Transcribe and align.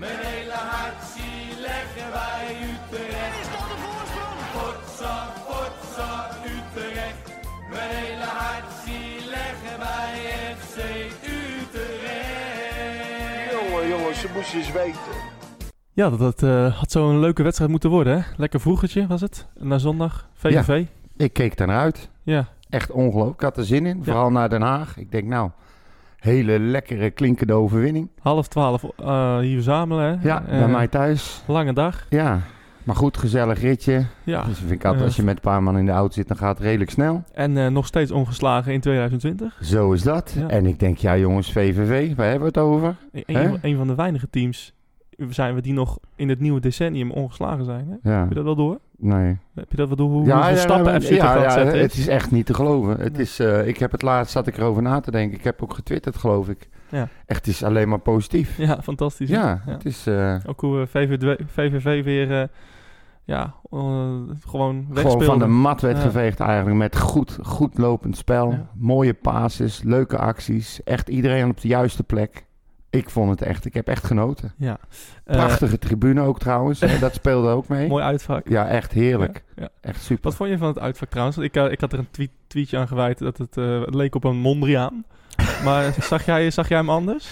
Mijn 0.00 0.18
hele 0.18 0.52
hart 0.52 1.02
zie 1.14 1.60
leggen 1.60 2.08
wij 2.12 2.56
Utrecht. 2.70 3.34
Is 3.42 3.48
dat 3.54 3.66
de 3.72 3.76
voorsprong? 3.84 4.38
Potsa, 4.54 5.14
potsa, 5.46 6.10
Utrecht. 6.54 7.22
Mijn 7.70 7.90
hele 7.90 8.24
hart 8.24 8.70
zie 8.84 9.28
leggen 9.36 9.78
wij 9.78 10.14
FC 10.58 10.76
Utrecht. 11.38 12.70
Jongen, 13.52 13.88
jongens, 13.88 14.20
ze 14.20 14.28
moesten 14.34 14.58
eens 14.58 14.72
weten. 14.72 15.14
Ja, 15.92 16.10
dat, 16.10 16.18
dat 16.18 16.42
eh, 16.42 16.78
had 16.78 16.90
zo'n 16.90 17.20
leuke 17.20 17.42
wedstrijd 17.42 17.70
moeten 17.70 17.90
worden, 17.90 18.16
hè? 18.18 18.22
Lekker 18.36 18.60
vroegertje 18.60 19.06
was 19.06 19.20
het. 19.20 19.46
Na 19.58 19.78
zondag, 19.78 20.28
VVV. 20.34 20.84
Ik 21.16 21.32
keek 21.32 21.56
daarnaar 21.56 21.80
uit. 21.80 22.08
Ja, 22.22 22.48
Echt 22.68 22.90
ongelooflijk. 22.90 23.36
Ik 23.36 23.44
had 23.44 23.56
er 23.56 23.64
zin 23.64 23.86
in. 23.86 24.04
Vooral 24.04 24.30
naar 24.30 24.48
Den 24.48 24.62
Haag. 24.62 24.96
Ik 24.96 25.10
denk, 25.10 25.24
nou, 25.24 25.50
hele 26.20 26.58
lekkere 26.58 27.10
klinkende 27.10 27.52
overwinning. 27.52 28.08
half 28.22 28.48
twaalf 28.48 28.84
eh, 28.98 29.38
hier 29.38 29.54
verzamelen, 29.54 30.04
hè? 30.18 30.28
Ja, 30.28 30.42
Eh, 30.48 30.58
bij 30.58 30.68
mij 30.68 30.88
thuis. 30.88 31.42
Lange 31.46 31.72
dag. 31.72 32.06
Ja, 32.08 32.40
maar 32.84 32.96
goed, 32.96 33.16
gezellig 33.16 33.60
ritje. 33.60 34.04
Ja. 34.24 34.44
Dus 34.44 34.58
vind 34.58 34.70
ik 34.70 34.82
altijd, 34.84 35.00
Eh, 35.00 35.06
als 35.06 35.16
je 35.16 35.22
met 35.22 35.34
een 35.34 35.40
paar 35.40 35.62
man 35.62 35.78
in 35.78 35.86
de 35.86 35.92
auto 35.92 36.14
zit, 36.14 36.28
dan 36.28 36.36
gaat 36.36 36.56
het 36.58 36.66
redelijk 36.66 36.90
snel. 36.90 37.22
En 37.32 37.56
eh, 37.56 37.66
nog 37.66 37.86
steeds 37.86 38.10
ongeslagen 38.10 38.72
in 38.72 38.80
2020. 38.80 39.58
Zo 39.62 39.92
is 39.92 40.02
dat. 40.02 40.34
Ja. 40.38 40.48
En 40.48 40.66
ik 40.66 40.78
denk, 40.78 40.98
ja 40.98 41.16
jongens, 41.16 41.52
VVV, 41.52 42.14
waar 42.16 42.28
hebben 42.28 42.52
we 42.52 42.60
het 42.60 42.68
over? 42.68 42.96
Een, 43.12 43.22
een, 43.26 43.58
een 43.62 43.76
van 43.76 43.86
de 43.86 43.94
weinige 43.94 44.30
teams 44.30 44.72
zijn 45.28 45.54
we 45.54 45.60
die 45.60 45.72
nog 45.72 45.98
in 46.16 46.28
het 46.28 46.40
nieuwe 46.40 46.60
decennium 46.60 47.10
ongeslagen 47.10 47.64
zijn. 47.64 47.98
Hè? 48.02 48.10
Ja, 48.12 48.18
Heb 48.20 48.28
je 48.28 48.34
dat 48.34 48.44
wel 48.44 48.54
door? 48.54 48.78
nee. 48.96 49.38
Heb 49.54 49.70
je 49.70 49.76
dat 49.76 49.86
wel 49.88 49.96
door? 49.96 50.10
Hoe, 50.10 50.26
ja, 50.26 50.48
ja, 50.48 50.56
stappen 50.56 51.02
FC 51.02 51.08
ja, 51.08 51.42
ja, 51.42 51.50
zetten 51.50 51.80
het 51.80 51.94
is 51.94 52.08
echt 52.08 52.30
niet 52.30 52.46
te 52.46 52.54
geloven. 52.54 53.00
Het 53.00 53.12
Nee. 53.12 53.22
is, 53.22 53.38
eh, 53.38 53.66
ik 53.66 53.78
heb 53.78 53.92
het 53.92 54.02
laatst, 54.02 54.32
zat 54.32 54.46
ik 54.46 54.56
erover 54.56 54.82
na 54.82 55.00
te 55.00 55.10
denken. 55.10 55.38
Ik 55.38 55.44
heb 55.44 55.62
ook 55.62 55.74
getwitterd, 55.74 56.16
geloof 56.16 56.48
ik. 56.48 56.68
Ja. 56.88 57.08
Echt, 57.26 57.46
het 57.46 57.54
is 57.54 57.62
alleen 57.62 57.88
maar 57.88 57.98
positief. 57.98 58.56
Ja, 58.56 58.82
fantastisch. 58.82 59.28
Ja, 59.28 59.62
het 59.66 59.84
is 59.84 60.06
eh, 60.06 60.36
Ook 60.46 60.60
hoe 60.60 60.80
eh, 60.80 60.86
VVV, 60.86 61.36
VVV 61.46 62.04
weer 62.04 62.48
ja, 63.24 63.54
gewoon 64.46 64.86
gewoon 64.94 65.22
van 65.22 65.38
de 65.38 65.46
mat 65.46 65.80
werd 65.80 65.98
geveegd 65.98 66.40
eigenlijk. 66.40 66.76
Met 66.76 66.98
goed, 66.98 67.38
goed 67.42 67.78
lopend 67.78 68.16
spel. 68.16 68.54
Mooie 68.74 69.14
passes, 69.14 69.82
leuke 69.82 70.18
acties. 70.18 70.82
Echt 70.82 71.08
iedereen 71.08 71.48
op 71.50 71.60
de 71.60 71.68
juiste 71.68 72.02
plek. 72.02 72.46
Ik 72.90 73.10
vond 73.10 73.30
het 73.30 73.42
echt, 73.42 73.64
ik 73.64 73.74
heb 73.74 73.88
echt 73.88 74.04
genoten. 74.04 74.52
Ja. 74.56 74.78
Eh, 75.24 75.36
Prachtige 75.36 75.78
tribune 75.78 76.20
ook 76.20 76.38
trouwens. 76.38 76.78
dat 77.00 77.14
speelde 77.14 77.48
ook 77.48 77.68
mee. 77.68 77.88
mooi 77.94 78.04
uitvak. 78.04 78.48
Ja, 78.48 78.68
echt 78.68 78.92
heerlijk. 78.92 79.44
Ja, 79.56 79.62
ja. 79.62 79.68
Echt 79.80 80.02
super. 80.02 80.22
Wat 80.24 80.34
vond 80.34 80.50
je 80.50 80.58
van 80.58 80.68
het 80.68 80.78
uitvak 80.78 81.08
trouwens? 81.10 81.38
Ik, 81.38 81.54
eh, 81.56 81.70
ik 81.72 81.80
had 81.80 81.92
er 81.92 81.98
een 81.98 82.10
tweet, 82.10 82.30
tweetje 82.46 82.76
aan 82.78 82.88
gewijd 82.88 83.18
dat 83.18 83.38
het, 83.38 83.56
eh, 83.56 83.80
het 83.80 83.94
leek 83.94 84.14
op 84.14 84.24
een 84.24 84.36
Mondriaan. 84.36 85.04
maar 85.64 85.94
zag 86.00 86.24
jij, 86.24 86.50
zag 86.50 86.68
jij 86.68 86.78
hem 86.78 86.90
anders? 86.90 87.28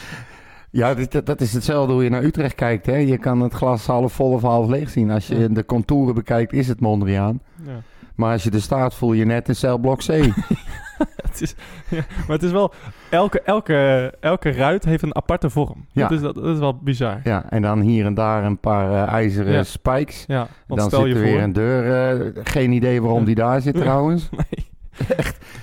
Ja, 0.70 0.94
dat, 0.94 1.26
dat 1.26 1.40
is 1.40 1.52
hetzelfde 1.52 1.92
hoe 1.92 2.04
je 2.04 2.10
naar 2.10 2.22
Utrecht 2.24 2.54
kijkt. 2.54 2.86
Hè? 2.86 2.96
Je 2.96 3.18
kan 3.18 3.40
het 3.40 3.52
glas 3.52 3.86
half 3.86 4.12
vol 4.12 4.32
of 4.32 4.42
half 4.42 4.68
leeg 4.68 4.90
zien. 4.90 5.10
Als 5.10 5.26
je 5.26 5.38
Ja. 5.38 5.48
de 5.48 5.64
contouren 5.64 6.14
bekijkt, 6.14 6.52
is 6.52 6.68
het 6.68 6.80
Mondriaan. 6.80 7.40
Ja. 7.66 7.80
Maar 8.18 8.32
als 8.32 8.42
je 8.42 8.50
er 8.50 8.60
staat, 8.62 8.94
voel 8.94 9.12
je 9.12 9.24
net 9.24 9.48
een 9.48 9.54
celblok 9.56 9.98
C. 9.98 10.06
het 11.26 11.40
is, 11.40 11.54
ja, 11.88 12.02
maar 12.18 12.36
het 12.36 12.42
is 12.42 12.50
wel... 12.50 12.72
Elke, 13.10 13.40
elke, 13.40 14.12
elke 14.20 14.50
ruit 14.50 14.84
heeft 14.84 15.02
een 15.02 15.14
aparte 15.16 15.50
vorm. 15.50 15.86
Ja. 15.92 16.02
Dat, 16.02 16.10
is, 16.10 16.20
dat, 16.20 16.34
dat 16.34 16.44
is 16.44 16.58
wel 16.58 16.78
bizar. 16.78 17.20
ja, 17.24 17.50
en 17.50 17.62
dan 17.62 17.80
hier 17.80 18.06
en 18.06 18.14
daar 18.14 18.44
een 18.44 18.58
paar 18.60 18.92
eh, 18.92 19.12
ijzeren 19.12 19.52
Ja. 19.52 19.62
spikes. 19.62 20.24
Ja, 20.26 20.46
want 20.66 20.80
dan 20.80 20.88
stel 20.90 21.00
zit 21.02 21.08
je 21.08 21.14
er 21.14 21.20
voor... 21.20 21.30
weer 21.32 21.42
een 21.42 21.52
deur. 21.52 22.10
eh, 22.36 22.40
geen 22.44 22.72
idee 22.72 23.02
waarom 23.02 23.24
die 23.24 23.34
daar 23.34 23.60
zit 23.60 23.74
trouwens. 23.74 24.28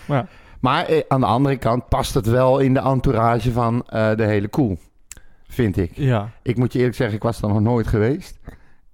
Nee. 0.07 0.21
Maar 0.59 0.85
eh, 0.85 1.01
aan 1.07 1.19
de 1.19 1.25
andere 1.25 1.57
kant 1.57 1.87
past 1.89 2.13
het 2.13 2.25
wel 2.27 2.59
in 2.59 2.73
de 2.73 2.79
entourage 2.79 3.51
van 3.51 3.83
de 3.89 4.23
hele 4.25 4.47
koel. 4.47 4.77
Vind 5.47 5.77
ik. 5.77 5.91
Ja, 5.93 6.29
Ik 6.41 6.57
moet 6.57 6.73
je 6.73 6.77
eerlijk 6.79 6.95
zeggen, 6.97 7.15
ik 7.15 7.23
was 7.23 7.41
er 7.41 7.47
nog 7.47 7.61
nooit 7.61 7.87
geweest. 7.87 8.39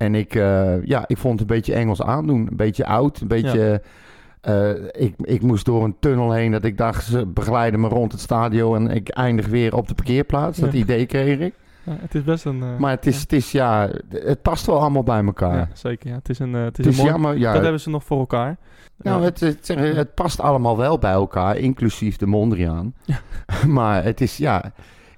En 0.01 0.15
ik, 0.15 0.35
eh, 0.35 0.83
ja, 0.85 1.03
ik 1.07 1.17
vond 1.17 1.39
het 1.39 1.49
een 1.49 1.55
beetje 1.55 1.73
Engels 1.73 2.01
aandoen. 2.01 2.47
Een 2.49 2.55
beetje 2.55 2.85
oud. 2.85 3.21
Een 3.21 3.27
beetje... 3.27 3.81
eh, 4.41 4.69
ik, 4.91 5.13
ik 5.17 5.41
moest 5.41 5.65
door 5.65 5.83
een 5.83 5.95
tunnel 5.99 6.31
heen 6.31 6.51
dat 6.51 6.63
ik 6.63 6.77
dacht, 6.77 7.05
ze 7.05 7.25
begeleiden 7.25 7.79
me 7.79 7.87
rond 7.87 8.11
het 8.11 8.21
stadion 8.21 8.89
en 8.89 8.95
ik 8.95 9.09
eindig 9.09 9.47
weer 9.47 9.75
op 9.75 9.87
de 9.87 9.93
parkeerplaats. 9.93 10.57
Dat 10.57 10.73
idee 10.73 11.05
kreeg 11.05 11.39
ik. 11.39 11.53
ja, 11.83 11.95
het 11.99 12.15
is 12.15 12.23
best 12.23 12.45
een... 12.45 12.61
eh, 12.63 12.77
Maar 12.77 12.91
het 12.91 13.05
is, 13.05 13.21
het 13.21 13.33
is, 13.33 13.51
ja, 13.51 13.89
het 14.09 14.41
past 14.41 14.65
wel 14.65 14.79
allemaal 14.79 15.03
bij 15.03 15.23
elkaar. 15.23 15.55
ja, 15.55 15.67
zeker. 15.73 16.09
Ja. 16.09 16.15
Het 16.15 16.29
is 16.29 16.39
een, 16.39 16.53
het 16.53 16.79
is 16.79 16.85
het 16.85 16.93
is 16.93 16.99
een 16.99 17.03
mooi... 17.03 17.09
jammer, 17.15 17.37
ja. 17.37 17.53
Dat 17.53 17.61
hebben 17.61 17.81
ze 17.81 17.89
nog 17.89 18.03
voor 18.03 18.19
elkaar. 18.19 18.57
Nou, 18.97 19.23
het, 19.23 19.39
het, 19.39 19.67
het 19.77 20.13
past 20.13 20.39
allemaal 20.39 20.77
wel 20.77 20.97
bij 20.99 21.11
elkaar, 21.11 21.57
inclusief 21.57 22.17
de 22.17 22.25
Mondriaan. 22.25 22.93
Ja. 23.05 23.19
maar 23.67 24.03
het 24.03 24.21
is, 24.21 24.37
ja... 24.37 24.71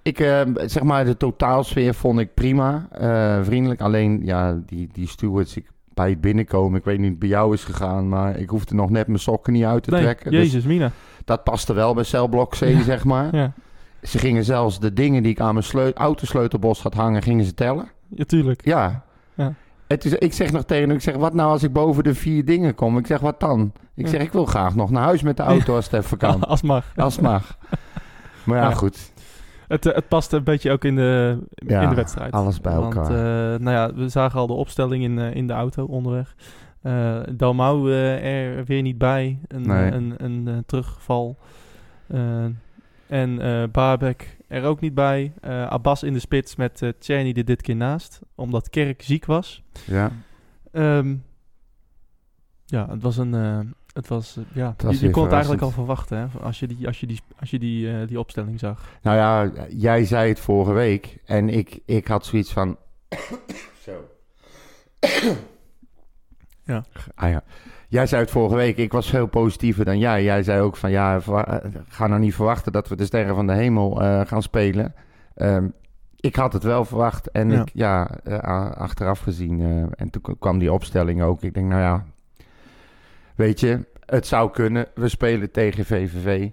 Ik, 0.04 0.20
eh, 0.20 0.42
zeg 0.66 0.84
maar, 0.84 1.06
de 1.06 1.18
totaalsfeer 1.18 1.94
vond 1.94 2.20
ik 2.20 2.34
prima. 2.34 2.88
eh, 2.92 3.40
vriendelijk. 3.44 3.82
Alleen, 3.82 4.22
ja, 4.26 4.60
die, 4.66 4.90
die 4.94 5.08
stewards, 5.08 5.58
ik, 5.58 5.66
bij 5.94 6.10
het 6.10 6.22
binnenkomen... 6.22 6.80
Ik 6.80 6.86
weet 6.86 6.94
niet 6.98 7.04
hoe 7.04 7.12
het 7.12 7.20
bij 7.20 7.30
jou 7.30 7.54
is 7.54 7.64
gegaan... 7.64 8.10
maar 8.10 8.38
ik 8.38 8.50
hoefde 8.50 8.76
nog 8.76 8.90
net 8.90 9.08
mijn 9.08 9.20
sokken 9.20 9.54
niet 9.54 9.64
uit 9.64 9.84
te 9.84 9.90
nee, 9.92 10.02
trekken. 10.02 10.32
Dus 10.32 10.40
Jezus, 10.42 10.64
Mina. 10.66 10.92
dat 11.26 11.44
paste 11.44 11.74
wel 11.74 11.94
bij 11.94 12.04
celblok 12.04 12.52
C, 12.52 12.60
Ja. 12.60 12.82
zeg 12.84 13.04
maar. 13.04 13.36
Ja, 13.36 13.54
Ze 14.02 14.18
gingen 14.18 14.44
zelfs 14.44 14.80
de 14.80 14.94
dingen 14.94 15.24
die 15.24 15.32
ik 15.32 15.40
aan 15.40 15.54
mijn 15.54 15.66
sleu- 15.66 15.92
autosleutelbos 15.94 16.82
had 16.82 16.94
hangen... 16.94 17.22
gingen 17.22 17.46
ze 17.46 17.54
tellen. 17.54 17.88
ja 18.08 18.24
tuurlijk. 18.24 18.66
Ja. 18.66 19.04
Ja. 19.36 19.54
Het 19.88 20.06
is, 20.06 20.14
ik 20.14 20.34
zeg 20.34 20.52
nog 20.52 20.64
tegen 20.64 20.88
hem, 20.88 20.96
ik 20.98 21.02
zeg, 21.04 21.16
wat 21.16 21.34
nou 21.34 21.50
als 21.52 21.64
ik 21.64 21.74
boven 21.74 22.04
de 22.04 22.16
vier 22.16 22.46
dingen 22.46 22.76
kom? 22.76 22.98
Ik 22.98 23.08
zeg, 23.08 23.20
wat 23.20 23.40
dan? 23.40 23.72
Ik 23.96 24.08
zeg, 24.08 24.22
ik 24.22 24.32
wil 24.32 24.46
graag 24.46 24.76
nog 24.76 24.90
naar 24.90 25.04
huis 25.04 25.22
met 25.22 25.38
de 25.38 25.44
auto 25.44 25.76
als 25.76 25.90
het 25.92 26.04
even 26.04 26.18
kan. 26.18 26.44
Als 26.54 26.62
mag. 26.62 26.86
Als 26.96 27.20
mag. 27.20 27.58
Maar 28.44 28.58
Ja. 28.58 28.72
goed. 28.74 29.12
Het, 29.74 29.86
eh, 29.86 29.96
het 29.96 30.08
past 30.08 30.32
een 30.32 30.44
beetje 30.44 30.72
ook 30.72 30.84
in 30.86 30.96
de, 30.96 31.38
Ja, 31.56 31.82
in 31.82 31.90
de 31.90 31.96
wedstrijd. 31.96 32.32
alles 32.34 32.62
bij 32.62 32.76
Want, 32.76 32.96
elkaar. 32.96 33.54
eh, 33.54 33.60
nou 33.60 33.72
ja, 33.76 33.94
we 33.94 34.10
zagen 34.10 34.40
al 34.40 34.48
de 34.48 34.54
opstelling 34.54 35.04
in, 35.04 35.20
eh, 35.20 35.36
in 35.36 35.48
de 35.48 35.54
auto 35.54 35.86
onderweg. 35.86 36.36
Dalmau 37.32 37.94
er 37.94 38.66
weer 38.66 38.82
niet 38.82 38.98
bij. 38.98 39.40
Een, 39.48 39.68
Nee. 39.68 39.92
een, 39.92 40.14
een, 40.18 40.64
terugval. 40.66 41.38
En 43.08 43.40
Barbek 43.72 44.38
er 44.48 44.64
ook 44.64 44.80
niet 44.80 44.94
bij. 44.94 45.34
Abbas 45.70 46.04
in 46.04 46.14
de 46.14 46.20
spits 46.20 46.56
met 46.56 46.82
uh, 46.82 46.90
Tjerni 47.00 47.32
er 47.34 47.46
dit 47.46 47.62
keer 47.62 47.76
naast. 47.76 48.20
Omdat 48.36 48.70
Kerk 48.70 49.02
ziek 49.02 49.26
was. 49.26 49.64
Ja, 49.86 50.12
Ehm, 50.72 51.16
ja, 52.66 52.88
het 52.90 53.02
was 53.02 53.18
een... 53.18 53.34
het 53.94 54.08
was, 54.08 54.38
eh, 54.38 54.44
ja, 54.54 54.76
was 54.78 55.00
je, 55.00 55.10
kon 55.10 55.24
het 55.24 55.32
eigenlijk 55.32 55.62
al 55.62 55.70
verwachten 55.72 56.18
hè, 56.18 56.40
als 56.42 56.60
je 56.60 56.68
die, 56.68 56.88
als 56.88 57.00
je 57.00 57.08
die, 57.08 57.20
als 57.40 57.50
je 57.50 57.60
die, 57.60 57.92
eh, 57.92 58.08
die 58.08 58.20
opstelling 58.20 58.60
zag. 58.60 58.90
nou 59.02 59.18
ja, 59.18 59.52
jij 59.70 60.06
zei 60.06 60.30
het 60.30 60.40
vorige 60.40 60.72
week 60.72 61.18
en 61.26 61.50
ik, 61.50 61.80
ik 61.86 62.08
had 62.08 62.26
zoiets 62.26 62.54
van... 62.54 62.78
Zo. 63.86 63.92
Ja. 66.66 66.84
Ah 67.16 67.30
ja. 67.30 67.44
Jij 67.88 68.08
zei 68.08 68.22
het 68.22 68.32
vorige 68.32 68.56
week, 68.56 68.78
ik 68.78 68.92
was 68.92 69.10
veel 69.10 69.28
positiever 69.28 69.86
dan 69.86 70.00
jij. 70.00 70.24
Jij 70.24 70.44
zei 70.44 70.62
ook 70.62 70.76
van 70.76 70.92
ja, 70.92 71.20
eh, 71.20 71.58
ga 71.88 72.08
nou 72.08 72.20
niet 72.20 72.36
verwachten 72.36 72.72
dat 72.72 72.88
we 72.88 72.96
de 72.96 73.06
sterren 73.06 73.36
van 73.36 73.48
de 73.48 73.54
hemel 73.54 73.96
gaan 74.26 74.42
spelen. 74.42 74.94
Ehm, 75.36 75.68
ik 76.16 76.36
had 76.36 76.54
het 76.54 76.64
wel 76.64 76.86
verwacht 76.86 77.32
en 77.32 77.50
Ja. 77.50 77.62
ik, 77.62 77.70
ja, 77.74 78.04
achteraf 78.78 79.20
gezien. 79.20 79.62
en 79.96 80.10
toen 80.10 80.38
kwam 80.40 80.60
die 80.60 80.74
opstelling 80.74 81.22
ook. 81.22 81.44
Ik 81.44 81.54
denk, 81.54 81.68
nou 81.68 81.82
ja, 81.82 82.06
weet 83.36 83.60
je, 83.60 83.86
het 84.06 84.28
zou 84.28 84.52
kunnen. 84.52 84.88
We 84.96 85.08
spelen 85.10 85.52
tegen 85.52 85.86
VVV. 85.86 86.50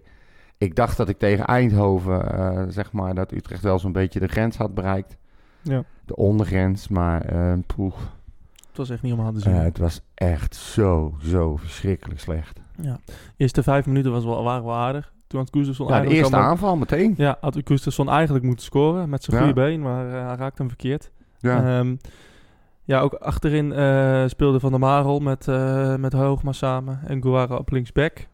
Ik 0.58 0.76
dacht 0.76 0.96
dat 0.96 1.08
ik 1.08 1.18
tegen 1.18 1.44
Eindhoven, 1.44 2.32
eh, 2.38 2.62
zeg 2.68 2.92
maar, 2.92 3.14
dat 3.14 3.32
Utrecht 3.32 3.62
wel 3.62 3.78
zo'n 3.78 3.92
beetje 3.92 4.20
de 4.20 4.28
grens 4.28 4.56
had 4.56 4.74
bereikt. 4.74 5.16
Ja. 5.62 5.82
De 6.04 6.16
ondergrens, 6.16 6.88
maar 6.88 7.24
poeh, 7.66 7.94
Het 8.68 8.76
was 8.76 8.90
echt 8.90 9.02
niet 9.02 9.12
om 9.12 9.20
aan 9.20 9.34
te 9.34 9.40
zien. 9.40 9.52
eh, 9.54 9.62
het 9.62 9.78
was 9.78 10.00
echt 10.14 10.54
zo, 10.56 11.14
zo 11.22 11.56
verschrikkelijk 11.56 12.20
slecht. 12.20 12.60
Ja. 12.82 12.98
De 13.06 13.12
eerste 13.36 13.62
vijf 13.62 13.86
minuten 13.86 14.10
was 14.12 14.24
wel, 14.24 14.42
waren 14.44 14.64
wel 14.64 14.74
aardig. 14.74 15.12
Toen 15.26 15.40
had 15.40 15.48
Gustafsson 15.52 15.86
Ja, 15.88 16.00
de 16.00 16.08
eerste 16.08 16.36
al- 16.36 16.42
aanval 16.42 16.76
meteen. 16.76 17.14
Ja, 17.16 17.36
had 17.40 17.58
Gustafsson 17.64 18.08
eigenlijk 18.08 18.44
moeten 18.44 18.64
scoren 18.64 19.08
met 19.08 19.24
zijn 19.24 19.36
Ja. 19.36 19.42
goede 19.42 19.60
been, 19.60 19.80
maar 19.82 20.04
hij 20.06 20.36
raakte 20.36 20.54
hem 20.62 20.68
verkeerd. 20.68 21.10
Ja. 21.38 21.78
Ehm, 21.78 21.96
ja, 22.90 23.00
ook 23.00 23.14
achterin 23.14 23.72
eh, 23.72 24.24
speelde 24.26 24.60
Van 24.60 24.70
der 24.70 24.80
Marel 24.80 25.20
met, 25.20 25.48
eh 25.48 25.96
met 25.96 26.12
Hoogma 26.12 26.52
samen 26.52 27.00
en 27.06 27.22
Guara 27.22 27.56
op 27.56 27.70
linksback. 27.70 28.26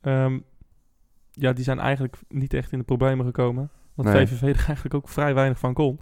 Ehm, 0.00 0.38
ja, 1.30 1.52
die 1.52 1.64
zijn 1.64 1.78
eigenlijk 1.78 2.16
niet 2.28 2.54
echt 2.54 2.72
in 2.72 2.78
de 2.78 2.84
problemen 2.84 3.26
gekomen. 3.26 3.70
Want 3.94 4.08
Nee. 4.08 4.26
VVV 4.26 4.42
er 4.42 4.64
eigenlijk 4.66 4.94
ook 4.94 5.08
vrij 5.08 5.34
weinig 5.34 5.58
van 5.58 5.74
kon. 5.74 6.00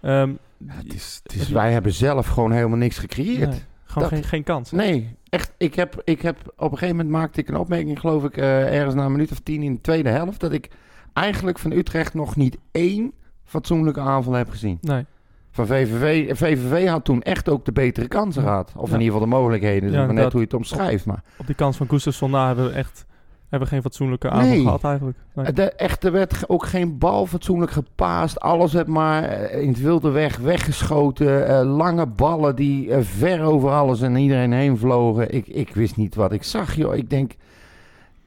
Ehm, 0.00 0.32
Ja, 0.66 0.72
het 0.74 0.94
is, 0.94 1.20
het 1.22 1.34
is, 1.34 1.48
wij 1.48 1.72
hebben 1.72 1.92
zelf 1.92 2.26
gewoon 2.26 2.52
helemaal 2.52 2.78
niks 2.78 2.98
gecreëerd. 2.98 3.50
nee, 3.50 3.62
gewoon 3.84 4.08
Dat- 4.08 4.18
geen, 4.18 4.28
geen 4.28 4.42
kans. 4.42 4.70
Nee, 4.70 5.16
echt. 5.28 5.52
Ik 5.58 5.74
heb, 5.74 6.00
ik 6.04 6.22
heb 6.22 6.38
op 6.56 6.72
een 6.72 6.78
gegeven 6.78 6.96
moment 6.96 7.14
maakte 7.14 7.40
ik 7.40 7.48
een 7.48 7.56
opmerking, 7.56 8.00
geloof 8.00 8.24
ik, 8.24 8.36
eh, 8.36 8.74
ergens 8.78 8.94
na 8.94 9.04
een 9.04 9.12
minuut 9.12 9.32
of 9.32 9.40
tien 9.40 9.62
in 9.62 9.72
de 9.74 9.80
tweede 9.80 10.08
helft, 10.08 10.40
dat 10.40 10.52
ik 10.52 10.70
eigenlijk 11.12 11.58
van 11.58 11.72
Utrecht 11.72 12.14
nog 12.14 12.36
niet 12.36 12.58
één 12.70 13.12
fatsoenlijke 13.44 14.00
aanval 14.00 14.32
heb 14.32 14.48
gezien. 14.50 14.78
Nee. 14.80 15.04
Van 15.52 15.66
VVV. 15.66 16.36
VVV 16.36 16.88
had 16.88 17.04
toen 17.04 17.22
echt 17.22 17.48
ook 17.48 17.64
de 17.64 17.72
betere 17.72 18.08
kansen 18.08 18.42
gehad. 18.42 18.72
Of 18.76 18.88
Ja. 18.88 18.94
in 18.94 19.00
ieder 19.00 19.14
geval 19.14 19.28
de 19.30 19.34
mogelijkheden. 19.36 19.90
Ja, 19.92 20.04
maar 20.04 20.14
net 20.14 20.32
hoe 20.32 20.40
je 20.40 20.46
het 20.46 20.54
omschrijft. 20.54 21.06
Maar 21.06 21.22
Op 21.36 21.46
die 21.46 21.54
kans 21.54 21.76
van 21.76 21.88
Gustafsson 21.88 22.30
na 22.30 22.46
hebben 22.46 22.64
we 22.66 22.72
echt 22.72 23.06
hebben 23.48 23.68
geen 23.68 23.82
fatsoenlijke 23.82 24.30
avond 24.30 24.48
Nee. 24.48 24.62
gehad 24.62 24.84
eigenlijk. 24.84 25.18
Nee. 25.34 25.52
De, 25.52 25.62
echt, 25.72 26.04
er 26.04 26.12
werd 26.12 26.48
ook 26.48 26.64
geen 26.66 26.98
bal 26.98 27.26
fatsoenlijk 27.26 27.70
gepaast. 27.72 28.40
Alles 28.40 28.72
werd 28.72 28.86
maar 28.86 29.22
eh, 29.24 29.62
in 29.62 29.68
het 29.68 29.80
wilde 29.80 30.10
weg 30.10 30.36
weggeschoten. 30.36 31.46
Eh, 31.48 31.76
lange 31.76 32.06
ballen 32.06 32.56
die 32.56 32.92
eh, 32.92 33.02
ver 33.02 33.42
over 33.42 33.70
alles 33.70 34.00
en 34.00 34.16
iedereen 34.16 34.52
heen 34.52 34.78
vlogen. 34.78 35.34
Ik, 35.34 35.46
ik 35.46 35.74
wist 35.74 35.96
niet 35.96 36.14
wat 36.14 36.32
ik 36.32 36.42
zag, 36.42 36.74
joh. 36.74 36.94
Ik 36.96 37.10
denk... 37.10 37.32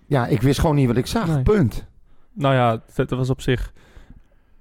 Ja, 0.05 0.27
ik 0.27 0.41
wist 0.41 0.59
gewoon 0.59 0.75
niet 0.75 0.87
wat 0.87 0.97
ik 0.97 1.05
zag. 1.07 1.27
Nee. 1.27 1.43
Punt. 1.43 1.85
Nou 2.33 2.53
ja, 2.55 2.81
het 2.95 3.09
was 3.09 3.29
op 3.29 3.41
zich... 3.41 3.73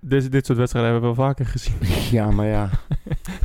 Dit, 0.06 0.33
dit 0.33 0.47
soort 0.47 0.59
wedstrijden 0.59 0.93
hebben 0.93 1.11
we 1.11 1.17
wel 1.17 1.27
vaker 1.27 1.47
gezien. 1.47 1.75
Ja, 2.11 2.31
maar 2.31 2.47
ja. 2.47 2.71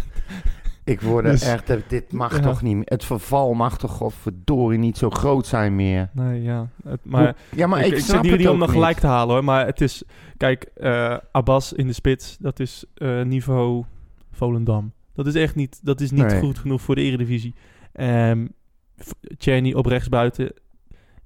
ik 0.83 1.01
word 1.01 1.25
Dus- 1.25 1.41
echt... 1.41 1.89
Dit 1.89 2.11
mag 2.11 2.35
Ja. 2.35 2.41
toch 2.41 2.61
niet 2.61 2.75
meer. 2.75 2.85
Het 2.85 3.05
verval 3.05 3.53
mag 3.53 3.77
toch 3.77 3.91
godverdorie 3.91 4.79
niet 4.79 4.97
zo 4.97 5.09
groot 5.09 5.47
zijn 5.47 5.75
meer. 5.75 6.09
Nee, 6.13 6.41
ja. 6.41 6.67
Het, 6.83 6.99
maar 7.03 7.23
Hoe- 7.23 7.35
ja, 7.59 7.67
maar 7.67 7.79
ik, 7.79 7.85
ik, 7.85 7.91
ik, 7.97 7.99
snap 7.99 8.15
zit 8.15 8.21
hier 8.23 8.31
het 8.31 8.41
niet 8.41 8.49
om 8.49 8.57
nog 8.57 8.71
gelijk 8.71 8.97
te 8.99 9.07
halen 9.07 9.33
hoor. 9.35 9.43
Maar 9.43 9.65
het 9.65 9.81
is... 9.81 10.03
Kijk, 10.37 10.63
eh, 10.63 11.17
Abbas 11.31 11.73
in 11.73 11.87
de 11.87 11.93
spits, 11.93 12.37
dat 12.39 12.59
is 12.59 12.85
eh, 12.95 13.21
niveau 13.21 13.83
Volendam. 14.31 14.91
Dat 15.13 15.27
is 15.27 15.35
echt 15.35 15.55
niet... 15.55 15.79
Dat 15.83 16.01
is 16.01 16.11
niet 16.11 16.25
Nee. 16.25 16.39
goed 16.39 16.57
genoeg 16.59 16.81
voor 16.81 16.95
de 16.95 17.01
eredivisie. 17.01 17.53
Ehm 17.93 18.45
Czerny 19.37 19.73
op 19.73 19.85
rechtsbuiten. 19.85 20.53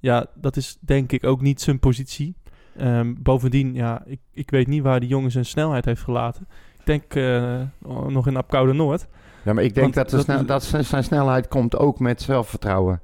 Ja, 0.00 0.26
dat 0.34 0.56
is 0.56 0.76
denk 0.80 1.12
ik 1.12 1.24
ook 1.24 1.40
niet 1.40 1.60
zijn 1.60 1.78
positie. 1.78 2.34
Ehm, 2.76 3.14
bovendien, 3.18 3.74
ja, 3.74 4.02
ik, 4.06 4.20
ik 4.32 4.50
weet 4.50 4.66
niet 4.66 4.82
waar 4.82 5.00
die 5.00 5.08
jongen 5.08 5.30
zijn 5.30 5.44
snelheid 5.44 5.84
heeft 5.84 6.02
gelaten. 6.02 6.48
Ik 6.78 6.86
denk 6.86 7.14
eh, 7.14 7.60
nog 8.08 8.26
in 8.26 8.36
Apkoude 8.36 8.72
Noord. 8.72 9.06
Ja, 9.44 9.52
maar 9.52 9.64
ik 9.64 9.74
denk 9.74 9.94
dat, 9.94 10.10
de 10.10 10.16
dat 10.16 10.24
snel- 10.24 10.40
is- 10.40 10.46
dat 10.46 10.84
zijn- 10.84 11.04
snelheid 11.04 11.48
komt 11.48 11.76
ook 11.76 11.98
met 11.98 12.22
zelfvertrouwen. 12.22 13.00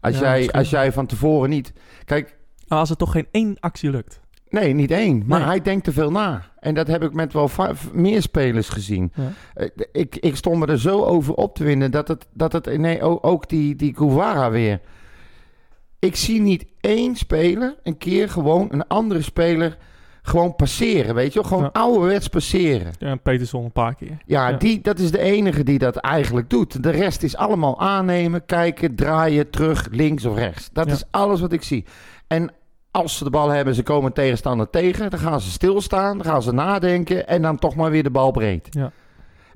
Als, 0.00 0.14
Ja, 0.14 0.20
jij, 0.20 0.34
misschien. 0.36 0.58
als 0.58 0.70
jij 0.70 0.92
van 0.92 1.06
tevoren 1.06 1.50
niet... 1.50 1.72
Kijk, 2.04 2.36
Maar 2.68 2.78
als 2.78 2.90
er 2.90 2.96
toch 2.96 3.12
geen 3.12 3.26
één 3.30 3.56
actie 3.60 3.90
lukt. 3.90 4.20
nee, 4.48 4.72
niet 4.74 4.90
één. 4.90 5.22
Maar 5.26 5.38
Nee. 5.38 5.48
hij 5.48 5.60
denkt 5.62 5.84
te 5.84 5.92
veel 5.92 6.10
na. 6.10 6.42
En 6.60 6.74
dat 6.74 6.86
heb 6.86 7.02
ik 7.02 7.12
met 7.14 7.32
wel 7.32 7.50
meer 7.92 8.22
spelers 8.22 8.68
gezien. 8.68 9.12
Ja. 9.14 9.22
Eh, 9.54 9.68
Ik, 9.92 10.16
ik 10.16 10.36
stond 10.36 10.58
me 10.58 10.66
er 10.66 10.80
zo 10.80 11.04
over 11.04 11.34
op 11.34 11.54
te 11.54 11.64
winnen 11.64 11.90
dat 11.90 12.08
het... 12.08 12.26
Dat 12.32 12.52
het 12.52 12.78
nee, 12.78 13.02
ook 13.22 13.48
die, 13.48 13.76
die 13.76 13.96
Guevara 13.96 14.50
weer... 14.50 14.80
Ik 16.04 16.16
zie 16.16 16.40
niet 16.40 16.64
één 16.80 17.16
speler 17.16 17.76
een 17.82 17.98
keer 17.98 18.28
gewoon 18.28 18.68
een 18.70 18.86
andere 18.86 19.22
speler 19.22 19.76
gewoon 20.22 20.56
passeren, 20.56 21.14
weet 21.14 21.32
je 21.32 21.38
wel? 21.40 21.48
Gewoon 21.48 21.62
Ja. 21.62 21.70
ouderwets 21.72 22.28
passeren. 22.28 22.92
Ja, 22.98 23.16
Peterson 23.16 23.64
een 23.64 23.72
paar 23.72 23.94
keer. 23.94 24.16
Ja, 24.26 24.48
Ja. 24.48 24.56
Die, 24.56 24.80
dat 24.80 24.98
is 24.98 25.10
de 25.10 25.18
enige 25.18 25.62
die 25.62 25.78
dat 25.78 25.96
eigenlijk 25.96 26.50
doet. 26.50 26.82
De 26.82 26.90
rest 26.90 27.22
is 27.22 27.36
allemaal 27.36 27.80
aannemen, 27.80 28.46
kijken, 28.46 28.94
draaien, 28.94 29.50
terug, 29.50 29.88
links 29.90 30.24
of 30.24 30.36
rechts. 30.36 30.68
Dat 30.72 30.86
Ja. 30.86 30.92
is 30.92 31.04
alles 31.10 31.40
wat 31.40 31.52
ik 31.52 31.62
zie. 31.62 31.84
En 32.26 32.52
als 32.90 33.16
ze 33.16 33.24
de 33.24 33.30
bal 33.30 33.48
hebben, 33.48 33.74
ze 33.74 33.82
komen 33.82 34.12
tegenstander 34.12 34.70
tegen, 34.70 35.10
dan 35.10 35.18
gaan 35.18 35.40
ze 35.40 35.50
stilstaan, 35.50 36.16
dan 36.18 36.26
gaan 36.26 36.42
ze 36.42 36.52
nadenken 36.52 37.26
en 37.28 37.42
dan 37.42 37.58
toch 37.58 37.74
maar 37.74 37.90
weer 37.90 38.02
de 38.02 38.10
bal 38.10 38.30
breed. 38.30 38.66
Ja. 38.70 38.92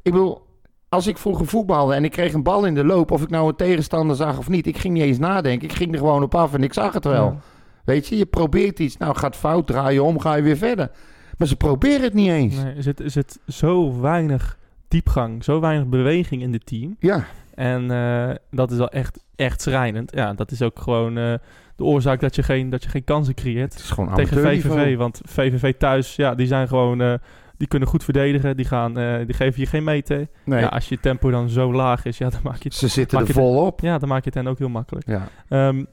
Ik 0.02 0.12
bedoel, 0.12 0.46
als 0.88 1.06
ik 1.06 1.18
vroeger 1.18 1.46
voetbalde 1.46 1.94
en 1.94 2.04
ik 2.04 2.10
kreeg 2.10 2.32
een 2.32 2.42
bal 2.42 2.64
in 2.64 2.74
de 2.74 2.84
loop, 2.84 3.10
of 3.10 3.22
ik 3.22 3.30
nou 3.30 3.48
een 3.48 3.56
tegenstander 3.56 4.16
zag 4.16 4.38
of 4.38 4.48
niet, 4.48 4.66
ik 4.66 4.78
ging 4.78 4.94
niet 4.94 5.02
eens 5.02 5.18
nadenken. 5.18 5.68
Ik 5.68 5.74
ging 5.74 5.92
er 5.92 5.98
gewoon 5.98 6.22
op 6.22 6.34
af 6.34 6.54
en 6.54 6.62
ik 6.62 6.72
zag 6.72 6.92
het 6.92 7.04
wel. 7.04 7.24
Ja. 7.24 7.36
Weet 7.84 8.06
je, 8.06 8.16
je 8.16 8.26
probeert 8.26 8.78
iets, 8.78 8.96
nou 8.96 9.16
gaat 9.16 9.36
fout, 9.36 9.66
draai 9.66 9.94
je 9.94 10.02
om, 10.02 10.20
ga 10.20 10.34
je 10.34 10.42
weer 10.42 10.56
verder. 10.56 10.90
Maar 11.38 11.48
ze 11.48 11.56
proberen 11.56 12.02
het 12.02 12.14
niet 12.14 12.28
eens. 12.28 12.54
Nee, 12.54 12.74
er, 12.74 12.82
zit, 12.82 13.00
er 13.00 13.10
zit 13.10 13.38
zo 13.46 14.00
weinig 14.00 14.58
diepgang, 14.88 15.44
zo 15.44 15.60
weinig 15.60 15.86
beweging 15.86 16.42
in 16.42 16.52
dit 16.52 16.66
team. 16.66 16.96
Ja, 16.98 17.24
En 17.54 17.90
eh, 17.90 18.34
dat 18.50 18.70
is 18.70 18.78
wel 18.78 18.88
echt, 18.88 19.24
echt 19.36 19.62
schrijnend. 19.62 20.12
Ja, 20.14 20.34
dat 20.34 20.50
is 20.50 20.62
ook 20.62 20.78
gewoon 20.78 21.18
eh, 21.18 21.34
de 21.76 21.84
oorzaak 21.84 22.20
dat 22.20 22.34
je 22.34 22.42
geen, 22.42 22.70
dat 22.70 22.82
je 22.82 22.88
geen 22.88 23.04
kansen 23.04 23.34
creëert. 23.34 23.72
het 23.72 23.82
is 23.82 23.90
gewoon 23.90 24.14
tegen. 24.14 24.38
VVV. 24.38 24.96
Want 24.96 25.20
VVV 25.24 25.74
thuis, 25.78 26.16
ja, 26.16 26.34
die 26.34 26.46
zijn 26.46 26.68
gewoon... 26.68 27.00
eh, 27.00 27.14
die 27.58 27.68
kunnen 27.68 27.88
goed 27.88 28.04
verdedigen. 28.04 28.56
Die, 28.56 28.64
gaan, 28.64 28.98
eh, 28.98 29.26
die 29.26 29.34
geven 29.34 29.60
je 29.60 29.66
geen 29.66 29.84
meter. 29.84 30.28
Nee, 30.44 30.60
Ja, 30.60 30.66
als 30.66 30.88
je 30.88 31.00
tempo 31.00 31.30
dan 31.30 31.48
zo 31.48 31.72
laag 31.72 32.04
is, 32.04 32.18
ja, 32.18 32.28
dan 32.30 32.40
maak 32.42 32.56
je 32.56 32.64
het, 32.68 32.74
ze 32.74 32.88
zitten 32.88 33.18
er 33.18 33.26
vol 33.26 33.66
op. 33.66 33.80
ja, 33.80 33.98
dan 33.98 34.08
maak 34.08 34.24
je 34.24 34.30
het 34.30 34.34
hen 34.38 34.46
ook 34.48 34.58
heel 34.58 34.68
makkelijk. 34.68 35.06
Ja. 35.08 35.28
Ehm, 35.48 35.84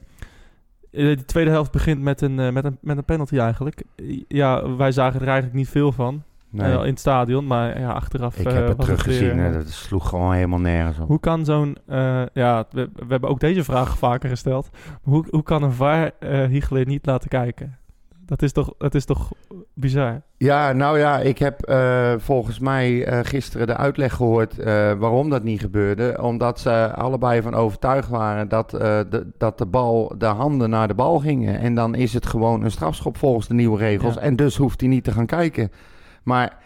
eh, 0.90 1.16
de 1.16 1.24
tweede 1.24 1.50
helft 1.50 1.72
begint 1.72 2.00
met 2.02 2.20
een, 2.20 2.38
eh, 2.40 2.52
met, 2.52 2.64
een, 2.64 2.78
met 2.80 2.96
een 2.96 3.04
penalty 3.04 3.38
eigenlijk. 3.38 3.82
Ja, 4.28 4.76
wij 4.76 4.92
zagen 4.92 5.20
er 5.20 5.26
eigenlijk 5.26 5.56
niet 5.56 5.68
veel 5.68 5.92
van 5.92 6.22
Nee. 6.50 6.72
in 6.72 6.78
het 6.78 6.98
stadion. 7.00 7.46
Maar 7.46 7.80
ja, 7.80 7.90
achteraf 7.90 8.38
ik 8.38 8.50
heb 8.50 8.68
het 8.68 8.80
teruggezien. 8.80 9.36
weer, 9.36 9.52
dat 9.52 9.68
sloeg 9.68 10.08
gewoon 10.08 10.32
helemaal 10.32 10.58
nergens 10.58 10.98
op. 10.98 11.08
Hoe 11.08 11.20
kan 11.20 11.44
zo'n... 11.44 11.76
ja, 12.32 12.64
we, 12.70 12.90
we 12.94 13.04
hebben 13.08 13.30
ook 13.30 13.40
deze 13.40 13.64
vraag 13.64 13.98
vaker 13.98 14.28
gesteld. 14.28 14.70
Hoe, 15.02 15.24
hoe 15.30 15.42
kan 15.42 15.62
een 15.62 15.72
VAR 15.72 16.10
Hiegler 16.48 16.86
niet 16.86 17.06
laten 17.06 17.28
kijken? 17.28 17.76
Dat 18.26 18.42
is 18.42 18.52
toch, 18.52 18.74
dat 18.78 18.94
is 18.94 19.04
toch 19.04 19.32
bizar? 19.74 20.22
Ja, 20.36 20.72
nou 20.72 20.98
ja, 20.98 21.18
ik 21.18 21.38
heb 21.38 21.62
eh, 21.62 22.14
volgens 22.18 22.58
mij 22.58 23.04
eh, 23.04 23.18
gisteren 23.22 23.66
de 23.66 23.76
uitleg 23.76 24.12
gehoord 24.12 24.58
eh, 24.58 24.92
waarom 24.92 25.30
dat 25.30 25.42
niet 25.42 25.60
gebeurde. 25.60 26.18
Omdat 26.22 26.60
ze 26.60 26.92
allebei 26.94 27.42
van 27.42 27.54
overtuigd 27.54 28.08
waren 28.08 28.48
dat, 28.48 28.70
de, 28.70 29.26
dat 29.38 29.58
de, 29.58 29.66
bal, 29.66 30.14
de 30.18 30.26
handen 30.26 30.70
naar 30.70 30.88
de 30.88 30.94
bal 30.94 31.18
gingen. 31.18 31.58
En 31.58 31.74
dan 31.74 31.94
is 31.94 32.14
het 32.14 32.26
gewoon 32.26 32.64
een 32.64 32.70
strafschop 32.70 33.16
volgens 33.16 33.48
de 33.48 33.54
nieuwe 33.54 33.78
regels. 33.78 34.14
Ja. 34.14 34.20
En 34.20 34.36
dus 34.36 34.56
hoeft 34.56 34.80
hij 34.80 34.88
niet 34.88 35.04
te 35.04 35.12
gaan 35.12 35.26
kijken. 35.26 35.70
Maar 36.22 36.58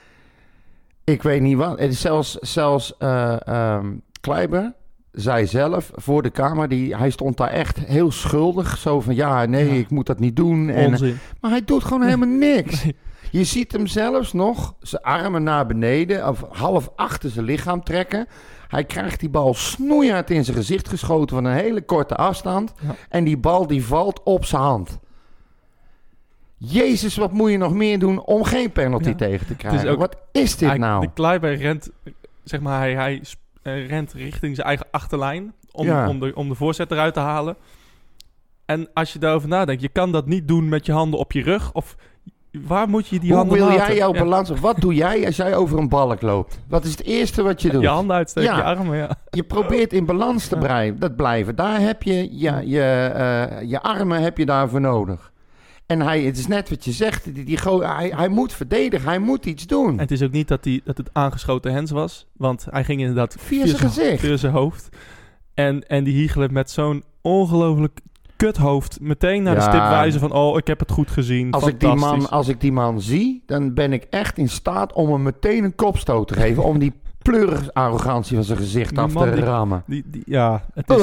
ik 1.05 1.23
weet 1.23 1.41
niet 1.41 1.57
wat. 1.57 1.79
Het 1.79 1.91
is 1.91 2.01
zelfs 2.01 2.35
zelfs 2.35 2.97
eh, 2.99 3.47
ehm, 3.47 3.87
Kleiber 4.21 4.75
zei 5.13 5.47
zelf 5.47 5.91
voor 5.95 6.23
de 6.23 6.31
Kamer, 6.31 6.69
die, 6.69 6.97
hij 6.97 7.11
stond 7.11 7.37
daar 7.37 7.51
echt 7.51 7.79
heel 7.79 8.11
schuldig. 8.13 8.77
Zo 8.79 9.01
van 9.01 9.15
ja, 9.15 9.45
nee, 9.47 9.67
Ja. 9.67 9.73
ik 9.81 9.91
moet 9.91 10.07
dat 10.07 10.19
niet 10.19 10.37
doen. 10.37 10.69
En, 10.69 10.87
Onzin. 10.87 11.19
maar 11.41 11.51
hij 11.51 11.65
doet 11.65 11.85
gewoon 11.85 12.03
helemaal 12.09 12.29
niks. 12.29 12.85
Nee. 12.85 12.97
Je 13.31 13.45
ziet 13.45 13.73
hem 13.73 13.87
zelfs 13.87 14.33
nog 14.33 14.75
zijn 14.81 15.03
armen 15.03 15.43
naar 15.43 15.67
beneden, 15.67 16.29
of 16.29 16.45
half 16.51 16.91
achter 16.97 17.31
zijn 17.31 17.45
lichaam 17.45 17.83
trekken. 17.85 18.27
Hij 18.69 18.85
krijgt 18.85 19.21
die 19.21 19.29
bal 19.29 19.55
snoeihard 19.55 20.31
in 20.31 20.45
zijn 20.45 20.57
gezicht 20.57 20.89
geschoten 20.89 21.37
van 21.37 21.45
een 21.45 21.55
hele 21.57 21.83
korte 21.83 22.17
afstand. 22.17 22.73
Ja. 22.81 22.95
En 23.09 23.25
die 23.25 23.37
bal 23.37 23.67
die 23.67 23.85
valt 23.85 24.23
op 24.23 24.45
zijn 24.45 24.63
hand. 24.63 24.99
Jezus, 26.57 27.17
wat 27.17 27.33
moet 27.33 27.51
je 27.51 27.57
nog 27.57 27.73
meer 27.75 27.99
doen 27.99 28.25
om 28.25 28.45
geen 28.45 28.73
penalty 28.73 29.09
Ja. 29.09 29.15
tegen 29.15 29.47
te 29.47 29.55
krijgen? 29.55 29.91
ook- 29.91 29.99
wat 29.99 30.17
is 30.33 30.57
dit 30.57 30.77
nou? 30.79 31.01
De 31.01 31.13
Kleiber 31.15 31.55
rent, 31.55 31.91
zeg 32.45 32.61
maar, 32.61 32.79
hij, 32.79 32.95
hij 32.95 33.15
eh, 33.15 33.21
rent 33.63 34.13
richting 34.13 34.55
zijn 34.55 34.67
eigen 34.67 34.87
achterlijn 34.91 35.53
om, 35.73 35.87
Ja. 35.87 36.09
om, 36.09 36.21
de, 36.21 36.33
om 36.35 36.49
de 36.49 36.55
voorzet 36.55 36.91
eruit 36.91 37.15
te 37.15 37.21
halen. 37.21 37.57
En 38.65 38.89
als 38.95 39.13
je 39.13 39.19
daarover 39.19 39.49
nadenkt, 39.49 39.83
je 39.83 39.89
kan 39.89 40.13
dat 40.13 40.27
niet 40.27 40.49
doen 40.49 40.69
met 40.69 40.87
je 40.87 40.93
handen 40.93 41.19
op 41.21 41.33
je 41.33 41.43
rug. 41.43 41.73
Of 41.73 41.97
waar 42.67 42.89
moet 42.89 43.09
je 43.09 43.19
die 43.21 43.29
Hoe 43.29 43.39
handen 43.39 43.57
wil 43.59 43.67
laten? 43.67 43.87
jij 43.87 43.97
jouw 43.97 44.13
Ja, 44.15 44.19
balans... 44.21 44.51
Wat 44.51 44.77
doe 44.81 44.95
jij 44.95 45.27
als 45.27 45.37
jij 45.37 45.57
over 45.57 45.79
een 45.79 45.89
balk 45.89 46.23
loopt? 46.23 46.61
Wat 46.69 46.85
is 46.85 46.91
het 46.91 47.03
eerste 47.03 47.43
wat 47.43 47.63
je 47.63 47.71
doet? 47.71 47.83
Je 47.83 47.89
handen 47.89 48.17
uitsteken, 48.17 48.51
Ja. 48.51 48.57
je 48.57 48.63
armen, 48.65 48.97
ja. 48.97 49.17
Je 49.31 49.43
probeert 49.43 49.93
in 49.93 50.05
balans 50.07 50.47
te 50.49 50.55
Ja. 50.55 50.61
brei- 50.61 50.99
dat 50.99 51.17
blijven. 51.17 51.57
Daar 51.57 51.81
heb 51.81 52.03
je 52.03 52.39
je, 52.39 52.63
je, 52.65 52.83
eh, 53.15 53.69
je 53.69 53.81
armen 53.83 54.23
heb 54.23 54.39
je 54.39 54.47
daarvoor 54.47 54.81
nodig. 54.81 55.33
En 55.91 56.01
hij, 56.01 56.23
het 56.23 56.39
is 56.39 56.47
net 56.47 56.71
wat 56.71 56.85
je 56.85 56.93
zegt, 56.93 57.35
die, 57.35 57.45
die, 57.45 57.59
hij, 57.63 58.13
hij 58.17 58.29
moet 58.29 58.53
verdedigen, 58.53 59.09
hij 59.09 59.19
moet 59.19 59.47
iets 59.47 59.67
doen. 59.67 59.91
En 59.93 59.99
het 59.99 60.11
is 60.11 60.23
ook 60.23 60.31
niet 60.31 60.49
dat, 60.49 60.65
hij, 60.65 60.81
dat 60.85 60.97
het 60.97 61.11
aangeschoten 61.13 61.73
hens 61.73 61.91
was. 61.91 62.27
Want 62.37 62.67
hij 62.71 62.85
ging 62.85 63.01
inderdaad 63.01 63.37
Via 63.39 63.67
zijn 63.67 63.79
gezicht. 63.79 64.21
via 64.21 64.37
zijn 64.37 64.53
hoofd. 64.53 64.89
En, 65.55 65.87
en 65.89 66.05
die 66.05 66.15
Hiegelen 66.15 66.53
met 66.53 66.71
zo'n 66.71 67.03
ongelooflijk 67.21 68.01
kuthoofd 68.37 69.01
meteen 69.01 69.43
naar 69.43 69.55
de 69.55 69.61
stip 69.61 69.73
wijzen 69.73 70.21
van... 70.21 70.33
Oh, 70.33 70.57
ik 70.59 70.67
heb 70.67 70.79
het 70.79 70.91
goed 70.91 71.11
gezien. 71.11 71.51
Als 71.53 71.67
ik, 71.67 71.81
die 71.81 71.95
man, 71.95 72.29
als 72.31 72.49
ik 72.49 72.61
die 72.61 72.73
man 72.73 73.01
zie, 73.01 73.43
dan 73.47 73.75
ben 73.75 73.93
ik 73.93 74.07
echt 74.11 74.39
in 74.39 74.49
staat 74.49 74.93
om 74.93 75.13
hem 75.13 75.23
meteen 75.23 75.65
een 75.65 75.75
kopstoot 75.75 76.29
te 76.29 76.35
geven. 76.35 76.65
om 76.65 76.79
die 76.79 76.93
pleurig 77.19 77.73
arrogantie 77.73 78.35
van 78.37 78.45
zijn 78.45 78.59
gezicht 78.59 78.91
Die 78.91 78.99
af 78.99 79.13
man 79.13 79.29
te 79.29 79.35
die- 79.35 79.45
rammen. 79.45 79.83
Die, 79.87 80.05
die, 80.07 80.23
ja, 80.27 80.65
het 80.75 80.91
is. 80.91 81.03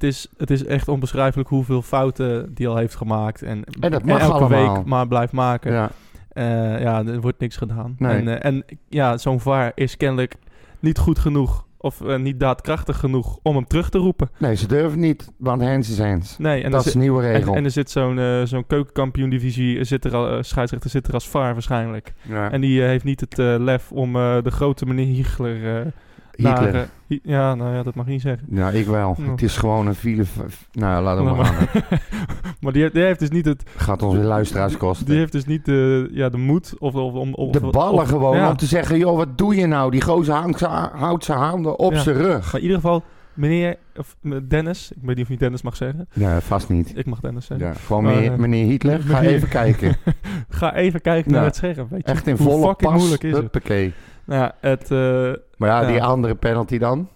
Het, 0.00 0.04
is, 0.04 0.28
het 0.36 0.50
is 0.50 0.64
echt 0.64 0.88
onbeschrijfelijk 0.88 1.48
hoeveel 1.48 1.82
fouten 1.82 2.54
die 2.54 2.68
al 2.68 2.76
heeft 2.76 2.94
gemaakt. 2.94 3.42
En, 3.42 3.64
En 3.80 3.90
dat 3.90 4.04
mag 4.04 4.20
elke 4.20 4.32
allemaal. 4.34 4.74
week 4.74 4.84
maar 4.84 5.06
blijft 5.08 5.32
maken. 5.32 5.72
Ja. 5.72 5.90
Ja. 6.32 6.78
ja, 6.78 7.04
er 7.06 7.20
wordt 7.20 7.38
niks 7.40 7.56
gedaan. 7.56 7.94
Nee. 7.98 8.16
En, 8.16 8.28
eh, 8.40 8.50
en 8.50 8.64
ja, 8.88 9.16
zo'n 9.18 9.40
VAR 9.40 9.72
is 9.74 9.96
kennelijk 9.96 10.34
niet 10.80 10.98
goed 10.98 11.18
genoeg... 11.18 11.64
of 11.78 12.00
eh, 12.00 12.16
niet 12.18 12.40
daadkrachtig 12.40 12.96
genoeg 12.98 13.38
om 13.42 13.54
hem 13.54 13.66
terug 13.66 13.88
te 13.88 13.98
roepen. 13.98 14.30
Nee, 14.38 14.54
ze 14.56 14.66
durven 14.66 15.00
niet, 15.00 15.32
want 15.36 15.62
hands 15.62 15.90
is 15.90 15.98
hands. 15.98 16.38
Nee, 16.38 16.62
en 16.62 16.70
dat 16.70 16.86
is 16.86 16.94
een 16.94 17.00
nieuwe 17.00 17.22
regel. 17.32 17.54
en 17.54 17.64
er 17.64 17.70
zit 17.70 17.90
zo'n 17.90 18.18
eh, 18.18 18.42
zo'n 18.44 18.66
keukenkampioen-divisie, 18.66 19.84
zit 19.84 20.04
er 20.04 20.14
al, 20.14 20.28
eh, 20.30 20.42
scheidsrechter 20.42 20.90
zit 20.90 21.06
er 21.08 21.14
als 21.14 21.28
VAR 21.28 21.52
waarschijnlijk. 21.52 22.12
ja. 22.22 22.50
En 22.50 22.60
die 22.60 22.80
eh, 22.82 22.86
heeft 22.86 23.04
niet 23.04 23.20
het 23.20 23.38
eh, 23.38 23.54
lef 23.58 23.92
om 23.92 24.16
eh, 24.16 24.42
de 24.42 24.50
grote 24.50 24.86
meneer 24.86 25.06
Hiegler... 25.06 25.92
eh, 26.36 26.44
naar, 26.44 26.62
Hitler. 26.62 26.80
eh, 26.82 26.88
Hi- 27.06 27.18
ja, 27.22 27.54
nou 27.54 27.74
ja, 27.74 27.82
dat 27.82 27.94
mag 27.94 28.06
niet 28.06 28.20
zeggen. 28.20 28.46
Ja, 28.50 28.70
ik 28.70 28.86
wel. 28.86 29.14
Ja. 29.18 29.30
Het 29.30 29.42
is 29.42 29.56
gewoon 29.56 29.86
een 29.86 29.94
file... 29.94 30.24
Nou, 30.72 31.02
laat 31.02 31.16
hem 31.16 31.24
Maar- 31.24 31.36
maar 31.36 31.44
gaan. 31.44 31.98
maar 32.60 32.72
die, 32.72 32.90
die 32.90 33.02
heeft 33.02 33.18
dus 33.20 33.30
niet 33.30 33.44
het, 33.44 33.62
Gaat 33.76 34.02
ons 34.02 34.14
weer 34.14 34.24
luisteraars 34.24 34.76
kosten. 34.76 35.06
die 35.06 35.16
heeft 35.18 35.32
dus 35.32 35.44
niet 35.44 35.64
de, 35.64 36.08
ja, 36.12 36.28
de 36.28 36.36
moed 36.38 36.74
of, 36.78 36.94
of, 36.94 37.12
om, 37.12 37.34
of, 37.34 37.52
de 37.52 37.60
ballen 37.60 38.02
of- 38.02 38.08
gewoon 38.08 38.36
ja. 38.36 38.48
om 38.50 38.56
te 38.56 38.66
zeggen, 38.66 38.98
joh, 38.98 39.16
wat 39.16 39.38
doe 39.38 39.54
je 39.56 39.66
nou? 39.66 39.90
Die 39.90 40.02
gozer 40.02 40.34
hangt 40.34 40.60
houdt 40.60 41.24
zijn 41.24 41.38
handen 41.38 41.78
op 41.78 41.92
Ja. 41.92 41.98
zijn 42.00 42.16
rug. 42.16 42.44
Maar 42.44 42.54
in 42.54 42.60
ieder 42.62 42.76
geval, 42.76 43.02
meneer, 43.34 43.76
of 43.96 44.16
eh, 44.22 44.32
Dennis, 44.48 44.90
ik 44.94 45.02
weet 45.02 45.16
niet 45.16 45.24
of 45.24 45.30
je 45.30 45.36
Dennis 45.38 45.62
mag 45.62 45.76
zeggen. 45.76 46.08
Ja, 46.12 46.40
vast 46.40 46.68
niet. 46.68 46.92
Ik 46.96 47.06
mag 47.06 47.20
Dennis 47.20 47.46
zeggen. 47.46 47.66
Ja, 47.66 47.72
gewoon 47.74 48.02
Maar, 48.02 48.14
meneer, 48.14 48.32
eh, 48.32 48.38
meneer 48.38 48.66
Hitler, 48.66 49.00
ga 49.00 49.20
even 49.20 49.48
kijken. 49.48 49.96
Ga 50.48 50.74
even 50.74 51.00
kijken 51.00 51.32
naar 51.32 51.44
het 51.44 51.56
scherm. 51.56 51.86
Weet 51.90 52.06
je? 52.06 52.12
Echt 52.12 52.26
in 52.26 52.36
Hoe 52.36 52.46
volle 52.50 52.66
fucking 52.66 52.90
pas. 52.90 52.98
moeilijk 52.98 53.22
is 53.22 53.36
het? 53.36 53.92
Nou 54.24 54.40
ja, 54.42 54.54
het, 54.60 54.90
eh, 54.90 55.30
Maar 55.56 55.68
ja, 55.68 55.86
die 55.88 56.02
andere 56.02 56.34
penalty 56.34 56.78
dan? 56.78 57.08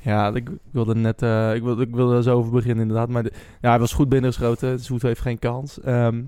ja, 0.00 0.34
ik 0.34 0.48
wilde 0.70 0.94
net, 0.94 1.22
eh, 1.22 1.54
ik 1.54 1.62
wilde, 1.62 1.82
ik 1.82 1.94
wilde 1.94 2.16
er 2.16 2.22
zo 2.22 2.36
over 2.36 2.52
beginnen 2.52 2.82
inderdaad. 2.82 3.08
Maar 3.08 3.22
de- 3.22 3.32
ja, 3.60 3.68
hij 3.70 3.78
was 3.78 3.92
goed 3.92 4.08
binnengeschoten. 4.08 4.80
Zoet 4.80 5.02
heeft 5.02 5.20
geen 5.20 5.38
kans. 5.38 5.80
Ehm, 5.80 6.22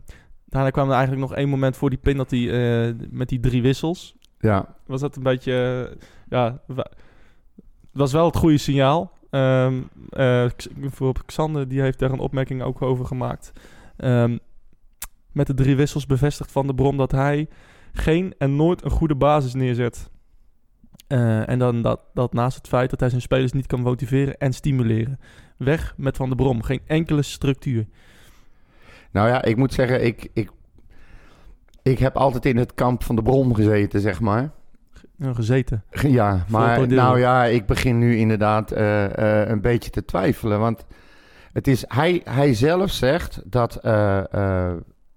daarna 0.44 0.70
kwam 0.70 0.88
er 0.88 0.94
eigenlijk 0.94 1.28
nog 1.28 1.34
één 1.38 1.48
moment 1.48 1.76
voor 1.76 1.90
die 1.90 1.98
penalty 1.98 2.48
eh, 2.50 2.88
met 3.10 3.28
die 3.28 3.40
drie 3.40 3.62
wissels. 3.62 4.14
Ja, 4.38 4.74
was 4.86 5.00
dat 5.00 5.16
een 5.16 5.22
beetje, 5.22 5.86
eh, 5.90 6.06
ja, 6.28 6.60
was 7.92 8.12
wel 8.12 8.26
het 8.26 8.36
goede 8.36 8.58
signaal. 8.58 9.12
Ehm 9.30 9.74
eh, 10.10 10.46
bijvoorbeeld 10.76 11.24
Xander, 11.24 11.68
die 11.68 11.80
heeft 11.80 11.98
daar 11.98 12.10
een 12.10 12.18
opmerking 12.18 12.62
ook 12.62 12.82
over 12.82 13.04
gemaakt. 13.06 13.52
Ehm, 13.96 14.38
met 15.32 15.46
de 15.46 15.54
drie 15.54 15.76
wissels 15.76 16.06
bevestigt 16.06 16.52
Van 16.52 16.66
de 16.66 16.74
Brom 16.74 16.96
dat 16.96 17.12
hij 17.12 17.48
geen 17.92 18.34
en 18.38 18.56
nooit 18.56 18.84
een 18.84 18.90
goede 18.90 19.14
basis 19.16 19.54
neerzet. 19.54 20.10
Eh, 21.06 21.48
en 21.48 21.58
dan 21.58 21.82
dat, 21.82 22.00
dat 22.14 22.32
naast 22.32 22.56
het 22.56 22.68
feit 22.68 22.90
dat 22.90 23.00
hij 23.00 23.08
zijn 23.08 23.20
spelers 23.20 23.52
niet 23.52 23.66
kan 23.66 23.80
motiveren 23.80 24.38
en 24.38 24.52
stimuleren. 24.52 25.20
Weg 25.56 25.94
met 25.96 26.16
Van 26.16 26.28
de 26.28 26.34
Brom, 26.34 26.62
geen 26.62 26.80
enkele 26.86 27.22
structuur. 27.22 27.86
nou 29.10 29.28
ja, 29.28 29.42
ik 29.42 29.56
moet 29.56 29.72
zeggen, 29.72 30.04
ik, 30.04 30.28
ik, 30.32 30.50
ik 31.82 31.98
heb 31.98 32.16
altijd 32.16 32.46
in 32.46 32.56
het 32.56 32.74
kamp 32.74 33.02
van 33.02 33.16
de 33.16 33.22
bron 33.22 33.54
gezeten, 33.54 34.00
zeg 34.00 34.20
maar. 34.20 34.50
Ja, 35.16 35.32
gezeten. 35.32 35.84
Ja, 35.90 36.44
maar 36.48 36.88
nou 36.88 37.18
ja, 37.18 37.44
ik 37.44 37.66
begin 37.66 37.98
nu 37.98 38.16
inderdaad 38.16 38.70
eh, 38.70 39.42
eh, 39.42 39.48
een 39.48 39.60
beetje 39.60 39.90
te 39.90 40.04
twijfelen. 40.04 40.58
Want 40.58 40.86
het 41.52 41.68
is, 41.68 41.84
hij, 41.88 42.20
hij 42.24 42.54
zelf 42.54 42.90
zegt 42.90 43.42
dat 43.44 43.78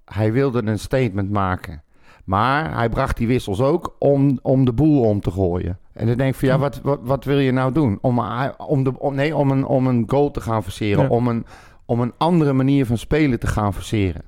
hij 0.06 0.32
wilde 0.32 0.66
een 0.66 0.80
statement 0.80 1.32
maken. 1.32 1.82
Maar 2.28 2.76
hij 2.76 2.90
bracht 2.90 3.18
die 3.18 3.28
wissels 3.28 3.62
ook 3.62 3.96
om, 4.00 4.40
om 4.42 4.66
de 4.66 4.74
boel 4.74 5.04
om 5.04 5.22
te 5.22 5.32
gooien. 5.32 5.80
En 5.94 6.08
dan 6.08 6.18
denk 6.18 6.34
ik 6.34 6.40
van 6.40 6.48
ja, 6.48 6.58
wat, 6.58 6.80
wat, 6.84 7.00
wat 7.02 7.24
wil 7.24 7.40
je 7.40 7.52
nou 7.52 7.72
doen? 7.72 7.98
Om, 8.02 8.20
eh, 8.20 8.50
om, 8.58 8.84
de, 8.84 9.00
om, 9.00 9.16
nee, 9.16 9.36
om, 9.36 9.52
een, 9.52 9.66
om 9.66 9.88
een 9.88 10.04
goal 10.08 10.32
te 10.32 10.42
gaan 10.42 10.64
forceren. 10.64 11.04
Ja. 11.04 11.10
Om, 11.10 11.28
een, 11.28 11.46
om 11.86 12.02
een 12.02 12.14
andere 12.18 12.54
manier 12.54 12.86
van 12.86 12.98
spelen 12.98 13.40
te 13.40 13.48
gaan 13.48 13.74
forceren. 13.74 14.22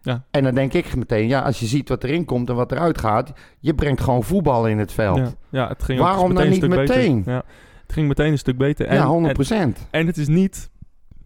Ja. 0.00 0.24
En 0.30 0.44
dan 0.44 0.54
denk 0.54 0.72
ik 0.72 0.96
meteen, 0.96 1.28
ja, 1.28 1.40
als 1.40 1.60
je 1.60 1.66
ziet 1.66 1.88
wat 1.88 2.04
erin 2.04 2.24
komt 2.24 2.48
en 2.48 2.54
wat 2.54 2.72
eruit 2.72 2.98
gaat, 2.98 3.32
je 3.58 3.74
brengt 3.74 4.00
gewoon 4.00 4.22
voetbal 4.22 4.68
in 4.68 4.78
het 4.78 4.92
veld. 4.92 5.18
Ja, 5.18 5.32
ja, 5.50 5.68
het 5.68 5.82
ging 5.82 5.98
Waarom 6.00 6.32
meteen 6.32 6.60
dan 6.60 6.68
niet 6.70 6.78
meteen? 6.78 7.22
Ja, 7.26 7.42
het 7.82 7.92
ging 7.92 8.08
meteen 8.08 8.32
een 8.32 8.38
stuk 8.38 8.58
beter. 8.58 8.86
En, 8.86 8.94
ja, 8.94 9.02
en- 9.02 9.08
100 9.08 9.34
procent. 9.34 9.86
En 9.90 10.06
het 10.06 10.16
is 10.16 10.28
niet 10.28 10.70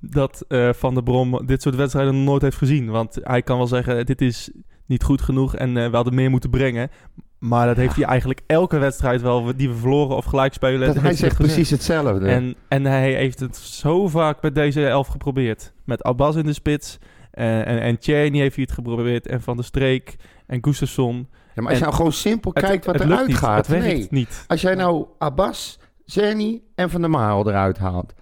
dat 0.00 0.45
eh, 0.49 0.73
Van 0.73 0.95
der 0.95 1.02
Brom 1.02 1.47
dit 1.47 1.62
soort 1.62 1.75
wedstrijden 1.75 2.25
nooit 2.25 2.43
heeft 2.43 2.57
gezien. 2.57 2.90
Want 2.90 3.19
hij 3.23 3.43
kan 3.43 3.57
wel 3.57 3.66
zeggen, 3.66 4.07
dit 4.07 4.21
is 4.21 4.50
niet 4.87 5.02
goed 5.05 5.23
genoeg 5.23 5.55
en 5.57 5.76
eh, 5.76 5.90
we 5.90 5.97
hadden 5.97 6.14
meer 6.14 6.31
moeten 6.31 6.50
brengen. 6.50 6.90
Maar 7.38 7.66
dat 7.66 7.76
heeft 7.76 7.97
hij 7.97 8.05
eigenlijk 8.05 8.40
elke 8.47 8.78
wedstrijd 8.78 9.23
wel 9.23 9.57
die 9.57 9.69
we 9.69 9.75
verloren 9.75 10.16
of 10.16 10.25
gelijk 10.25 10.52
spelen. 10.52 10.87
Dat, 10.95 11.02
hij 11.02 11.14
zegt 11.14 11.37
precies 11.37 11.71
hetzelfde. 11.71 12.28
En, 12.28 12.55
en 12.69 12.85
hij 12.85 13.12
heeft 13.14 13.40
het 13.40 13.57
zo 13.57 14.09
vaak 14.09 14.43
met 14.43 14.55
deze 14.55 14.87
elf 14.88 15.07
geprobeerd. 15.07 15.73
Met 15.85 16.02
Abbas 16.02 16.37
in 16.37 16.45
de 16.47 16.52
spits. 16.52 16.99
eh, 17.31 17.59
en, 17.59 17.81
en 17.81 17.99
Tjerni 17.99 18.38
heeft 18.38 18.55
hij 18.55 18.64
het 18.64 18.75
geprobeerd. 18.75 19.26
En 19.26 19.40
Van 19.43 19.57
der 19.57 19.64
Streek. 19.64 20.16
En 20.47 20.59
Gustafsson. 20.64 21.28
ja, 21.55 21.62
maar 21.62 21.69
als 21.71 21.78
je 21.78 21.85
nou 21.85 21.97
gewoon 21.97 22.12
simpel 22.12 22.50
Het- 22.55 22.64
kijkt 22.64 22.87
wat 22.87 23.00
eruit 23.00 23.35
gaat. 23.35 23.66
Het 23.66 23.78
nee. 23.81 24.07
niet. 24.11 24.45
Als 24.47 24.61
jij 24.61 24.75
nou 24.75 25.07
Abbas, 25.19 25.78
Zerni 26.05 26.62
en 26.75 26.90
Van 26.90 27.00
der 27.00 27.11
Marel 27.11 27.49
eruit 27.49 27.78
haalt. 27.78 28.14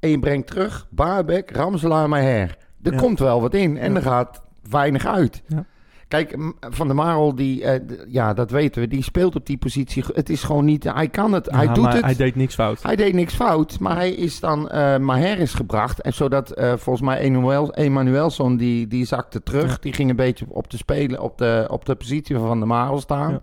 En 0.00 0.08
je 0.10 0.18
brengt 0.18 0.46
terug 0.46 0.86
Baarbek, 0.90 1.50
Ramselaar, 1.50 2.08
Maher. 2.08 2.56
Er 2.82 2.92
Ja. 2.92 2.98
komt 2.98 3.18
wel 3.18 3.40
wat 3.40 3.54
in 3.54 3.78
en 3.78 3.90
Ja. 3.90 3.96
er 3.96 4.02
gaat 4.02 4.42
weinig 4.70 5.06
uit. 5.06 5.42
Ja. 5.46 5.64
Kijk, 6.08 6.36
Van 6.60 6.86
der 6.86 6.96
Marel, 6.96 7.34
die, 7.34 7.64
eh, 7.64 7.80
ja, 8.08 8.34
dat 8.34 8.50
weten 8.50 8.82
we, 8.82 8.88
die 8.88 9.02
speelt 9.02 9.36
op 9.36 9.46
die 9.46 9.56
positie. 9.58 10.04
Het 10.12 10.28
is 10.28 10.42
gewoon 10.42 10.64
niet, 10.64 10.84
hij 10.84 11.08
kan 11.08 11.32
het, 11.32 11.50
hij 11.50 11.64
Ja, 11.64 11.72
doet 11.72 11.84
maar 11.84 11.94
het. 11.94 12.04
Hij 12.04 12.14
deed 12.14 12.34
niks 12.34 12.54
fout. 12.54 12.82
Hij 12.82 12.96
deed 12.96 13.14
niks 13.14 13.34
fout, 13.34 13.78
maar 13.78 13.96
hij 13.96 14.10
is 14.10 14.40
dan 14.40 14.68
eh 14.68 14.98
Maher 14.98 15.38
is 15.38 15.54
gebracht. 15.54 16.00
En 16.00 16.14
zodat 16.14 16.50
eh, 16.50 16.68
volgens 16.76 17.00
mij 17.06 17.18
Emanuel, 17.18 17.74
Emanuelson, 17.74 18.56
die, 18.56 18.86
die 18.86 19.04
zakte 19.04 19.42
terug. 19.42 19.70
Ja. 19.70 19.76
Die 19.80 19.92
ging 19.92 20.10
een 20.10 20.16
beetje 20.16 20.46
op 20.48 20.70
de, 20.70 20.76
spelen, 20.76 21.20
op 21.20 21.38
de, 21.38 21.66
op 21.70 21.84
de 21.84 21.94
positie 21.94 22.36
van 22.36 22.46
Van 22.46 22.58
der 22.58 22.68
Marel 22.68 23.00
staan. 23.00 23.30
Ja. 23.30 23.40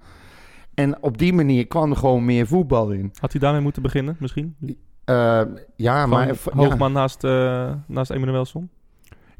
En 0.73 1.03
op 1.03 1.17
die 1.17 1.33
manier 1.33 1.67
kwam 1.67 1.91
er 1.91 1.97
gewoon 1.97 2.25
meer 2.25 2.47
voetbal 2.47 2.91
in. 2.91 3.11
Had 3.19 3.31
hij 3.31 3.41
daarmee 3.41 3.61
moeten 3.61 3.81
beginnen, 3.81 4.15
misschien? 4.19 4.55
Ja, 5.75 6.05
maar 6.05 6.35
Hoogman 6.53 6.91
naast, 6.91 7.23
eh 7.23 7.71
naast 7.87 8.11
Emanuelson? 8.11 8.69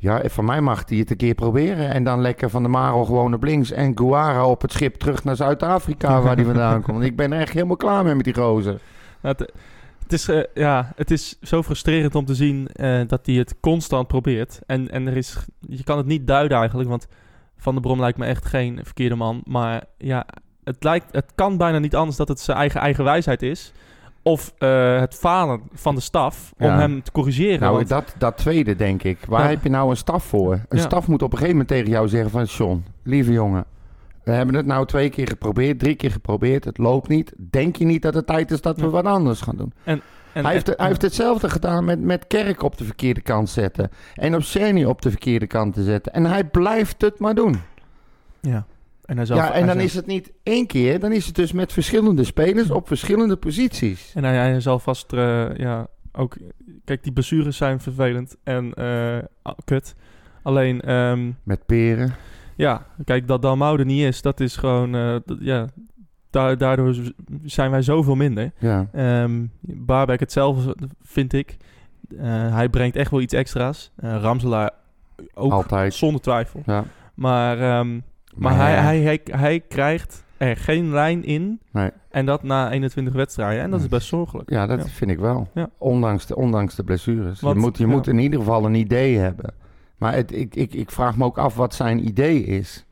Ja, 0.06 0.22
ja, 0.22 0.30
voor 0.30 0.44
mij 0.44 0.62
mag 0.62 0.84
hij 0.90 0.98
het 0.98 1.10
een 1.10 1.18
keer 1.18 1.36
proberen. 1.36 1.90
En 1.90 2.04
dan 2.04 2.22
lekker 2.22 2.50
Van 2.50 2.62
der 2.62 2.72
Marel 2.72 3.06
gewoon 3.06 3.34
op 3.34 3.44
links. 3.44 3.72
En 3.72 3.98
Guara 3.98 4.48
op 4.48 4.62
het 4.62 4.72
schip 4.72 4.96
terug 4.96 5.24
naar 5.24 5.36
Zuid-Afrika, 5.36 6.22
waar 6.22 6.36
hij 6.36 6.46
vandaan 6.46 6.82
komt. 6.82 7.04
Ik 7.04 7.16
ben 7.16 7.34
er 7.34 7.40
echt 7.40 7.54
helemaal 7.54 7.76
klaar 7.76 8.04
mee 8.04 8.16
met 8.16 8.26
die 8.26 8.34
gozer. 8.34 8.82
Nou, 9.22 9.36
het, 9.38 9.52
het, 10.04 10.14
is, 10.14 10.28
eh, 10.28 10.44
ja, 10.54 10.92
het 10.96 11.12
is 11.12 11.38
zo 11.42 11.64
frustrerend 11.64 12.16
om 12.16 12.26
te 12.26 12.36
zien 12.36 12.68
eh, 12.68 13.02
dat 13.08 13.26
hij 13.26 13.36
het 13.36 13.60
constant 13.60 14.08
probeert. 14.08 14.60
En, 14.66 14.92
en 14.92 15.08
er 15.08 15.18
is, 15.18 15.38
je 15.60 15.84
kan 15.84 15.98
het 15.98 16.06
niet 16.06 16.28
duiden 16.28 16.58
eigenlijk, 16.58 16.90
want 16.90 17.08
Van 17.58 17.74
der 17.74 17.82
Brom 17.82 18.00
lijkt 18.00 18.18
me 18.18 18.26
echt 18.26 18.46
geen 18.46 18.80
verkeerde 18.84 19.16
man. 19.16 19.42
Maar 19.46 19.84
ja, 19.98 20.26
het, 20.64 20.84
lijkt, 20.84 21.12
het 21.12 21.32
kan 21.36 21.58
bijna 21.58 21.80
niet 21.80 21.96
anders 21.96 22.18
dat 22.18 22.28
het 22.28 22.40
zijn 22.40 22.58
eigen 22.58 22.82
eigenwijsheid 22.82 23.42
is. 23.42 23.74
Of 24.28 24.54
eh, 24.58 25.00
het 25.00 25.16
falen 25.16 25.62
van 25.74 25.96
de 25.96 26.02
staf 26.02 26.54
om 26.58 26.66
Ja. 26.68 26.78
hem 26.80 27.04
te 27.04 27.12
corrigeren. 27.12 27.60
Nou, 27.60 27.76
want- 27.76 27.88
dat, 27.88 28.16
dat 28.18 28.38
tweede 28.38 28.76
denk 28.76 29.04
ik. 29.04 29.18
Waar 29.28 29.44
Ja. 29.44 29.50
heb 29.50 29.64
je 29.64 29.70
nou 29.70 29.90
een 29.90 29.98
staf 29.98 30.24
voor? 30.24 30.54
Een 30.54 30.78
Ja. 30.78 30.84
staf 30.84 31.08
moet 31.08 31.22
op 31.22 31.32
een 31.32 31.38
gegeven 31.38 31.58
moment 31.58 31.68
tegen 31.68 31.90
jou 31.92 32.08
zeggen 32.08 32.30
van... 32.30 32.44
John, 32.44 32.84
lieve 33.04 33.32
jongen, 33.32 33.66
we 34.24 34.32
hebben 34.32 34.56
het 34.56 34.66
nou 34.66 34.86
twee 34.86 35.10
keer 35.10 35.28
geprobeerd, 35.28 35.80
drie 35.80 35.96
keer 35.96 36.12
geprobeerd. 36.12 36.64
Het 36.64 36.78
loopt 36.78 37.08
niet. 37.08 37.34
Denk 37.38 37.76
je 37.76 37.86
niet 37.86 38.02
dat 38.02 38.14
het 38.14 38.28
tijd 38.28 38.52
is 38.52 38.62
dat 38.62 38.78
we 38.80 38.90
wat 38.90 39.06
anders 39.06 39.42
gaan 39.42 39.56
doen? 39.56 39.74
en, 39.84 40.02
hij, 40.44 40.54
heeft, 40.54 40.68
hij 40.78 40.88
heeft 40.88 41.02
hetzelfde 41.02 41.50
gedaan 41.50 41.86
met, 41.86 42.00
met 42.02 42.28
Kerk 42.28 42.64
op 42.64 42.78
de 42.78 42.84
verkeerde 42.84 43.22
kant 43.22 43.50
zetten. 43.50 43.90
En 44.16 44.36
op 44.36 44.44
op 44.90 45.02
de 45.02 45.10
verkeerde 45.10 45.48
kant 45.48 45.74
te 45.74 45.84
zetten. 45.84 46.14
En 46.14 46.26
hij 46.26 46.44
blijft 46.44 47.02
het 47.02 47.20
maar 47.20 47.36
doen. 47.36 47.62
Ja, 48.40 48.66
en, 49.06 49.18
hij 49.18 49.26
ja, 49.26 49.48
en 49.54 49.64
hij 49.64 49.74
dan 49.74 49.84
is 49.84 49.94
het 49.94 50.06
niet 50.06 50.32
één 50.44 50.68
keer. 50.68 51.00
Dan 51.00 51.12
is 51.12 51.26
het 51.26 51.36
dus 51.36 51.52
met 51.52 51.74
verschillende 51.74 52.24
spelers 52.24 52.70
op 52.72 52.88
verschillende 52.88 53.36
posities. 53.36 54.12
En 54.16 54.24
hij, 54.24 54.36
hij 54.36 54.60
zal 54.60 54.80
vast, 54.80 55.14
eh, 55.14 55.56
ja, 55.56 55.88
ook... 56.12 56.36
Kijk, 56.86 57.04
die 57.04 57.12
blessures 57.14 57.58
zijn 57.58 57.80
vervelend 57.80 58.36
en 58.44 58.74
eh, 58.74 59.18
ah, 59.42 59.58
kut. 59.66 59.96
Alleen, 60.44 60.82
ehm, 60.82 61.32
Met 61.44 61.66
peren. 61.66 62.16
Ja, 62.56 62.86
kijk, 63.06 63.28
dat 63.28 63.42
Dalmau 63.42 63.80
er 63.80 63.86
niet 63.86 64.02
is, 64.04 64.22
dat 64.22 64.40
is 64.40 64.56
gewoon, 64.56 64.96
eh, 64.96 65.16
dat- 65.26 65.38
ja, 65.40 65.68
da- 66.30 66.56
daardoor 66.56 66.96
zijn 67.44 67.72
wij 67.72 67.82
zoveel 67.82 68.16
minder. 68.16 68.52
Ja. 68.60 68.88
Baarbek 69.62 70.20
hetzelfde, 70.20 70.76
vind 71.04 71.34
ik. 71.34 71.58
Hij 72.18 72.70
brengt 72.70 72.96
echt 72.96 73.12
wel 73.12 73.22
iets 73.22 73.34
extra's. 73.34 73.92
Ramselaar 73.96 74.72
ook, 75.34 75.52
Altijd. 75.52 75.94
zonder 75.94 76.22
twijfel. 76.22 76.62
Ja. 76.66 76.86
Maar, 77.14 77.60
ehm, 77.60 78.00
maar 78.36 78.56
hij, 78.56 78.74
hij, 78.76 79.00
hij, 79.02 79.20
hij 79.32 79.60
krijgt 79.60 80.24
er 80.38 80.58
geen 80.58 80.90
lijn 80.92 81.24
in. 81.24 81.60
Nee. 81.72 81.90
En 82.10 82.26
dat 82.26 82.44
na 82.44 82.72
21 82.72 83.14
wedstrijden. 83.14 83.64
En 83.64 83.72
dat 83.72 83.80
is 83.82 83.88
best 83.88 84.08
zorgelijk. 84.08 84.50
Ja, 84.50 84.66
dat 84.68 84.80
Ja. 84.84 84.88
vind 84.90 85.12
ik 85.12 85.20
wel. 85.20 85.48
Ja. 85.54 85.70
Ondanks, 85.78 86.26
de, 86.26 86.36
ondanks 86.36 86.76
de 86.76 86.84
blessures. 86.84 87.40
Want- 87.42 87.56
je 87.56 87.62
moet, 87.62 87.78
je 87.78 87.86
ja. 87.88 87.90
moet 87.90 88.08
in 88.08 88.20
ieder 88.20 88.40
geval 88.40 88.66
een 88.66 88.76
idee 88.76 89.18
hebben. 89.18 89.54
Maar 89.98 90.14
het, 90.14 90.36
ik, 90.36 90.56
ik, 90.56 90.74
ik 90.74 90.92
vraag 90.92 91.18
me 91.18 91.24
ook 91.26 91.38
af 91.38 91.56
wat 91.56 91.74
zijn 91.76 92.08
idee 92.08 92.44
is. 92.44 92.86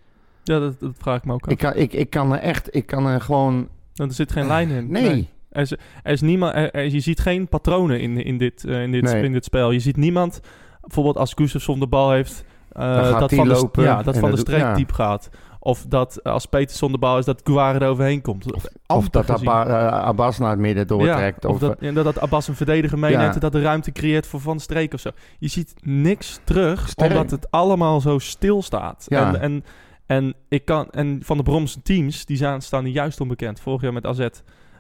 Ja, 0.43 0.59
dat, 0.59 0.79
dat 0.79 0.93
vraag 0.97 1.17
ik 1.17 1.25
me 1.25 1.33
ook 1.33 1.45
af. 1.45 1.51
Ik 1.51 1.57
kan, 1.57 1.73
ik, 1.75 1.93
ik 1.93 2.09
kan 2.09 2.33
er 2.33 2.39
echt, 2.39 2.75
ik 2.75 2.85
kan 2.85 3.05
er 3.07 3.21
gewoon... 3.21 3.67
Want 3.95 4.09
er 4.09 4.15
zit 4.15 4.31
geen 4.31 4.47
lijn 4.47 4.69
in. 4.69 4.91
Nee. 4.91 5.29
Er 5.50 5.62
is, 5.62 5.71
er 6.03 6.12
is 6.12 6.21
niemand, 6.21 6.55
er, 6.55 6.71
er- 6.71 6.89
je 6.93 7.00
ziet 7.00 7.19
geen 7.19 7.47
patronen 7.47 8.00
in, 8.01 8.17
in, 8.23 8.38
dit, 8.38 8.65
eh, 8.65 8.83
in, 8.83 8.91
dit, 8.91 9.03
Nee. 9.03 9.23
in 9.23 9.31
dit 9.33 9.43
spel. 9.45 9.71
Je 9.71 9.79
ziet 9.79 9.97
niemand, 9.97 10.39
bijvoorbeeld 10.81 11.17
als 11.17 11.33
Gustafsson 11.33 11.79
de 11.79 11.88
bal 11.88 12.12
heeft, 12.12 12.45
eh, 12.74 13.20
dat 13.20 13.30
die 13.30 13.38
van 13.38 13.48
de, 13.48 13.82
ja, 13.82 14.03
dat 14.03 14.18
van 14.18 14.32
de 14.32 14.38
streek 14.38 14.60
ja. 14.60 14.74
diep 14.74 14.92
gaat. 14.92 15.30
Of 15.65 15.86
dat 15.88 16.24
als 16.24 16.46
Peterson 16.46 16.92
de 16.92 16.98
bal 16.98 17.18
is, 17.18 17.25
dat 17.25 17.42
Guare 17.44 17.80
er 17.80 17.88
overheen 17.88 18.22
komt. 18.22 18.53
Of 18.88 19.10
dat. 19.10 19.30
Abba- 19.30 19.65
eh, 19.65 20.06
Abbas 20.06 20.38
naar 20.38 20.50
het 20.50 20.60
midden 20.60 20.88
doortrekt. 20.88 21.44
Ja, 21.44 21.50
of, 21.50 21.63
of, 21.63 21.77
dat, 21.80 22.03
dat, 22.03 22.20
Abbas 22.20 22.48
een 22.48 22.56
verdediger 22.56 23.00
meeneemt 23.00 23.34
en 23.34 23.39
dat 23.39 23.51
de 23.51 23.62
ruimte 23.62 23.92
creëert 23.92 24.27
voor 24.27 24.39
Van 24.39 24.60
Streek 24.60 24.94
of 24.94 25.00
zo. 25.00 25.10
Je 25.39 25.48
ziet 25.48 25.74
niks 25.82 26.39
terug, 26.44 26.89
Sterk. 26.89 27.12
omdat 27.12 27.32
het 27.32 27.51
allemaal 27.51 28.01
zo 28.01 28.20
stil 28.20 28.62
staat. 28.62 29.06
En, 29.10 29.42
en, 29.42 29.63
en, 30.06 30.34
ik 30.50 30.65
kan, 30.65 30.89
en 30.89 31.20
van 31.24 31.38
de 31.38 31.44
Bromse 31.44 31.82
teams, 31.82 32.25
die 32.25 32.38
zijn, 32.38 32.62
staan 32.62 32.84
niet 32.84 32.94
juist 32.94 33.22
onbekend. 33.22 33.60
Vorig 33.60 33.82
jaar 33.82 33.94
met 33.94 34.06
AZ, 34.06 34.27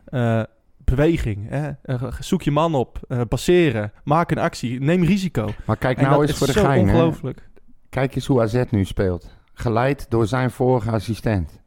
eh, 0.05 0.41
beweging. 0.77 1.49
Hè? 1.49 1.71
Eh, 1.83 2.03
zoek 2.19 2.41
je 2.41 2.51
man 2.51 2.75
op, 2.75 2.99
eh, 3.07 3.21
passeren, 3.29 3.91
maak 4.03 4.31
een 4.31 4.37
actie, 4.37 4.79
neem 4.79 5.03
risico. 5.03 5.49
maar 5.65 5.77
kijk 5.77 6.01
nou 6.01 6.21
eens 6.21 6.37
voor 6.37 6.47
de 6.47 6.53
gein. 6.53 6.79
ongelooflijk. 6.79 7.51
Kijk 7.93 8.15
eens 8.15 8.27
hoe 8.27 8.41
AZ 8.41 8.63
nu 8.69 8.85
speelt. 8.85 9.35
Geleid 9.53 10.05
door 10.09 10.27
zijn 10.27 10.51
vorige 10.51 10.91
assistent. 10.91 11.61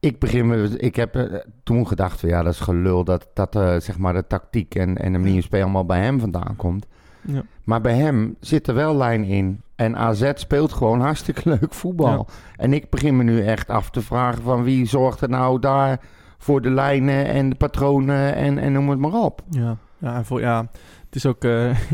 ik 0.00 0.18
begin 0.18 0.46
me, 0.46 0.78
ik 0.78 0.96
heb 0.96 1.14
eh, 1.16 1.34
toen 1.62 1.86
gedacht 1.86 2.20
van 2.20 2.28
ja, 2.28 2.42
dat 2.42 2.52
is 2.52 2.60
gelul 2.60 3.04
dat, 3.04 3.28
dat 3.34 3.56
eh, 3.56 3.76
zeg 3.76 3.98
maar 3.98 4.12
de 4.12 4.26
tactiek 4.26 4.74
en, 4.74 4.96
en 4.96 5.12
de 5.12 5.18
manier 5.18 5.32
van 5.32 5.42
spelen 5.42 5.64
allemaal 5.64 5.84
bij 5.84 6.00
hem 6.00 6.20
vandaan 6.20 6.56
komt. 6.56 6.86
Ja. 7.20 7.42
Maar 7.64 7.80
bij 7.80 7.94
hem 7.94 8.36
zit 8.40 8.66
er 8.68 8.74
wel 8.74 8.96
lijn 8.96 9.24
in. 9.24 9.62
En 9.74 9.96
AZ 9.96 10.30
speelt 10.34 10.72
gewoon 10.72 11.00
hartstikke 11.00 11.48
leuk 11.60 11.74
voetbal. 11.74 12.28
En 12.56 12.72
ik 12.72 12.90
begin 12.90 13.16
me 13.16 13.22
nu 13.22 13.44
echt 13.44 13.68
af 13.68 13.90
te 13.90 14.02
vragen 14.02 14.42
van 14.42 14.62
wie 14.62 14.86
zorgt 14.86 15.20
er 15.20 15.28
nou 15.28 15.58
daar 15.58 16.00
voor 16.38 16.60
de 16.62 16.70
lijnen 16.70 17.26
en 17.26 17.48
de 17.50 17.56
patronen 17.56 18.34
en, 18.34 18.58
en 18.58 18.72
noem 18.72 18.90
het 18.90 18.98
maar 18.98 19.14
op. 19.14 19.42
Ja, 19.50 19.76
ja, 19.98 20.16
en 20.16 20.24
voor, 20.24 20.40
ja 20.40 20.68
het 21.08 21.16
is 21.16 21.26
ook... 21.26 21.44
eh, 21.44 21.78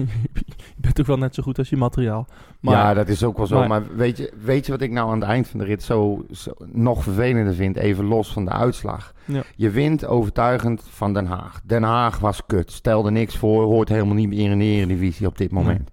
je 0.77 0.81
bent 0.81 1.01
ook 1.01 1.07
wel 1.07 1.17
net 1.17 1.35
zo 1.35 1.43
goed 1.43 1.59
als 1.59 1.69
je 1.69 1.77
materiaal. 1.77 2.27
Maar, 2.65 2.75
ja, 2.75 2.95
dat 2.95 3.09
is 3.09 3.25
ook 3.25 3.37
wel 3.37 3.47
zo. 3.47 3.59
maar- 3.59 3.69
Maar, 3.69 3.83
weet, 3.97 4.17
je, 4.17 4.33
weet 4.45 4.67
je 4.67 4.73
wat 4.73 4.81
ik 4.81 4.91
nou 4.91 5.11
aan 5.11 5.21
het 5.21 5.29
eind 5.29 5.49
van 5.49 5.59
de 5.59 5.65
rit 5.65 5.83
zo, 5.83 6.25
zo 6.31 6.53
nog 6.73 7.03
vervelender 7.03 7.55
vind? 7.55 7.77
Even 7.77 8.05
los 8.05 8.33
van 8.33 8.45
de 8.45 8.51
uitslag. 8.51 9.13
Ja. 9.25 9.43
Je 9.57 9.71
wint 9.71 10.07
overtuigend 10.07 10.83
van 10.91 11.13
Den 11.13 11.27
Haag. 11.27 11.61
Den 11.65 11.83
Haag 11.83 12.19
was 12.19 12.47
kut. 12.47 12.73
Stelde 12.73 13.11
niks 13.11 13.37
voor. 13.37 13.65
Hoort 13.65 13.89
helemaal 13.89 14.15
niet 14.15 14.29
meer 14.29 14.51
in 14.51 14.59
de 14.59 14.65
Eredivisie 14.65 15.27
op 15.27 15.39
dit 15.39 15.51
moment. 15.51 15.91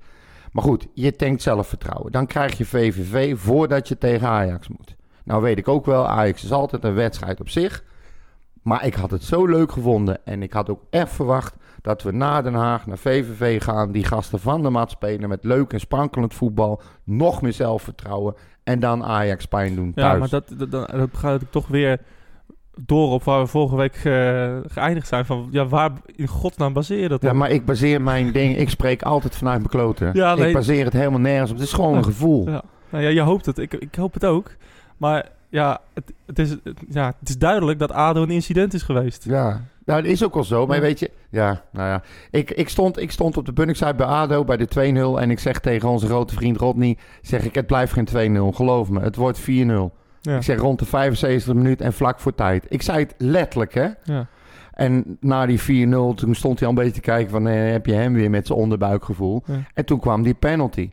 Maar 0.51 0.63
goed, 0.63 0.87
je 0.93 1.15
tankt 1.15 1.41
zelfvertrouwen. 1.41 2.11
Dan 2.11 2.27
krijg 2.27 2.57
je 2.57 2.65
VVV 2.65 3.37
voordat 3.37 3.87
je 3.87 3.97
tegen 3.97 4.27
Ajax 4.27 4.67
moet. 4.67 4.95
Nou 5.23 5.41
weet 5.41 5.57
ik 5.57 5.67
ook 5.67 5.85
wel, 5.85 6.07
Ajax 6.07 6.43
is 6.43 6.51
altijd 6.51 6.83
een 6.83 6.93
wedstrijd 6.93 7.39
op 7.39 7.49
zich. 7.49 7.83
Maar 8.61 8.85
ik 8.85 8.93
had 8.93 9.11
het 9.11 9.23
zo 9.23 9.45
leuk 9.45 9.71
gevonden. 9.71 10.25
En 10.25 10.43
ik 10.43 10.53
had 10.53 10.69
ook 10.69 10.81
echt 10.89 11.11
verwacht 11.11 11.55
dat 11.81 12.03
we 12.03 12.11
naar 12.11 12.43
Den 12.43 12.53
Haag, 12.53 12.85
naar 12.85 12.97
VVV 12.97 13.63
gaan. 13.63 13.91
Die 13.91 14.03
gasten 14.05 14.39
van 14.39 14.61
de 14.61 14.69
mat 14.69 14.91
spelen 14.91 15.29
met 15.29 15.43
leuk 15.43 15.73
en 15.73 15.79
sprankelend 15.79 16.33
voetbal. 16.33 16.81
Nog 17.03 17.41
meer 17.41 17.53
zelfvertrouwen. 17.53 18.35
En 18.63 18.79
dan 18.79 19.03
Ajax 19.03 19.45
pijn 19.45 19.75
doen 19.75 19.93
thuis. 19.93 20.13
Ja, 20.13 20.19
maar 20.19 20.29
dat, 20.29 20.53
dat, 20.57 20.71
dat, 20.71 20.89
dat 20.89 21.09
gaat 21.13 21.43
ook 21.43 21.51
toch 21.51 21.67
weer 21.67 21.99
door 22.85 23.11
op 23.11 23.23
waar 23.23 23.41
we 23.41 23.47
vorige 23.47 23.75
week 23.75 23.95
eh, 23.95 24.57
geëindigd 24.67 25.07
zijn. 25.07 25.25
Van, 25.25 25.47
ja, 25.51 25.65
waar 25.67 25.91
in 26.05 26.27
godsnaam 26.27 26.73
baseer 26.73 26.99
je 26.99 27.07
dat 27.07 27.21
Ja, 27.21 27.29
op? 27.29 27.35
maar 27.35 27.49
ik 27.49 27.65
baseer 27.65 28.01
mijn 28.01 28.31
ding... 28.31 28.57
Ik 28.57 28.69
spreek 28.69 29.03
altijd 29.03 29.35
vanuit 29.35 29.57
mijn 29.57 29.69
kloten. 29.69 30.09
Ja, 30.13 30.35
nee. 30.35 30.47
Ik 30.47 30.53
baseer 30.53 30.83
het 30.85 30.93
helemaal 30.93 31.19
nergens 31.19 31.51
op. 31.51 31.57
Het 31.57 31.65
is 31.65 31.73
gewoon 31.73 31.97
een 31.97 32.03
gevoel. 32.03 32.49
Ja. 32.49 32.61
Nou 32.89 33.03
ja, 33.03 33.09
je 33.09 33.21
hoopt 33.21 33.45
het. 33.45 33.57
Ik, 33.57 33.73
ik 33.73 33.95
hoop 33.95 34.13
het 34.13 34.25
ook. 34.25 34.51
Maar 34.97 35.29
ja 35.51 35.79
het, 35.93 36.13
het 36.25 36.39
is, 36.39 36.49
het- 36.49 36.79
ja, 36.89 37.13
het 37.19 37.29
is 37.29 37.37
duidelijk 37.37 37.79
dat 37.79 37.91
ADO 37.91 38.21
een 38.23 38.29
incident 38.29 38.73
is 38.73 38.81
geweest. 38.81 39.23
Ja, 39.23 39.61
nou, 39.85 40.01
dat 40.01 40.11
is 40.11 40.23
ook 40.23 40.33
wel 40.33 40.43
zo. 40.43 40.65
Maar 40.65 40.79
weet 40.81 40.99
je, 40.99 41.11
ja, 41.29 41.61
nou 41.71 41.87
ja. 41.87 42.01
Ik, 42.31 42.51
ik, 42.51 42.69
stond, 42.69 42.99
ik 42.99 43.11
stond 43.11 43.37
op 43.37 43.45
de 43.45 43.53
Bunningside 43.53 43.93
bij 43.95 44.05
ADO 44.05 44.43
bij 44.43 44.57
de 44.57 44.67
2-0. 45.17 45.19
En 45.21 45.31
ik 45.31 45.39
zeg 45.39 45.59
tegen 45.59 45.89
onze 45.89 46.05
grote 46.05 46.33
vriend 46.33 46.57
Rodney, 46.57 46.97
zeg 47.21 47.43
ik, 47.45 47.55
het 47.55 47.67
blijft 47.67 47.93
geen 47.93 48.37
2-0. 48.53 48.55
Geloof 48.55 48.89
me, 48.89 48.99
het 48.99 49.15
wordt 49.15 49.41
4-0. 49.41 49.43
Ja. 50.21 50.35
Ik 50.35 50.43
zeg 50.43 50.59
rond 50.59 50.79
de 50.79 50.85
75 50.85 51.53
minuut 51.53 51.81
en 51.81 51.93
vlak 51.93 52.19
voor 52.19 52.35
tijd. 52.35 52.65
Ik 52.69 52.81
zei 52.81 52.99
het 52.99 53.13
letterlijk, 53.17 53.73
hè. 53.73 53.87
Ja. 54.03 54.27
En 54.73 55.17
na 55.19 55.45
die 55.45 55.59
4-0, 55.61 55.63
toen 56.15 56.35
stond 56.35 56.59
hij 56.59 56.67
al 56.67 56.73
een 56.73 56.79
beetje 56.83 56.93
te 57.01 57.07
kijken 57.07 57.31
van... 57.31 57.47
eh, 57.47 57.71
heb 57.71 57.85
je 57.85 57.93
hem 57.93 58.13
weer 58.13 58.29
met 58.29 58.47
zijn 58.47 58.59
onderbuikgevoel. 58.59 59.43
Ja. 59.45 59.53
En 59.73 59.85
toen 59.85 59.99
kwam 59.99 60.23
die 60.23 60.33
penalty. 60.33 60.89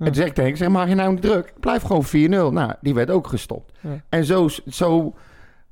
En 0.00 0.06
toen 0.06 0.14
zei 0.14 0.28
ik 0.28 0.34
tegen 0.34 0.56
zeg, 0.56 0.68
maak 0.68 0.88
je 0.88 0.94
nou 0.94 1.12
niet 1.12 1.22
druk? 1.22 1.52
Blijf 1.60 1.82
gewoon 1.82 2.06
4-0. 2.06 2.08
Nou, 2.52 2.72
die 2.80 2.94
werd 2.94 3.10
ook 3.10 3.26
gestopt. 3.26 3.78
En 4.08 4.24
zo, 4.24 4.48
zo, 4.68 5.14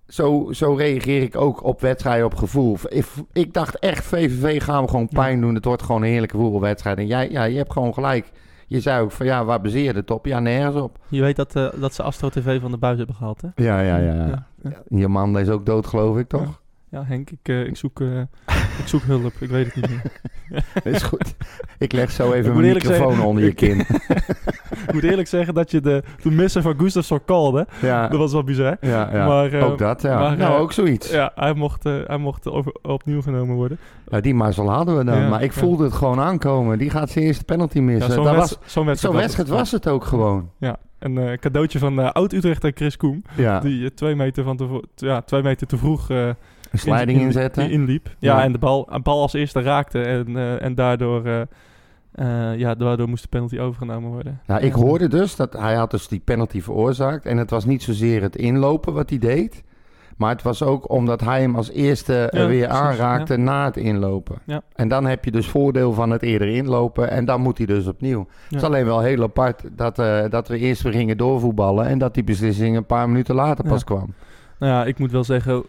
zo, 0.07 0.49
zo 0.53 0.75
reageer 0.75 1.23
ik 1.23 1.37
ook 1.37 1.65
op 1.65 1.81
wedstrijden 1.81 2.27
op 2.27 2.35
gevoel. 2.35 2.77
Ik, 2.89 3.07
ik 3.33 3.55
dacht 3.55 3.79
echt, 3.79 4.05
VVV 4.05 4.63
gaan 4.63 4.83
we 4.83 4.89
gewoon 4.89 5.09
pijn 5.09 5.41
doen. 5.41 5.55
Het 5.55 5.65
wordt 5.65 5.83
gewoon 5.83 6.03
een 6.03 6.09
heerlijke 6.09 6.37
voetbalwedstrijd. 6.37 6.99
En 6.99 7.07
jij, 7.07 7.31
ja, 7.31 7.45
je 7.45 7.57
hebt 7.57 7.73
gewoon 7.73 7.95
gelijk. 7.95 8.31
Je 8.67 8.81
zei 8.81 9.03
ook 9.03 9.13
van, 9.13 9.27
ja, 9.27 9.45
waar 9.45 9.61
baseer 9.61 9.83
je 9.83 9.93
het 9.93 10.11
op? 10.11 10.27
Ja, 10.27 10.41
nergens 10.41 10.77
op. 10.83 10.99
Je 11.09 11.21
weet 11.21 11.37
dat, 11.37 11.57
eh, 11.57 11.69
dat 11.81 11.95
ze 11.95 12.03
Astro 12.03 12.29
TV 12.29 12.61
van 12.61 12.71
de 12.71 12.79
buis 12.79 12.97
hebben 12.99 13.17
gehaald, 13.17 13.41
hè? 13.41 13.49
Ja, 13.55 13.81
ja, 13.81 13.97
ja. 13.97 14.15
Ja, 14.15 14.47
ja. 14.63 14.83
Je 14.89 15.09
man 15.09 15.39
is 15.39 15.49
ook 15.49 15.67
dood, 15.67 15.87
geloof 15.87 16.19
ik, 16.19 16.29
toch? 16.29 16.61
Ja, 16.91 17.05
Henk, 17.05 17.31
ik, 17.31 17.39
eh, 17.43 17.67
ik, 17.67 17.77
zoek, 17.77 18.01
eh, 18.01 18.21
ik 18.79 18.87
zoek 18.87 19.03
hulp. 19.03 19.33
Ik 19.39 19.49
weet 19.51 19.67
het 19.67 19.75
niet 19.75 19.89
meer. 19.89 20.03
Dat 20.75 20.87
is 20.95 21.03
goed. 21.03 21.35
Ik 21.79 21.93
leg 21.93 22.11
zo 22.11 22.33
even 22.33 22.53
mijn 22.57 22.73
microfoon 22.73 23.09
zeggen- 23.09 23.27
onder 23.27 23.45
je 23.45 23.53
kin. 23.53 23.79
ik 24.87 24.93
moet 24.93 25.03
eerlijk 25.03 25.29
zeggen 25.29 25.55
dat 25.55 25.71
je 25.71 25.81
de, 25.81 26.03
de 26.23 26.31
missen 26.31 26.63
van 26.63 26.75
Gustafsson 26.79 27.21
calde. 27.27 27.67
Ja, 27.83 28.09
Dat 28.09 28.19
was 28.19 28.33
wel 28.33 28.45
bizar. 28.45 28.77
ja, 28.81 29.09
ja. 29.13 29.27
Maar, 29.27 29.53
eh, 29.53 29.67
ook 29.71 29.79
dat, 29.79 30.03
ja. 30.03 30.19
maar, 30.19 30.37
nou, 30.37 30.55
eh, 30.55 30.61
ook 30.61 30.73
zoiets. 30.73 31.11
Ja, 31.11 31.33
hij 31.35 31.53
mocht, 31.55 31.87
eh, 31.87 31.95
hij 32.07 32.17
mocht 32.19 32.49
over, 32.49 32.73
opnieuw 32.83 33.23
genomen 33.23 33.57
worden. 33.57 33.79
Ja, 34.09 34.21
die 34.21 34.35
mazzel 34.35 34.71
hadden 34.71 34.99
we 34.99 35.05
dan. 35.05 35.19
Ja, 35.21 35.29
maar 35.29 35.43
ik 35.43 35.53
ja. 35.55 35.61
voelde 35.61 35.85
het 35.85 35.93
gewoon 35.93 36.21
aankomen. 36.21 36.79
Die 36.79 36.91
gaat 36.91 37.11
zijn 37.11 37.25
eerste 37.25 37.45
penalty 37.45 37.77
Ja, 37.79 37.83
missen. 37.85 38.13
zo'n 38.13 38.25
dat 38.25 38.35
wedst- 38.35 38.59
was, 38.63 38.73
zo'n 38.73 38.87
wedstrijd, 38.87 39.15
zo'n 39.15 39.23
wedstrijd 39.23 39.49
was 39.49 39.71
het 39.71 39.89
ook 39.89 40.05
gewoon. 40.05 40.51
Ja, 40.59 40.77
een 40.99 41.19
eh, 41.19 41.39
cadeautje 41.39 41.79
van 41.79 42.01
eh, 42.01 42.11
Oud-Utrecht 42.13 42.65
en 42.65 42.73
Chris 42.75 42.97
Koem. 42.97 43.23
Ja, 43.37 43.61
Die 43.61 43.85
eh, 43.85 43.91
twee, 43.95 44.15
meter 44.15 44.45
van 44.45 44.57
te, 44.57 44.83
ja, 44.97 45.21
twee 45.23 45.43
meter 45.43 45.67
te 45.67 45.77
vroeg 45.77 46.11
eh, 46.11 46.29
een 46.71 46.79
sliding 46.79 47.11
in- 47.11 47.19
in- 47.21 47.23
inzetten. 47.27 47.71
inliep. 47.71 48.09
Ja, 48.19 48.37
Ja. 48.37 48.43
en 48.45 48.53
de 48.53 48.59
bal, 48.59 48.87
een 48.91 49.03
bal 49.03 49.21
als 49.21 49.33
eerste 49.33 49.61
raakte. 49.63 50.01
En, 50.03 50.37
eh, 50.37 50.63
en 50.63 50.75
daardoor, 50.75 51.25
eh, 51.27 51.41
eh, 52.13 52.59
ja, 52.59 52.75
daardoor 52.75 53.09
moest 53.09 53.23
de 53.23 53.29
penalty 53.29 53.59
overgenomen 53.59 54.11
worden. 54.11 54.41
Nou, 54.47 54.61
ik 54.63 54.75
Ja. 54.77 54.81
hoorde 54.83 55.09
dus 55.09 55.37
dat 55.37 55.53
hij 55.53 55.75
had 55.75 55.91
dus 55.91 56.09
die 56.09 56.21
penalty 56.25 56.61
veroorzaakt. 56.63 57.27
En 57.27 57.37
het 57.37 57.51
was 57.51 57.65
niet 57.65 57.83
zozeer 57.83 58.23
het 58.23 58.37
inlopen 58.37 58.93
wat 58.93 59.11
hij 59.11 59.19
deed. 59.19 59.63
Maar 60.17 60.31
het 60.31 60.43
was 60.43 60.63
ook 60.63 60.91
omdat 60.91 61.21
hij 61.21 61.41
hem 61.41 61.57
als 61.57 61.71
eerste 61.71 62.13
Ja, 62.33 62.47
weer 62.47 62.67
precies, 62.67 62.83
aanraakte 62.83 63.37
na 63.37 63.65
het 63.65 63.77
inlopen. 63.77 64.37
Ja. 64.45 64.63
En 64.75 64.89
dan 64.89 65.07
heb 65.07 65.25
je 65.25 65.31
dus 65.31 65.47
voordeel 65.47 65.93
van 65.93 66.11
het 66.11 66.23
eerder 66.23 66.49
inlopen. 66.49 67.11
En 67.11 67.25
dan 67.25 67.41
moet 67.41 67.59
hij 67.59 67.67
dus 67.67 67.87
opnieuw. 67.87 68.27
Het 68.49 68.55
is 68.59 68.63
alleen 68.63 68.85
wel 68.85 69.01
heel 69.01 69.23
apart 69.23 69.63
dat, 69.73 69.99
eh, 69.99 70.25
dat 70.31 70.49
we 70.49 70.59
eerst 70.59 70.83
weer 70.83 70.93
gingen 70.93 71.17
doorvoetballen. 71.17 71.87
En 71.87 71.99
dat 71.99 72.15
die 72.15 72.25
beslissing 72.25 72.77
een 72.77 72.87
paar 72.87 73.09
minuten 73.09 73.35
later 73.35 73.65
pas 73.65 73.79
Ja. 73.79 73.85
kwam. 73.85 74.15
Nou 74.59 74.73
ja, 74.73 74.85
ik 74.85 74.99
moet 74.99 75.11
wel 75.13 75.25
zeggen, 75.25 75.65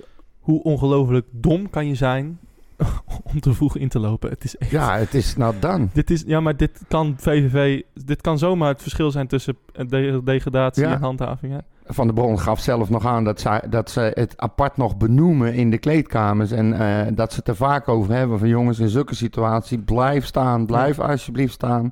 hoe 0.49 0.63
ongelooflijk 0.63 1.25
dom 1.31 1.69
kan 1.69 1.87
je 1.87 1.95
zijn 1.95 2.39
om 3.33 3.39
te 3.39 3.53
vroeg 3.53 3.77
in 3.77 3.87
te 3.89 3.99
lopen. 3.99 4.29
Het 4.29 4.43
is 4.43 4.57
echt... 4.57 4.71
Ja, 4.71 4.97
het 4.97 5.13
is 5.13 5.35
nou 5.35 5.53
dan. 5.59 5.89
Dit 5.93 6.09
is, 6.09 6.23
ja, 6.27 6.39
maar 6.39 6.57
dit 6.57 6.81
kan 6.87 7.15
VVV... 7.17 7.81
Dit 8.05 8.21
kan 8.21 8.37
zomaar 8.37 8.69
het 8.69 8.81
verschil 8.81 9.11
zijn 9.11 9.27
tussen 9.27 9.57
eh, 9.73 9.85
de- 9.87 10.21
degradatie 10.23 10.83
Ja. 10.83 10.91
en 10.93 11.01
handhaving. 11.01 11.53
Hè? 11.53 11.59
Van 11.93 12.05
der 12.05 12.15
Bron 12.15 12.39
gaf 12.39 12.59
zelf 12.59 12.89
nog 12.89 13.05
aan 13.05 13.23
dat 13.23 13.39
ze, 13.39 13.61
dat 13.69 13.89
ze 13.89 14.11
het 14.13 14.33
apart 14.37 14.77
nog 14.77 14.97
benoemen 14.97 15.53
in 15.53 15.69
de 15.69 15.77
kleedkamers. 15.77 16.51
En 16.51 16.73
eh, 16.73 17.07
dat 17.15 17.31
ze 17.31 17.39
het 17.39 17.47
er 17.47 17.55
vaak 17.55 17.87
over 17.87 18.13
hebben 18.13 18.39
van 18.39 18.47
jongens 18.47 18.79
in 18.79 18.89
zulke 18.89 19.15
situatie. 19.15 19.77
Blijf 19.77 20.25
staan, 20.25 20.65
blijf 20.65 20.99
alsjeblieft 20.99 21.53
staan. 21.53 21.91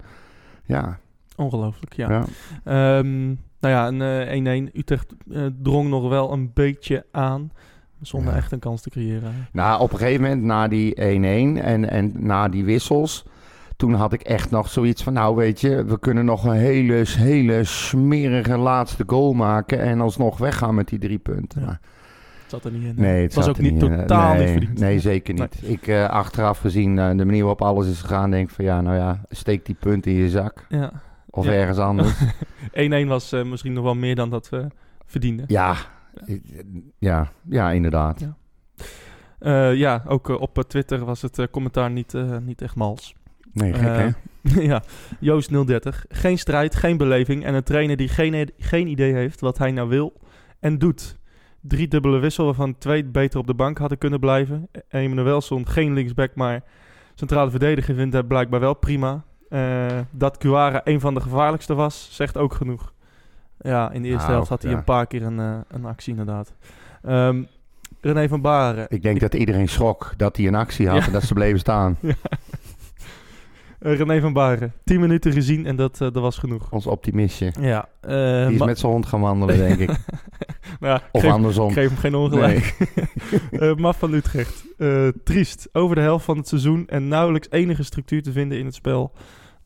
Ja, 0.65 0.99
Ongelooflijk, 1.35 1.93
ja. 1.93 2.09
ja. 2.09 2.23
Ehm, 2.63 3.25
nou 3.59 3.73
ja, 3.73 3.87
een 3.87 4.01
eh, 4.45 4.69
1-1. 4.69 4.73
Utrecht 4.73 5.13
eh, 5.31 5.45
drong 5.61 5.89
nog 5.89 6.09
wel 6.09 6.31
een 6.33 6.51
beetje 6.53 7.05
aan. 7.11 7.51
Zonder 8.01 8.31
Ja. 8.31 8.37
echt 8.37 8.51
een 8.51 8.59
kans 8.59 8.81
te 8.81 8.89
creëren. 8.89 9.47
Nou, 9.51 9.81
op 9.81 9.91
een 9.91 9.97
gegeven 9.97 10.21
moment 10.21 10.43
na 10.43 10.67
die 10.67 10.95
1-1 10.95 10.99
en, 11.63 11.89
en 11.89 12.13
na 12.15 12.47
die 12.49 12.65
wissels... 12.65 13.25
Toen 13.77 13.93
had 13.93 14.13
ik 14.13 14.21
echt 14.21 14.51
nog 14.51 14.69
zoiets 14.69 15.03
van, 15.03 15.13
nou 15.13 15.35
weet 15.35 15.61
je, 15.61 15.83
we 15.85 15.99
kunnen 15.99 16.25
nog 16.25 16.43
een 16.45 16.51
hele, 16.55 17.03
hele 17.07 17.63
smerige 17.63 18.57
laatste 18.57 19.03
goal 19.07 19.33
maken 19.33 19.79
en 19.81 20.01
alsnog 20.01 20.37
weggaan 20.37 20.75
met 20.75 20.87
die 20.87 20.99
drie 20.99 21.17
punten. 21.17 21.61
Ja. 21.61 21.67
Het 21.67 21.79
zat 22.47 22.65
er 22.65 22.71
niet 22.71 22.83
in. 22.83 22.93
Nee, 22.95 23.21
het 23.23 23.33
was 23.33 23.45
zat 23.45 23.57
ook 23.57 23.65
er 23.65 23.71
niet 23.71 23.83
in. 23.83 23.97
totaal 23.97 24.33
nee, 24.33 24.41
niet 24.43 24.51
verdiend. 24.51 24.79
Nee, 24.79 24.99
zeker 24.99 25.33
niet. 25.33 25.59
Ik 25.61 25.87
eh, 25.87 26.09
achteraf 26.09 26.59
gezien 26.59 26.99
eh, 26.99 27.07
de 27.09 27.25
manier 27.25 27.39
waarop 27.39 27.61
alles 27.61 27.87
is 27.87 28.01
gegaan, 28.01 28.31
denk 28.31 28.49
ik 28.49 28.55
van 28.55 28.65
ja, 28.65 28.81
nou 28.81 28.95
ja, 28.97 29.21
steek 29.29 29.65
die 29.65 29.75
punt 29.79 30.05
in 30.05 30.13
je 30.13 30.29
zak. 30.29 30.65
Ja. 30.69 30.91
Of 31.29 31.45
Ja. 31.45 31.51
ergens 31.51 31.77
anders. 31.77 32.13
1-1 33.05 33.07
was 33.07 33.31
eh, 33.31 33.43
misschien 33.43 33.73
nog 33.73 33.83
wel 33.83 33.95
meer 33.95 34.15
dan 34.15 34.29
dat 34.29 34.49
we 34.49 34.67
verdienden. 35.05 35.45
ja, 35.47 35.75
ja, 36.99 37.31
ja, 37.49 37.71
inderdaad. 37.71 38.19
Ja. 38.19 38.37
Eh, 39.39 39.75
ja, 39.75 40.03
ook 40.07 40.29
eh, 40.29 40.41
op 40.41 40.57
eh, 40.57 40.63
Twitter 40.63 41.05
was 41.05 41.21
het 41.21 41.47
commentaar 41.51 41.91
niet, 41.91 42.13
niet 42.41 42.61
echt 42.61 42.75
mals. 42.75 43.15
Nee, 43.53 43.73
gek 43.73 43.97
hè? 43.97 44.09
Ja, 44.71 44.83
Joost 45.19 45.67
030. 45.67 46.05
Geen 46.09 46.37
strijd, 46.37 46.75
geen 46.75 46.97
beleving 46.97 47.45
en 47.45 47.53
een 47.53 47.63
trainer 47.63 47.97
die 47.97 48.07
geen, 48.07 48.51
geen 48.57 48.87
idee 48.87 49.13
heeft 49.13 49.39
wat 49.39 49.57
hij 49.57 49.71
nou 49.71 49.89
wil 49.89 50.13
en 50.59 50.77
doet. 50.77 51.17
Drie 51.61 51.87
dubbele 51.87 52.19
wissel 52.19 52.45
waarvan 52.45 52.77
twee 52.77 53.05
beter 53.05 53.39
op 53.39 53.47
de 53.47 53.53
bank 53.53 53.77
hadden 53.77 53.97
kunnen 53.97 54.19
blijven. 54.19 54.69
Emanuelson 54.89 55.67
geen 55.67 55.93
linksback, 55.93 56.35
maar 56.35 56.63
centrale 57.15 57.49
verdediger 57.49 57.95
vindt 57.95 58.13
hij 58.13 58.23
blijkbaar 58.23 58.59
wel 58.59 58.73
prima. 58.73 59.23
Dat 60.11 60.37
Cuara 60.37 60.81
een 60.83 60.99
van 60.99 61.13
de 61.13 61.21
gevaarlijkste 61.21 61.73
was, 61.73 62.09
zegt 62.11 62.37
ook 62.37 62.53
genoeg. 62.53 62.93
Ja, 63.67 63.91
in 63.91 64.01
de 64.01 64.07
eerste 64.07 64.21
Nou, 64.23 64.31
helft 64.33 64.49
had 64.49 64.61
hij 64.61 64.71
ja. 64.71 64.77
een 64.77 64.83
paar 64.83 65.07
keer 65.07 65.23
een, 65.23 65.39
eh, 65.39 65.57
een 65.67 65.85
actie 65.85 66.11
inderdaad. 66.11 66.53
Ehm, 67.03 67.43
René 68.01 68.27
van 68.27 68.41
Baren. 68.41 68.85
Ik 68.89 69.01
denk 69.01 69.19
dat 69.19 69.33
iedereen 69.33 69.67
schrok 69.69 70.13
dat 70.17 70.37
hij 70.37 70.47
een 70.47 70.55
actie 70.55 70.87
had 70.87 70.99
Ja. 70.99 71.05
en 71.05 71.11
dat 71.11 71.23
ze 71.23 71.33
bleven 71.33 71.59
staan. 71.59 71.97
Eh, 73.79 73.95
René 73.97 74.19
van 74.19 74.33
Baren. 74.33 74.73
10 74.83 74.99
minuten 74.99 75.31
gezien 75.33 75.65
en 75.65 75.75
dat, 75.75 75.93
eh, 75.93 75.99
dat 75.99 76.13
was 76.13 76.37
genoeg. 76.37 76.71
Ons 76.71 76.87
optimistje. 76.87 77.51
Ja, 77.59 77.87
Die 78.47 78.53
is 78.53 78.63
met 78.65 78.79
zijn 78.79 78.91
hond 78.91 79.05
gaan 79.05 79.21
wandelen, 79.21 79.57
denk 79.57 79.79
ik. 79.79 79.89
nou, 80.79 80.99
Of 81.11 81.21
geef, 81.21 81.31
andersom. 81.31 81.71
geef 81.71 81.87
hem 81.89 81.97
geen 81.97 82.15
ongelijk. 82.15 82.75
Eh 83.51 83.75
Maf 83.75 83.97
van 83.99 84.13
Utrecht. 84.13 84.65
Triest. 85.23 85.69
Over 85.71 85.95
de 85.95 86.01
helft 86.01 86.25
van 86.25 86.37
het 86.37 86.47
seizoen 86.47 86.87
en 86.87 87.07
nauwelijks 87.07 87.47
enige 87.51 87.83
structuur 87.83 88.21
te 88.23 88.31
vinden 88.31 88.57
in 88.59 88.65
het 88.65 88.75
spel. 88.75 89.11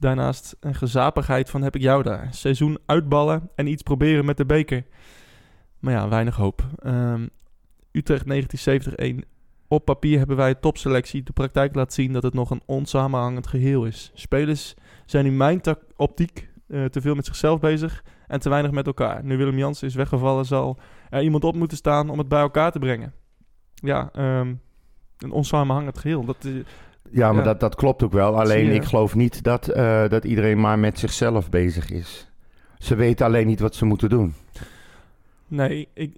Daarnaast 0.01 0.55
een 0.59 0.75
gezapigheid 0.75 1.49
van 1.49 1.61
heb 1.61 1.75
ik 1.75 1.81
jou 1.81 2.03
daar. 2.03 2.27
Seizoen 2.31 2.79
uitballen 2.85 3.49
en 3.55 3.67
iets 3.67 3.83
proberen 3.83 4.25
met 4.25 4.37
de 4.37 4.45
beker. 4.45 4.83
Maar 5.79 5.93
ja, 5.93 6.09
weinig 6.09 6.35
hoop. 6.35 6.65
Ehm, 6.79 7.27
Utrecht 7.91 8.25
1970 8.25 9.25
Op 9.67 9.85
papier 9.85 10.17
hebben 10.17 10.37
wij 10.37 10.49
een 10.49 10.59
topselectie. 10.59 11.23
De 11.23 11.31
praktijk 11.31 11.75
laat 11.75 11.93
zien 11.93 12.13
dat 12.13 12.23
het 12.23 12.33
nog 12.33 12.49
een 12.49 12.61
onsamenhangend 12.65 13.47
geheel 13.47 13.85
is. 13.85 14.11
Spelers 14.13 14.73
zijn 15.05 15.25
in 15.25 15.37
mijn 15.37 15.61
optiek 15.95 16.49
eh, 16.67 16.85
te 16.85 17.01
veel 17.01 17.15
met 17.15 17.25
zichzelf 17.25 17.59
bezig 17.59 18.03
en 18.27 18.39
te 18.39 18.49
weinig 18.49 18.71
met 18.71 18.85
elkaar. 18.85 19.23
Nu 19.23 19.37
Willem 19.37 19.57
Jansen 19.57 19.87
is 19.87 19.95
weggevallen, 19.95 20.45
zal 20.45 20.79
er 21.09 21.21
iemand 21.21 21.43
op 21.43 21.55
moeten 21.55 21.77
staan 21.77 22.09
om 22.09 22.17
het 22.17 22.27
bij 22.27 22.41
elkaar 22.41 22.71
te 22.71 22.79
brengen. 22.79 23.13
Ja, 23.73 24.09
ehm, 24.13 24.53
een 25.17 25.31
onsamenhangend 25.31 25.97
geheel. 25.97 26.25
Dat 26.25 26.43
is, 26.43 26.63
Ja, 27.11 27.33
maar. 27.33 27.43
Dat, 27.43 27.59
dat 27.59 27.75
klopt 27.75 28.03
ook 28.03 28.11
wel. 28.11 28.39
Alleen 28.39 28.71
ik 28.71 28.83
geloof 28.83 29.15
niet 29.15 29.43
dat, 29.43 29.67
eh, 29.67 30.07
dat 30.07 30.25
iedereen 30.25 30.59
maar 30.59 30.79
met 30.79 30.99
zichzelf 30.99 31.49
bezig 31.49 31.89
is. 31.89 32.31
Ze 32.77 32.95
weten 32.95 33.25
alleen 33.25 33.47
niet 33.47 33.59
wat 33.59 33.75
ze 33.75 33.85
moeten 33.85 34.09
doen. 34.09 34.33
nee, 35.47 35.87
ik, 35.93 36.15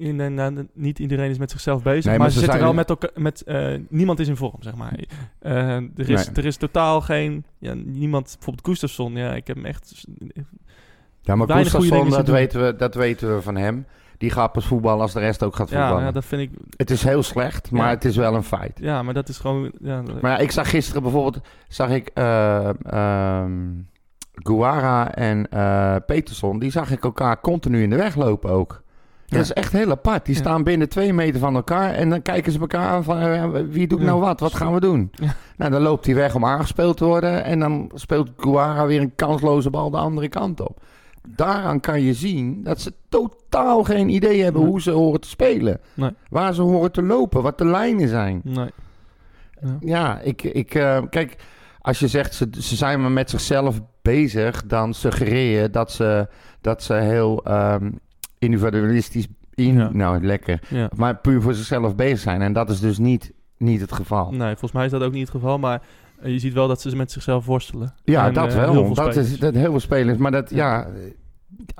niet 0.73 0.99
iedereen 0.99 1.29
is 1.29 1.37
met 1.37 1.51
zichzelf 1.51 1.83
bezig. 1.83 2.03
Nee, 2.03 2.13
maar, 2.13 2.21
maar 2.21 2.31
ze 2.31 2.39
zitten 2.39 2.59
wel 2.59 2.73
met 2.73 2.89
elkaar. 2.89 3.09
Met, 3.15 3.41
eh, 3.41 3.73
niemand 3.89 4.19
is 4.19 4.27
in 4.27 4.35
vorm, 4.35 4.57
zeg 4.59 4.75
maar. 4.75 4.99
Eh, 5.39 5.75
er, 5.75 6.09
is, 6.09 6.27
er 6.33 6.45
is 6.45 6.57
totaal 6.57 7.01
geen. 7.01 7.45
Ja, 7.57 7.73
niemand. 7.73 8.33
Bijvoorbeeld 8.33 8.67
Gustafsson. 8.67 9.15
Ja, 9.15 9.35
ik 9.35 9.47
heb 9.47 9.55
hem 9.55 9.65
echt. 9.65 10.03
Ja, 11.21 11.35
maar 11.35 11.49
Gustafsson, 11.49 12.09
dat 12.09 12.27
weten, 12.27 12.65
we, 12.65 12.75
dat 12.75 12.95
weten 12.95 13.35
we 13.35 13.41
van 13.41 13.55
hem. 13.55 13.85
Die 14.23 14.31
gaat 14.31 14.51
pas 14.51 14.65
voetballen 14.65 15.01
als 15.01 15.13
de 15.13 15.19
rest 15.19 15.43
ook 15.43 15.55
gaat 15.55 15.69
voetballen. 15.69 15.99
Ja, 15.99 16.05
ja, 16.05 16.11
dat 16.11 16.25
vind 16.25 16.41
ik. 16.41 16.49
Het 16.77 16.89
is 16.91 17.03
heel 17.03 17.23
slecht, 17.23 17.71
maar 17.71 17.83
Ja. 17.85 17.89
het 17.89 18.05
is 18.05 18.15
wel 18.15 18.35
een 18.35 18.43
feit. 18.43 18.79
Ja, 18.81 19.03
maar 19.03 19.13
dat 19.13 19.29
is 19.29 19.37
gewoon. 19.37 19.71
Ja, 19.79 20.01
Maar 20.21 20.31
ja, 20.31 20.37
ik 20.37 20.51
zag 20.51 20.69
gisteren 20.69 21.01
bijvoorbeeld, 21.01 21.39
zag 21.67 21.89
ik 21.89 22.09
ehm, 22.13 23.51
Guara 24.33 25.13
en 25.15 25.49
eh 25.49 25.95
Peterson, 26.05 26.59
die 26.59 26.71
zag 26.71 26.91
ik 26.91 27.03
elkaar 27.03 27.39
continu 27.41 27.81
in 27.83 27.89
de 27.89 27.95
weg 27.95 28.15
lopen 28.15 28.49
ook. 28.49 28.81
Dat 29.27 29.41
is 29.41 29.53
echt 29.53 29.71
heel 29.71 29.91
apart. 29.91 30.25
Die 30.25 30.35
staan 30.35 30.63
binnen 30.63 30.89
twee 30.89 31.13
meter 31.13 31.39
van 31.39 31.55
elkaar 31.55 31.93
en 31.93 32.09
dan 32.09 32.21
kijken 32.21 32.51
ze 32.51 32.59
elkaar 32.59 32.87
aan 32.87 33.03
van 33.03 33.17
eh, 33.19 33.43
wie 33.69 33.87
doet 33.87 34.01
nou 34.01 34.19
wat, 34.19 34.39
wat 34.39 34.53
gaan 34.55 34.73
we 34.73 34.79
doen? 34.79 35.11
Nou, 35.57 35.71
dan 35.71 35.81
loopt 35.81 36.05
hij 36.05 36.15
weg 36.15 36.35
om 36.35 36.45
aangespeeld 36.45 36.97
te 36.97 37.05
worden 37.05 37.43
en 37.43 37.59
dan 37.59 37.91
speelt 37.93 38.29
Guara 38.37 38.85
weer 38.85 39.01
een 39.01 39.15
kansloze 39.15 39.69
bal 39.69 39.89
de 39.89 39.97
andere 39.97 40.29
kant 40.29 40.59
op. 40.61 40.81
Daaraan 41.27 41.79
kan 41.79 42.01
je 42.01 42.13
zien 42.13 42.63
dat 42.63 42.81
ze 42.81 42.93
totaal 43.09 43.83
geen 43.83 44.09
idee 44.09 44.43
hebben 44.43 44.61
Nee. 44.61 44.69
hoe 44.71 44.81
ze 44.81 44.91
horen 44.91 45.21
te 45.21 45.27
spelen. 45.27 45.79
Nee. 45.93 46.09
Waar 46.29 46.53
ze 46.53 46.61
horen 46.61 46.91
te 46.91 47.03
lopen, 47.03 47.41
wat 47.41 47.57
de 47.57 47.65
lijnen 47.65 48.07
zijn. 48.07 48.41
nee. 48.43 48.69
Ja. 49.61 49.77
Ja, 49.79 50.19
ik, 50.19 50.43
ik 50.43 50.75
eh, 50.75 51.01
kijk, 51.09 51.35
als 51.81 51.99
je 51.99 52.07
zegt 52.07 52.33
ze, 52.33 52.47
ze 52.59 52.75
zijn 52.75 53.01
maar 53.01 53.11
met 53.11 53.29
zichzelf 53.29 53.81
bezig, 54.01 54.65
dan 54.65 54.93
suggereer 54.93 55.61
je 55.61 55.69
dat 55.69 55.91
ze, 55.91 56.27
dat 56.61 56.83
ze 56.83 56.93
heel 56.93 57.43
ehm, 57.45 57.91
individualistisch, 58.39 59.27
in, 59.53 59.73
Ja. 59.73 59.89
nou 59.93 60.25
lekker, 60.25 60.59
Ja. 60.69 60.89
maar 60.95 61.15
puur 61.17 61.41
voor 61.41 61.53
zichzelf 61.53 61.95
bezig 61.95 62.19
zijn. 62.19 62.41
En 62.41 62.53
dat 62.53 62.69
is 62.69 62.79
dus 62.79 62.97
niet, 62.97 63.31
niet 63.57 63.81
het 63.81 63.91
geval. 63.91 64.31
Nee, 64.31 64.49
volgens 64.49 64.71
mij 64.71 64.85
is 64.85 64.91
dat 64.91 65.01
ook 65.03 65.11
niet 65.11 65.21
het 65.21 65.35
geval. 65.35 65.59
Maar 65.59 65.81
je 66.23 66.39
ziet 66.39 66.53
wel 66.53 66.67
dat 66.67 66.81
ze 66.81 66.95
met 66.95 67.11
zichzelf 67.11 67.45
worstelen. 67.45 67.93
Ja, 68.03 68.27
En, 68.27 68.33
dat 68.33 68.53
eh, 68.53 68.55
wel. 68.55 68.93
Dat 68.93 69.15
is 69.15 69.39
dat 69.39 69.53
heel 69.53 69.71
veel 69.71 69.79
spelers. 69.79 70.17
Maar 70.17 70.31
dat, 70.31 70.49
ja, 70.49 70.87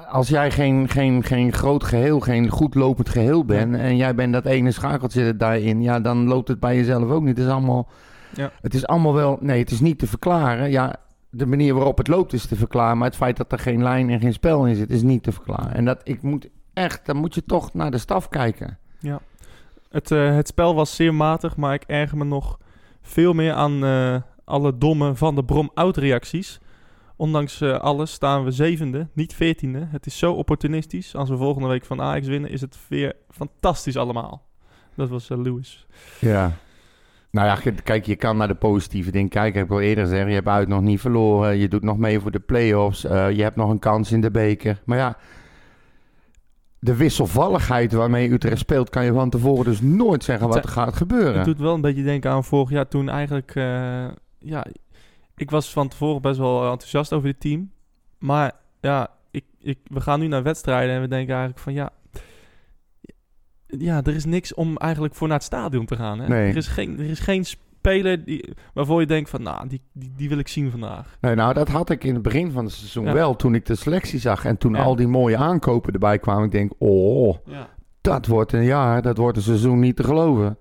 als 0.08 0.30
jij 0.30 0.52
geen, 0.52 0.90
geen, 0.90 1.24
geen 1.24 1.54
groot 1.54 1.84
geheel, 1.84 2.20
geen 2.20 2.50
goed 2.50 2.76
lopend 2.76 3.10
geheel 3.10 3.46
bent 3.46 3.76
en 3.76 3.98
jij 3.98 4.16
bent 4.16 4.34
dat 4.34 4.46
ene 4.46 4.72
schakeltje 4.72 5.38
daarin, 5.38 5.82
ja, 5.82 6.00
dan 6.00 6.28
loopt 6.28 6.48
het 6.48 6.60
bij 6.60 6.76
jezelf 6.76 7.10
ook 7.10 7.24
niet. 7.24 7.38
Het 7.38 7.46
is 7.46 7.52
allemaal, 7.52 7.88
Ja. 8.36 8.52
het 8.62 8.74
is 8.74 8.88
allemaal 8.88 9.14
wel, 9.14 9.38
nee, 9.42 9.60
het 9.60 9.72
is 9.72 9.80
niet 9.80 10.00
te 10.00 10.08
verklaren. 10.08 10.72
Ja, 10.72 10.96
de 11.30 11.46
manier 11.46 11.74
waarop 11.74 11.98
het 11.98 12.08
loopt 12.08 12.34
is 12.34 12.46
te 12.46 12.56
verklaren, 12.56 12.98
maar 12.98 13.08
het 13.08 13.18
feit 13.18 13.38
dat 13.38 13.52
er 13.52 13.60
geen 13.60 13.84
lijn 13.84 14.10
en 14.10 14.20
geen 14.20 14.34
spel 14.34 14.66
in 14.66 14.76
zit, 14.76 14.90
is 14.90 15.02
niet 15.02 15.24
te 15.24 15.32
verklaren. 15.32 15.74
En 15.74 15.86
dat 15.86 16.00
ik 16.04 16.22
moet 16.22 16.48
echt, 16.74 17.06
dan 17.06 17.16
moet 17.18 17.36
je 17.36 17.46
toch 17.46 17.74
naar 17.74 17.92
de 17.92 17.98
staf 17.98 18.30
kijken. 18.30 18.78
Het, 19.90 20.12
eh, 20.12 20.36
het 20.36 20.48
spel 20.48 20.76
was 20.76 20.96
zeer 20.96 21.14
matig, 21.14 21.56
maar 21.58 21.74
ik 21.74 21.84
erger 21.88 22.18
me 22.18 22.24
nog 22.24 22.60
veel 23.02 23.34
meer 23.34 23.54
aan 23.54 23.84
eh, 23.86 24.16
alle 24.46 24.78
domme 24.78 25.16
Van 25.16 25.36
de 25.36 25.44
Brom 25.44 25.72
out-reacties. 25.74 26.60
Ondanks 27.16 27.62
eh, 27.62 27.80
alles 27.80 28.12
staan 28.12 28.44
we 28.44 28.52
zevende, 28.52 29.08
niet 29.14 29.34
veertiende. 29.36 29.88
Het 29.90 30.06
is 30.06 30.18
zo 30.18 30.34
opportunistisch. 30.34 31.16
Als 31.16 31.30
we 31.30 31.38
volgende 31.38 31.68
week 31.68 31.86
van 31.86 32.02
Ajax 32.02 32.28
winnen, 32.28 32.50
is 32.50 32.62
het 32.62 32.78
weer 32.90 33.14
fantastisch 33.30 33.98
allemaal. 33.98 34.46
Dat 34.96 35.10
was 35.10 35.30
eh, 35.30 35.38
Lewis. 35.38 35.88
Ja. 36.20 36.52
Nou 37.32 37.48
ja, 37.48 37.72
kijk, 37.84 38.06
je 38.06 38.16
kan 38.16 38.38
naar 38.38 38.48
de 38.48 38.56
positieve 38.56 39.12
dingen 39.12 39.30
kijken. 39.30 39.64
Ik 39.64 39.72
al 39.72 39.82
eerder 39.82 40.04
gezegd, 40.04 40.28
je 40.28 40.34
hebt 40.34 40.48
uit 40.48 40.68
nog 40.68 40.82
niet 40.82 41.00
verloren. 41.00 41.58
Je 41.58 41.68
doet 41.68 41.84
nog 41.84 41.98
mee 41.98 42.20
voor 42.20 42.32
de 42.32 42.40
play-offs. 42.40 43.06
eh, 43.06 43.32
je 43.32 43.44
hebt 43.44 43.56
nog 43.56 43.70
een 43.70 43.80
kans 43.80 44.12
in 44.12 44.22
de 44.22 44.32
beker. 44.32 44.82
Maar 44.86 44.98
ja, 44.98 45.18
de 46.80 46.96
wisselvalligheid 46.96 47.94
waarmee 47.94 48.32
Utrecht 48.32 48.60
speelt... 48.60 48.90
kan 48.90 49.06
je 49.06 49.14
van 49.14 49.30
tevoren 49.30 49.66
dus 49.66 49.82
nooit 49.82 50.24
zeggen 50.24 50.48
wat 50.48 50.64
er 50.64 50.70
gaat 50.70 50.96
gebeuren. 50.96 51.36
Het 51.36 51.46
doet 51.46 51.60
wel 51.60 51.74
een 51.74 51.82
beetje 51.82 52.04
denken 52.04 52.32
aan 52.32 52.44
vorig 52.44 52.70
jaar 52.70 52.88
toen 52.88 53.10
eigenlijk... 53.10 53.54
ja, 54.44 54.66
ik 55.36 55.52
was 55.52 55.72
van 55.72 55.88
tevoren 55.88 56.22
best 56.22 56.38
wel 56.38 56.62
enthousiast 56.72 57.14
over 57.14 57.28
dit 57.28 57.40
team. 57.40 57.72
Maar 58.18 58.52
ja, 58.82 59.08
ik, 59.32 59.44
ik, 59.60 59.80
we 59.84 60.02
gaan 60.02 60.20
nu 60.20 60.28
naar 60.28 60.44
wedstrijden 60.44 60.96
en 60.96 61.02
we 61.02 61.08
denken 61.08 61.30
eigenlijk 61.34 61.64
van 61.64 61.74
ja... 61.74 61.90
Ja, 63.68 64.02
er 64.04 64.16
is 64.16 64.26
niks 64.26 64.54
om 64.54 64.78
eigenlijk 64.78 65.16
voor 65.16 65.28
naar 65.28 65.38
het 65.38 65.46
stadion 65.46 65.86
te 65.86 65.96
gaan. 65.96 66.20
Hè? 66.20 66.28
Nee. 66.28 66.50
Er, 66.50 66.56
is 66.58 66.68
geen, 66.68 67.00
er 67.00 67.06
is 67.10 67.20
geen 67.20 67.46
speler 67.46 68.26
die, 68.26 68.54
waarvoor 68.74 69.00
je 69.00 69.08
denkt 69.08 69.30
van... 69.30 69.42
Nou, 69.42 69.68
die, 69.68 69.82
die, 69.92 70.14
die 70.16 70.30
wil 70.30 70.38
ik 70.38 70.48
zien 70.48 70.72
vandaag. 70.72 71.18
Nee, 71.22 71.36
nou, 71.36 71.54
dat 71.54 71.68
had 71.68 71.90
ik 71.90 72.04
in 72.04 72.14
het 72.14 72.24
begin 72.24 72.52
van 72.52 72.64
het 72.66 72.74
seizoen 72.74 73.06
Ja. 73.06 73.14
wel. 73.14 73.36
Toen 73.36 73.56
ik 73.56 73.66
de 73.66 73.76
selectie 73.76 74.20
zag 74.20 74.46
en 74.46 74.58
toen 74.58 74.74
Ja. 74.74 74.84
al 74.84 74.96
die 74.96 75.08
mooie 75.08 75.38
aankopen 75.38 75.94
erbij 75.94 76.20
kwamen. 76.20 76.46
Ik 76.46 76.52
denk, 76.52 76.72
oh, 76.78 77.38
Ja. 77.46 77.70
dat 78.02 78.26
wordt 78.28 78.54
een 78.54 78.64
jaar, 78.64 79.02
dat 79.02 79.18
wordt 79.18 79.38
een 79.38 79.44
seizoen 79.44 79.80
niet 79.80 79.96
te 79.96 80.04
geloven. 80.04 80.58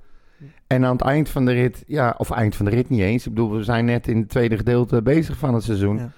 En 0.72 0.84
aan 0.84 0.92
het 0.92 1.00
eind 1.02 1.28
van 1.28 1.44
de 1.44 1.52
rit, 1.52 1.84
ja, 1.86 2.14
of 2.18 2.30
eind 2.30 2.56
van 2.56 2.64
de 2.64 2.70
rit 2.70 2.88
niet 2.88 3.00
eens. 3.00 3.26
Ik 3.26 3.34
bedoel, 3.34 3.50
we 3.56 3.62
zijn 3.64 3.84
net 3.84 4.08
in 4.08 4.16
het 4.18 4.28
tweede 4.28 4.56
gedeelte 4.56 5.02
bezig 5.02 5.36
van 5.36 5.54
het 5.54 5.62
seizoen. 5.62 5.96
Ja. 5.96 6.10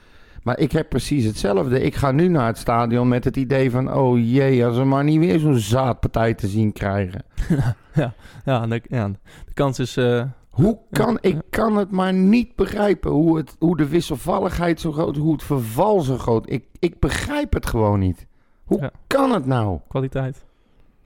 Maar 0.43 0.59
ik 0.59 0.73
heb 0.73 0.89
precies 0.89 1.25
hetzelfde. 1.25 1.81
Ik 1.83 1.95
ga 1.95 2.11
nu 2.13 2.29
naar 2.29 2.47
het 2.47 2.59
stadion 2.59 3.09
met 3.09 3.25
het 3.25 3.37
idee 3.37 3.71
van, 3.71 3.93
oh 3.95 4.19
jee, 4.19 4.67
als 4.67 4.77
we 4.77 4.85
maar 4.85 5.05
niet 5.05 5.19
weer 5.19 5.39
zo'n 5.39 5.55
zaadpartij 5.59 6.35
te 6.35 6.47
zien 6.47 6.73
krijgen. 6.73 7.23
Ja, 8.45 8.63
en 8.63 8.69
de, 8.71 8.83
ja, 8.89 9.09
de 9.47 9.53
kans 9.55 9.79
is... 9.79 9.97
eh, 9.97 10.23
Hoe 10.51 10.79
kan, 10.91 11.19
Ja. 11.21 11.29
ik 11.31 11.41
kan 11.51 11.77
het 11.77 11.91
maar 11.91 12.13
niet 12.13 12.55
begrijpen 12.57 13.11
hoe, 13.11 13.37
het, 13.37 13.57
hoe 13.59 13.77
de 13.77 13.89
wisselvalligheid 13.89 14.81
zo 14.81 14.93
groot, 14.93 15.17
hoe 15.17 15.33
het 15.33 15.43
verval 15.43 16.01
zo 16.01 16.17
groot. 16.19 16.51
Ik, 16.51 16.65
ik 16.79 16.99
begrijp 17.01 17.53
het 17.53 17.67
gewoon 17.67 17.99
niet. 17.99 18.27
Hoe 18.65 18.81
Ja. 18.81 18.91
kan 19.07 19.33
het 19.33 19.47
nou? 19.47 19.79
kwaliteit. 19.89 20.45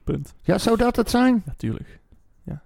Punt. 0.03 0.33
Ja, 0.41 0.57
zou 0.57 0.77
dat 0.77 0.95
het 0.95 1.09
zijn? 1.09 1.41
Natuurlijk. 1.45 1.99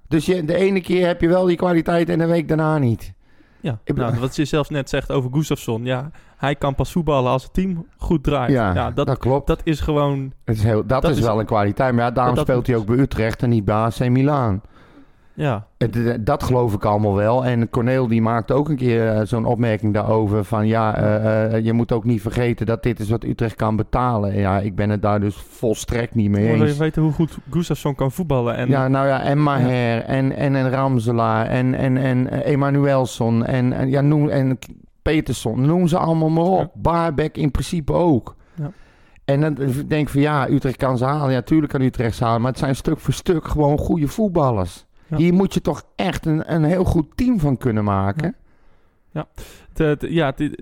Dus 0.08 0.26
je, 0.26 0.46
de 0.46 0.56
ene 0.56 0.82
keer 0.82 1.08
heb 1.08 1.22
je 1.22 1.28
wel 1.28 1.46
die 1.46 1.58
kwaliteit 1.58 2.10
en 2.10 2.18
de 2.20 2.26
week 2.26 2.48
daarna 2.48 2.78
niet. 2.78 3.14
Ja, 3.60 3.80
Ik 3.84 3.96
nou, 3.96 4.20
wat 4.20 4.36
je 4.36 4.46
zelf 4.46 4.70
net 4.70 4.90
zegt 4.90 5.12
over 5.12 5.30
Gustafsson. 5.34 5.86
Ja, 5.86 6.12
hij 6.38 6.56
kan 6.56 6.76
pas 6.76 6.92
voetballen 6.92 7.32
als 7.32 7.44
het 7.44 7.54
team 7.54 7.86
goed 7.98 8.24
draait. 8.24 8.52
Ja, 8.52 8.74
Ja, 8.74 8.92
dat, 8.92 9.08
dat 9.08 9.18
klopt. 9.18 9.48
dat 9.48 9.62
is 9.64 9.80
gewoon... 9.80 10.34
Het 10.44 10.56
is 10.58 10.64
heel, 10.64 10.86
dat, 10.86 11.02
dat 11.02 11.12
is, 11.12 11.18
is- 11.18 11.24
wel 11.24 11.40
een 11.40 11.46
kwaliteit. 11.46 11.94
Maar 11.94 12.04
ja, 12.04 12.12
daarom 12.12 12.36
dat- 12.36 12.46
speelt 12.46 12.68
hij 12.68 12.76
ook 12.76 12.86
bij 12.86 12.98
Utrecht 12.98 13.44
en 13.44 13.50
niet 13.50 13.66
bij 13.66 13.76
AC 13.76 14.00
Milan. 14.10 14.62
Ja, 15.36 15.68
Het, 15.78 16.26
dat 16.26 16.44
geloof 16.44 16.74
ik 16.74 16.86
allemaal 16.86 17.16
wel. 17.16 17.46
En 17.46 17.70
Corneel 17.70 18.08
die 18.08 18.22
maakte 18.22 18.54
ook 18.54 18.70
een 18.70 18.76
keer 18.76 19.08
eh, 19.08 19.26
zo'n 19.26 19.46
opmerking 19.46 19.94
daarover. 19.94 20.44
Van 20.44 20.68
ja, 20.68 20.98
eh, 20.98 21.56
eh, 21.56 21.66
je 21.66 21.74
moet 21.74 21.92
ook 21.92 22.04
niet 22.04 22.22
vergeten 22.22 22.66
dat 22.66 22.84
dit 22.84 23.00
is 23.00 23.10
wat 23.10 23.24
Utrecht 23.24 23.56
kan 23.56 23.76
betalen. 23.76 24.36
Ja, 24.36 24.60
ik 24.60 24.76
ben 24.76 24.90
het 24.90 25.02
daar 25.02 25.20
dus 25.20 25.36
volstrekt 25.36 26.16
niet 26.16 26.30
mee 26.30 26.42
maar 26.42 26.52
wil 26.52 26.62
je 26.62 26.68
eens. 26.68 26.78
weten 26.78 27.02
hoe 27.02 27.12
goed 27.12 27.38
Gustafsson 27.50 27.96
kan 27.96 28.12
voetballen. 28.12 28.56
En, 28.56 28.70
ja, 28.70 28.88
nou 28.88 29.08
ja, 29.08 29.22
en 29.22 29.44
Maher 29.44 30.04
en, 30.04 30.36
en, 30.36 30.56
en 30.56 30.70
Ramselaar 30.70 31.46
en, 31.46 31.74
en, 31.74 31.98
en 31.98 32.28
Emanuelson 32.28 33.46
en, 33.46 33.74
en, 33.74 33.90
ja, 33.90 34.02
noem, 34.02 34.30
en 34.30 34.60
Peterson. 35.02 35.66
Noem 35.66 35.88
ze 35.88 35.98
allemaal 35.98 36.30
maar 36.30 36.44
op. 36.44 36.60
Ja. 36.60 36.82
Baarbek 36.82 37.38
in 37.38 37.52
principe 37.52 37.94
ook. 37.94 38.36
Ja. 38.56 38.72
En 39.26 39.42
dan 39.42 39.56
denk 39.88 39.92
ik 39.92 40.10
van 40.10 40.22
ja, 40.22 40.50
Utrecht 40.50 40.78
kan 40.78 40.98
ze 40.98 41.06
halen. 41.06 41.34
Ja, 41.34 41.42
tuurlijk 41.42 41.72
kan 41.72 41.82
Utrecht 41.82 42.16
ze 42.16 42.24
halen. 42.24 42.42
Maar 42.42 42.52
het 42.52 42.60
zijn 42.60 42.76
stuk 42.76 43.00
voor 43.00 43.14
stuk 43.14 43.48
gewoon 43.48 43.78
goede 43.78 44.08
voetballers. 44.08 44.86
Ja. 45.14 45.24
Hier 45.24 45.34
moet 45.34 45.54
je 45.54 45.62
toch 45.62 45.84
echt 45.96 46.26
een, 46.26 46.54
een 46.54 46.64
heel 46.64 46.84
goed 46.84 47.08
team 47.16 47.40
van 47.40 47.58
kunnen 47.58 47.84
maken. 47.84 48.36
het- 49.74 50.06
ja 50.10 50.34
het- 50.36 50.62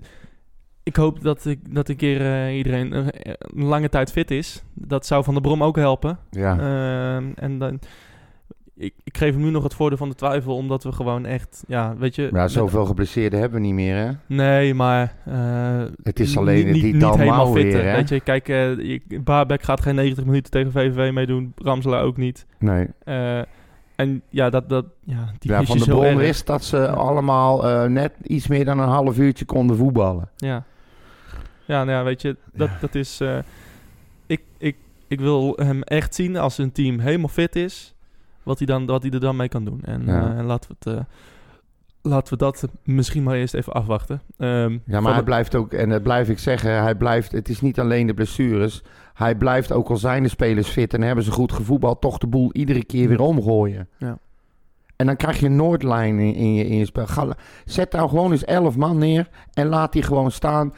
ik 0.82 0.96
hoop 0.96 1.22
dat, 1.22 1.44
ik, 1.46 1.74
dat 1.74 1.88
een 1.88 1.96
keer 1.96 2.20
eh, 2.20 2.56
iedereen 2.56 2.92
eh, 2.92 3.06
een 3.38 3.64
lange 3.64 3.88
tijd 3.88 4.12
fit 4.12 4.30
is. 4.30 4.62
Dat 4.74 5.06
zou 5.06 5.24
Van 5.24 5.32
der 5.34 5.42
Brom 5.42 5.62
ook 5.62 5.76
helpen. 5.76 6.18
Ja. 6.30 6.52
Ehm, 6.58 7.30
en 7.34 7.58
dan... 7.58 7.78
Ik, 8.76 8.94
ik 9.04 9.16
geef 9.18 9.32
hem 9.34 9.42
nu 9.42 9.50
nog 9.50 9.62
het 9.62 9.74
voordeel 9.74 9.98
van 9.98 10.08
de 10.08 10.14
twijfel, 10.14 10.56
omdat 10.56 10.84
we 10.84 10.92
gewoon 10.92 11.26
echt, 11.26 11.64
ja, 11.66 11.96
weet 11.96 12.14
je... 12.14 12.22
ja, 12.22 12.28
met- 12.32 12.50
zoveel 12.50 12.84
geblesseerden 12.84 13.40
hebben 13.40 13.60
we 13.60 13.66
niet 13.66 13.74
meer, 13.74 13.96
hè? 13.96 14.10
Nee, 14.26 14.74
maar... 14.74 15.14
eh, 15.24 15.82
Het 16.02 16.20
is 16.20 16.36
alleen 16.36 16.64
niet, 16.66 16.82
die 16.82 16.92
niet 16.94 17.14
helemaal 17.14 17.52
fit. 17.52 17.62
weer, 17.62 17.84
hè. 17.84 17.96
Weet 17.96 18.08
je, 18.08 18.20
kijk, 18.20 19.24
Baarbek 19.24 19.62
gaat 19.62 19.80
geen 19.80 19.94
90 19.94 20.24
minuten 20.24 20.50
tegen 20.50 20.72
VVV 20.72 21.12
meedoen. 21.12 21.52
Ramselaar 21.56 22.02
ook 22.04 22.16
niet. 22.16 22.46
Nee. 22.58 22.86
En 24.02 24.22
ja, 24.28 24.50
dat, 24.50 24.68
dat, 24.68 24.84
ja, 25.04 25.32
die 25.38 25.50
Ja, 25.52 25.60
is 25.60 25.66
van 25.68 25.78
de 25.78 25.84
Bron 25.84 26.16
wist 26.16 26.46
dat 26.46 26.64
ze 26.64 26.88
allemaal 26.90 27.68
eh, 27.68 27.84
net 27.88 28.12
iets 28.22 28.46
meer 28.46 28.64
dan 28.64 28.78
een 28.78 28.88
half 28.88 29.18
uurtje 29.18 29.44
konden 29.44 29.76
voetballen. 29.76 30.28
Ja. 30.36 30.64
Ja, 31.64 31.84
nou 31.84 31.90
ja, 31.98 32.04
weet 32.04 32.22
je, 32.22 32.36
dat, 32.52 32.70
dat 32.80 32.94
is... 32.94 33.20
eh, 33.20 33.38
ik, 34.26 34.42
ik, 34.58 34.76
ik 35.08 35.20
wil 35.20 35.52
hem 35.56 35.82
echt 35.82 36.14
zien 36.14 36.36
als 36.36 36.58
een 36.58 36.72
team 36.72 36.98
helemaal 36.98 37.28
fit 37.28 37.56
is. 37.56 37.94
wat 38.42 38.58
hij, 38.58 38.66
dan, 38.66 38.86
wat 38.86 39.02
hij 39.02 39.10
er 39.12 39.20
dan 39.20 39.36
mee 39.36 39.48
kan 39.48 39.64
doen. 39.64 39.80
En, 39.84 40.08
en 40.08 40.44
laten, 40.44 40.70
we 40.78 40.90
het, 40.90 41.04
laten 42.02 42.32
we 42.32 42.38
dat 42.38 42.68
misschien 42.84 43.22
maar 43.22 43.34
eerst 43.36 43.54
even 43.54 43.72
afwachten. 43.72 44.22
Ehm, 44.38 44.78
Ja, 44.86 45.00
maar 45.00 45.10
hij 45.12 45.18
de- 45.20 45.24
blijft 45.26 45.54
ook, 45.54 45.72
en 45.72 45.88
dat 45.88 46.02
blijf 46.02 46.28
ik 46.28 46.38
zeggen, 46.38 46.82
hij 46.82 46.94
blijft, 46.94 47.32
het 47.32 47.48
is 47.48 47.60
niet 47.60 47.80
alleen 47.80 48.06
de 48.06 48.14
blessures. 48.14 48.82
Hij 49.14 49.34
blijft 49.34 49.72
ook 49.72 49.88
al 49.88 49.96
zijn 49.96 50.22
de 50.22 50.28
spelers 50.28 50.68
fit 50.68 50.94
en 50.94 51.02
hebben 51.02 51.24
ze 51.24 51.30
goed 51.30 51.52
gevoetbald, 51.52 52.00
toch 52.00 52.18
de 52.18 52.26
boel 52.26 52.52
iedere 52.52 52.84
keer 52.84 53.08
weer 53.08 53.20
omgooien. 53.20 53.88
Ja. 53.98 54.18
En 54.96 55.06
dan 55.06 55.16
krijg 55.16 55.40
je 55.40 55.48
Noordlijn 55.48 56.18
in, 56.18 56.34
in, 56.34 56.54
je, 56.54 56.66
in 56.66 56.76
je 56.76 56.84
spel. 56.84 57.06
Ga, 57.06 57.26
zet 57.64 57.92
nou 57.92 58.08
gewoon 58.08 58.32
eens 58.32 58.44
elf 58.44 58.76
man 58.76 58.98
neer 58.98 59.28
en 59.52 59.66
laat 59.66 59.92
die 59.92 60.02
gewoon 60.02 60.30
staan. 60.30 60.74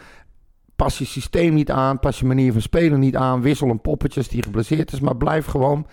Pas 0.76 0.98
je 0.98 1.04
systeem 1.04 1.54
niet 1.54 1.70
aan, 1.70 1.98
pas 1.98 2.18
je 2.20 2.26
manier 2.26 2.52
van 2.52 2.60
spelen 2.60 3.00
niet 3.00 3.16
aan. 3.16 3.42
Wissel 3.42 3.68
een 3.68 3.80
poppetjes 3.80 4.28
die 4.28 4.42
geblesseerd 4.42 4.92
is, 4.92 5.00
maar 5.00 5.16
blijf 5.16 5.46
gewoon 5.46 5.86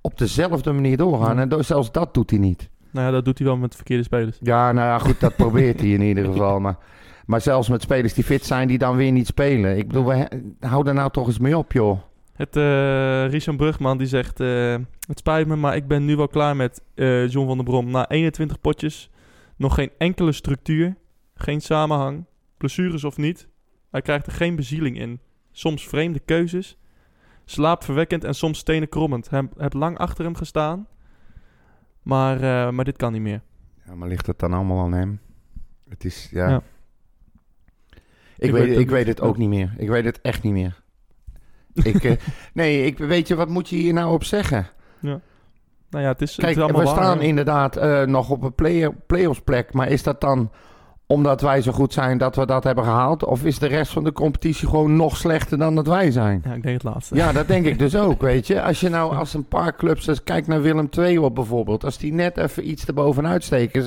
op 0.00 0.18
dezelfde 0.18 0.72
manier 0.72 0.96
doorgaan. 0.96 1.34
Ja. 1.36 1.40
En 1.42 1.48
do- 1.48 1.62
zelfs 1.62 1.92
dat 1.92 2.14
doet 2.14 2.30
hij 2.30 2.38
niet. 2.38 2.68
nou 2.90 3.06
ja, 3.06 3.12
dat 3.12 3.24
doet 3.24 3.38
hij 3.38 3.46
wel 3.46 3.56
met 3.56 3.74
verkeerde 3.74 4.02
spelers. 4.02 4.36
Ja, 4.40 4.72
nou 4.72 4.86
ja, 4.86 4.98
goed, 4.98 5.20
dat 5.20 5.36
probeert 5.42 5.80
hij 5.80 5.88
in 5.90 6.00
ieder 6.02 6.24
geval. 6.24 6.60
Maar, 6.60 6.76
maar 7.28 7.40
zelfs 7.40 7.68
met 7.68 7.82
spelers 7.82 8.14
die 8.14 8.24
fit 8.24 8.44
zijn, 8.44 8.68
die 8.68 8.78
dan 8.78 8.96
weer 8.96 9.12
niet 9.12 9.26
spelen. 9.26 9.76
Ik 9.76 9.86
bedoel, 9.86 10.04
we, 10.04 10.28
hou 10.60 10.84
daar 10.84 10.94
nou 10.94 11.10
toch 11.10 11.26
eens 11.26 11.38
mee 11.38 11.58
op, 11.58 11.72
joh. 11.72 12.00
Het 12.32 12.56
eh 12.56 13.26
Richard 13.28 13.56
Brugman 13.56 13.98
die 13.98 14.06
zegt: 14.06 14.40
eh, 14.40 14.76
Het 15.06 15.18
spijt 15.18 15.46
me, 15.46 15.56
maar 15.56 15.76
ik 15.76 15.86
ben 15.86 16.04
nu 16.04 16.16
wel 16.16 16.28
klaar 16.28 16.56
met 16.56 16.82
eh, 16.94 17.28
John 17.28 17.46
van 17.46 17.56
der 17.56 17.66
Brom. 17.66 17.90
Na 17.90 18.08
21 18.08 18.60
potjes, 18.60 19.10
nog 19.56 19.74
geen 19.74 19.90
enkele 19.98 20.32
structuur, 20.32 20.96
geen 21.34 21.60
samenhang, 21.60 22.24
blessures 22.56 23.04
of 23.04 23.16
niet. 23.16 23.48
Hij 23.90 24.02
krijgt 24.02 24.26
er 24.26 24.32
geen 24.32 24.56
bezieling 24.56 24.98
in. 24.98 25.20
Soms 25.50 25.88
vreemde 25.88 26.18
keuzes, 26.20 26.78
slaapverwekkend 27.44 28.24
en 28.24 28.34
soms 28.34 28.58
stenen 28.58 28.88
krommend. 28.88 29.30
Hij 29.30 29.48
heb 29.56 29.72
lang 29.72 29.98
achter 29.98 30.24
hem 30.24 30.34
gestaan, 30.34 30.86
maar, 32.02 32.74
maar 32.74 32.84
dit 32.84 32.96
kan 32.96 33.12
niet 33.12 33.22
meer. 33.22 33.42
Ja, 33.86 33.94
maar 33.94 34.08
ligt 34.08 34.26
het 34.26 34.38
dan 34.38 34.52
allemaal 34.52 34.84
aan 34.84 34.92
hem? 34.92 35.20
Het 35.88 36.04
is, 36.04 36.28
ja... 36.30 36.48
Ja. 36.48 36.62
Ik, 38.38 38.50
weet, 38.50 38.70
ik 38.70 38.78
ook 38.78 38.90
weet 38.90 39.06
niet. 39.06 39.18
het 39.18 39.20
ook 39.20 39.36
niet 39.36 39.48
meer. 39.48 39.74
Ik 39.76 39.88
weet 39.88 40.04
het 40.04 40.20
echt 40.20 40.42
niet 40.42 40.52
meer. 40.52 40.82
ik, 41.92 42.04
eh, 42.04 42.12
nee, 42.52 42.84
ik, 42.84 42.98
weet 42.98 43.28
je, 43.28 43.34
wat 43.34 43.48
moet 43.48 43.68
je 43.68 43.76
hier 43.76 43.92
nou 43.92 44.12
op 44.12 44.24
zeggen? 44.24 44.66
Nou 45.90 46.04
ja, 46.04 46.10
het 46.10 46.22
is, 46.22 46.30
het 46.30 46.44
Kijk, 46.44 46.56
is 46.56 46.66
we 46.66 46.72
waar, 46.72 46.86
staan 46.86 47.18
ja. 47.18 47.24
inderdaad 47.24 47.76
eh, 47.76 48.02
nog 48.02 48.30
op 48.30 48.42
een 48.42 48.54
play 48.54 48.90
play-offs 49.06 49.40
plek. 49.40 49.72
Maar 49.72 49.88
is 49.88 50.02
dat 50.02 50.20
dan 50.20 50.50
omdat 51.06 51.40
wij 51.40 51.62
zo 51.62 51.72
goed 51.72 51.92
zijn 51.92 52.18
dat 52.18 52.36
we 52.36 52.46
dat 52.46 52.64
hebben 52.64 52.84
gehaald? 52.84 53.24
Of 53.24 53.44
is 53.44 53.58
de 53.58 53.66
rest 53.66 53.92
van 53.92 54.04
de 54.04 54.12
competitie 54.12 54.68
gewoon 54.68 54.96
nog 54.96 55.16
slechter 55.16 55.58
dan 55.58 55.74
dat 55.74 55.86
wij 55.86 56.10
zijn? 56.10 56.40
Ja, 56.44 56.52
ik 56.54 56.62
denk 56.62 56.82
het 56.82 56.92
laatste. 56.92 57.14
Ja, 57.14 57.32
dat 57.32 57.48
denk 57.48 57.66
ik 57.66 57.78
dus 57.78 57.96
ook, 58.06 58.20
weet 58.20 58.46
je. 58.46 58.62
Als 58.62 58.80
je 58.80 58.88
nou 58.88 59.16
als 59.16 59.34
een 59.34 59.48
paar 59.48 59.76
clubs, 59.76 60.04
dus 60.04 60.22
kijk 60.22 60.46
naar 60.46 60.62
Willem 60.62 60.88
II 60.98 61.18
op 61.18 61.34
bijvoorbeeld. 61.34 61.84
Als 61.84 61.98
die 61.98 62.12
net 62.12 62.36
even 62.36 62.68
iets 62.68 62.86
erbovenuit 62.86 63.44
steken, 63.44 63.84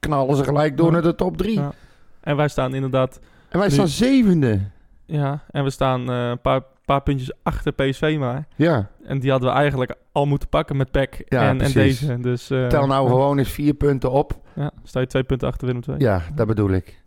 knallen 0.00 0.36
ze 0.36 0.44
gelijk 0.44 0.76
door 0.76 0.86
Ja. 0.86 0.92
naar 0.92 1.02
de 1.02 1.14
top 1.14 1.36
drie. 1.36 1.58
Ja. 1.58 1.72
En 2.20 2.36
wij 2.36 2.48
staan 2.48 2.74
inderdaad 2.74 3.20
En 3.52 3.58
wij 3.58 3.70
staan 3.70 3.88
zevende. 3.88 4.60
Ja, 5.06 5.42
en 5.50 5.64
we 5.64 5.70
staan 5.70 6.10
eh, 6.10 6.28
een 6.28 6.40
paar, 6.40 6.62
paar 6.84 7.02
puntjes 7.02 7.32
achter 7.42 7.72
PSV 7.72 8.16
maar. 8.18 8.46
Ja, 8.56 8.90
En 9.04 9.18
die 9.18 9.30
hadden 9.30 9.48
we 9.48 9.54
eigenlijk 9.54 9.94
al 10.12 10.26
moeten 10.26 10.48
pakken 10.48 10.76
met 10.76 10.90
PEC 10.90 11.22
Ja, 11.28 11.48
en, 11.48 11.60
en 11.60 11.72
deze. 11.72 12.20
Dus, 12.20 12.50
eh, 12.50 12.66
tel 12.66 12.86
nou 12.86 13.04
ja. 13.04 13.08
gewoon 13.08 13.38
eens 13.38 13.50
vier 13.50 13.74
punten 13.74 14.10
op. 14.10 14.40
Ja, 14.54 14.70
sta 14.84 15.00
je 15.00 15.06
twee 15.06 15.24
punten 15.24 15.48
achter 15.48 15.66
Willem 15.66 15.82
II. 15.88 15.98
Ja, 15.98 16.22
dat 16.34 16.46
bedoel 16.46 16.70
ik. 16.70 17.00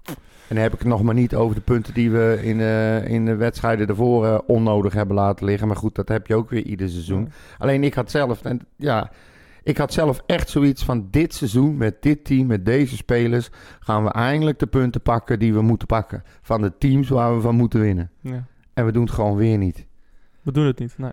En 0.48 0.56
dan 0.56 0.64
heb 0.64 0.74
ik 0.74 0.80
het 0.80 0.88
nog 0.88 1.04
maar 1.04 1.14
niet 1.14 1.36
over 1.36 1.56
de 1.56 1.62
punten 1.62 1.94
die 1.94 2.12
we 2.12 2.40
in, 2.42 2.60
eh, 2.60 3.08
in 3.08 3.26
de 3.26 3.36
wedstrijden 3.36 3.88
ervoor 3.88 4.26
eh, 4.26 4.38
onnodig 4.48 4.94
hebben 4.94 5.16
laten 5.16 5.46
liggen. 5.46 5.68
Maar 5.68 5.78
goed, 5.78 5.96
dat 5.96 6.08
heb 6.08 6.28
je 6.28 6.36
ook 6.36 6.50
weer 6.50 6.64
ieder 6.64 6.90
seizoen. 6.90 7.32
Alleen 7.58 7.84
ik 7.84 7.94
had 7.94 8.12
zelf, 8.12 8.44
en 8.44 8.62
ja, 8.76 9.12
ik 9.66 9.78
had 9.78 9.94
zelf 9.94 10.22
echt 10.26 10.50
zoiets 10.50 10.84
van 10.84 11.08
dit 11.12 11.34
seizoen 11.34 11.78
met 11.78 12.02
dit 12.02 12.26
team, 12.26 12.48
met 12.48 12.66
deze 12.66 12.96
spelers, 12.96 13.50
gaan 13.80 14.04
we 14.04 14.10
eindelijk 14.12 14.60
de 14.60 14.68
punten 14.68 15.02
pakken 15.02 15.40
die 15.40 15.54
we 15.54 15.62
moeten 15.62 15.88
pakken. 15.88 16.24
Van 16.42 16.62
de 16.62 16.78
teams 16.78 17.10
waar 17.10 17.36
we 17.36 17.42
van 17.42 17.56
moeten 17.56 17.80
winnen. 17.80 18.12
Ja. 18.22 18.46
En 18.74 18.86
we 18.86 18.92
doen 18.92 19.04
het 19.04 19.12
gewoon 19.14 19.36
weer 19.36 19.58
niet. 19.58 19.86
We 20.42 20.52
doen 20.52 20.66
het 20.66 20.80
niet, 20.80 20.98
nee. 20.98 21.12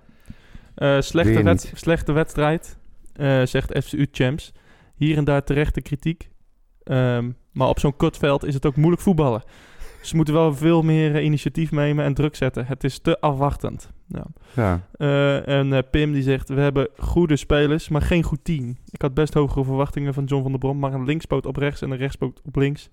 Eh, 0.75 1.01
slechte, 1.01 1.33
Weer 1.33 1.45
wed- 1.45 1.65
niet. 1.65 1.73
slechte 1.79 2.13
wedstrijd, 2.13 2.79
eh, 3.13 3.43
zegt 3.43 3.79
FCU 3.85 4.07
Champs. 4.13 4.53
Hier 4.95 5.17
en 5.17 5.25
daar 5.25 5.45
terechte 5.45 5.81
kritiek. 5.81 6.29
Ehm, 6.83 7.31
maar 7.53 7.69
op 7.69 7.79
zo'n 7.79 7.97
kutveld 7.97 8.45
is 8.45 8.55
het 8.55 8.67
ook 8.67 8.77
moeilijk 8.77 9.03
voetballen. 9.03 9.43
Ze 10.03 10.17
moeten 10.17 10.35
wel 10.35 10.55
veel 10.55 10.83
meer 10.83 11.15
eh, 11.15 11.25
initiatief 11.25 11.71
nemen 11.71 12.05
en 12.05 12.15
druk 12.15 12.37
zetten. 12.37 12.67
Het 12.67 12.85
is 12.85 12.99
te 12.99 13.21
afwachtend. 13.21 13.91
Ja. 14.15 14.25
Ja, 14.55 14.81
Eh, 14.97 15.49
en 15.59 15.73
eh, 15.73 15.79
Pim 15.91 16.13
die 16.13 16.23
zegt, 16.23 16.49
we 16.49 16.61
hebben 16.61 16.89
goede 16.99 17.37
spelers, 17.37 17.89
maar 17.89 18.03
geen 18.03 18.23
goed 18.23 18.39
team. 18.45 18.77
Ik 18.91 19.03
had 19.03 19.15
best 19.15 19.35
hogere 19.35 19.65
verwachtingen 19.65 20.15
van 20.15 20.25
John 20.25 20.43
van 20.43 20.51
der 20.51 20.61
Brom, 20.61 20.79
maar 20.79 20.93
een 20.95 21.05
linkspoot 21.05 21.47
op 21.47 21.57
rechts 21.57 21.83
en 21.83 21.91
een 21.91 21.97
rechtspoot 21.97 22.41
op 22.45 22.57
links. 22.57 22.89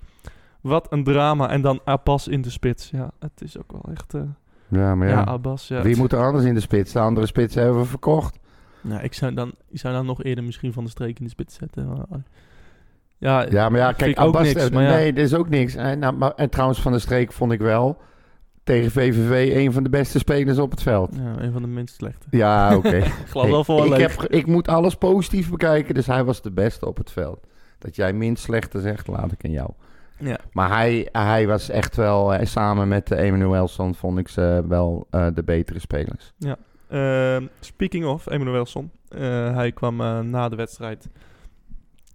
Wat 0.61 0.87
een 0.91 1.03
drama. 1.03 1.49
En 1.49 1.61
dan 1.61 1.79
Abbas 1.83 2.27
in 2.27 2.41
de 2.41 2.49
spits. 2.49 2.89
Ja, 2.89 3.11
het 3.19 3.41
is 3.41 3.57
ook 3.57 3.71
wel 3.71 3.85
echt... 3.91 4.13
eh, 4.13 4.21
ja 4.67 4.95
maar 4.95 5.07
ja. 5.07 5.13
ja. 5.13 5.23
Abbas. 5.23 5.67
Ja, 5.67 5.81
Wie 5.81 5.97
moet 5.97 6.11
er 6.11 6.23
anders 6.25 6.43
in 6.45 6.53
de 6.53 6.59
spits? 6.59 6.91
De 6.91 6.99
andere 6.99 7.25
spits 7.25 7.55
hebben 7.55 7.77
we 7.79 7.85
verkocht. 7.85 8.39
Ja, 8.81 8.99
ik 8.99 9.13
zou, 9.13 9.33
dan, 9.33 9.51
ik 9.69 9.79
zou 9.79 9.93
dan 9.93 10.05
nog 10.05 10.23
eerder 10.23 10.43
misschien 10.43 10.73
van 10.73 10.83
de 10.83 10.89
streek 10.89 11.19
in 11.19 11.23
de 11.25 11.31
spits 11.31 11.55
zetten. 11.55 11.87
maar- 11.87 12.21
ja, 13.17 13.45
Ja, 13.49 13.69
maar 13.69 13.79
ja, 13.79 13.91
kijk, 13.91 14.17
Abbas, 14.17 14.41
niks, 14.53 14.69
maar 14.69 14.83
ja. 14.83 14.89
nee, 14.89 15.13
dat 15.13 15.23
is 15.25 15.33
ook 15.33 15.49
niks. 15.49 15.75
En, 15.75 15.99
nou, 15.99 16.13
maar, 16.15 16.31
en 16.31 16.49
trouwens, 16.49 16.81
van 16.81 16.91
de 16.91 16.99
streek 16.99 17.31
vond 17.31 17.51
ik 17.51 17.59
wel 17.59 17.97
tegen 18.69 18.91
VVV 18.91 19.55
een 19.55 19.71
van 19.71 19.83
de 19.83 19.89
beste 19.89 20.19
spelers 20.19 20.57
op 20.57 20.71
het 20.71 20.81
veld. 20.81 21.15
Ja, 21.15 21.41
een 21.43 21.51
van 21.51 21.61
de 21.61 21.67
minst 21.67 21.95
slechte. 21.95 22.27
Ja, 22.29 22.75
oké. 22.75 22.95
Ik 23.25 23.27
geloof 23.27 23.49
wel 23.49 23.63
voor 23.63 23.85
ik, 23.85 24.01
heb, 24.01 24.23
ik 24.23 24.45
moet 24.45 24.67
alles 24.67 24.95
positief 24.95 25.49
bekijken, 25.49 25.93
dus 25.93 26.07
hij 26.07 26.23
was 26.23 26.41
de 26.41 26.51
beste 26.51 26.85
op 26.85 26.97
het 26.97 27.11
veld. 27.11 27.47
Dat 27.79 27.95
jij 27.95 28.13
minst 28.13 28.43
slechte 28.43 28.79
zegt, 28.81 29.07
laat 29.07 29.31
ik 29.31 29.45
aan 29.45 29.51
jou. 29.51 29.69
Ja. 30.17 30.39
Maar 30.51 30.69
hij, 30.69 31.09
hij 31.11 31.47
was 31.47 31.69
echt 31.69 31.95
wel, 31.95 32.33
eh, 32.33 32.45
samen 32.45 32.87
met 32.87 33.11
uh, 33.11 33.19
Emanuelson, 33.19 33.95
vond 33.95 34.17
ik 34.17 34.27
ze 34.27 34.63
wel 34.67 35.07
eh, 35.09 35.27
de 35.33 35.43
betere 35.43 35.79
spelers. 35.79 36.33
Ehm, 36.89 37.45
speaking 37.59 38.05
of, 38.05 38.29
Emanuelson. 38.29 38.91
eh 39.09 39.55
hij 39.55 39.71
kwam 39.71 40.01
eh, 40.01 40.19
na 40.19 40.49
de 40.49 40.55
wedstrijd 40.55 41.09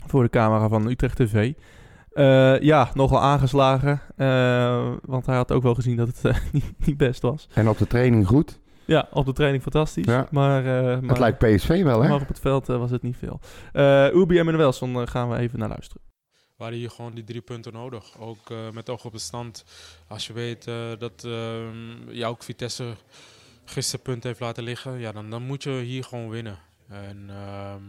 voor 0.07 0.23
de 0.23 0.31
camera 0.31 0.69
van 0.69 0.89
Utrecht 0.89 1.17
TV. 1.17 1.53
Eh, 2.15 2.61
ja, 2.61 2.91
nogal 2.95 3.21
aangeslagen. 3.21 4.01
eh, 4.17 4.93
want 5.05 5.27
hij 5.27 5.37
had 5.37 5.53
ook 5.53 5.63
wel 5.63 5.75
gezien 5.75 5.97
dat 5.97 6.07
het 6.09 6.25
eh, 6.25 6.37
niet, 6.53 6.87
niet 6.87 6.97
best 6.97 7.23
was. 7.23 7.49
En 7.55 7.69
op 7.69 7.79
de 7.79 7.87
training 7.87 8.27
goed. 8.27 8.61
Ja, 8.87 9.09
op 9.13 9.27
de 9.27 9.33
training 9.33 9.63
fantastisch. 9.63 10.05
Ja. 10.07 10.27
Maar, 10.31 10.67
eh, 10.67 10.91
Het 10.91 11.03
maar, 11.03 11.19
lijkt 11.19 11.39
PSV 11.39 11.83
wel, 11.83 12.03
hè? 12.03 12.09
maar 12.09 12.21
op 12.21 12.29
het 12.29 12.41
veld 12.41 12.67
was 12.67 12.91
het 12.91 13.03
niet 13.03 13.17
veel. 13.17 13.41
Eh 13.73 14.07
Ubi 14.15 14.39
Emanuelson 14.39 15.01
eh, 15.01 15.07
gaan 15.07 15.29
we 15.31 15.37
even 15.37 15.59
naar 15.59 15.69
luisteren. 15.69 16.03
waren 16.57 16.79
hier 16.79 16.91
gewoon 16.91 17.15
die 17.15 17.25
drie 17.25 17.41
punten 17.41 17.73
nodig. 17.73 18.19
Ook 18.19 18.51
eh, 18.51 18.57
met 18.73 18.91
oog 18.91 19.05
op 19.05 19.13
de 19.13 19.19
stand. 19.19 19.65
Als 20.09 20.27
je 20.27 20.33
weet 20.33 20.65
dat 20.99 21.25
ehm 21.25 22.11
ja, 22.11 22.29
ook 22.29 22.43
Vitesse 22.43 22.95
gisteren 23.65 24.05
punten 24.05 24.29
heeft 24.29 24.41
laten 24.41 24.63
liggen, 24.65 24.99
ja, 24.99 25.13
dan, 25.13 25.31
dan 25.31 25.43
moet 25.43 25.63
je 25.63 25.71
hier 25.71 26.05
gewoon 26.05 26.29
winnen. 26.29 26.59
En 26.89 27.27
ehm, 27.29 27.83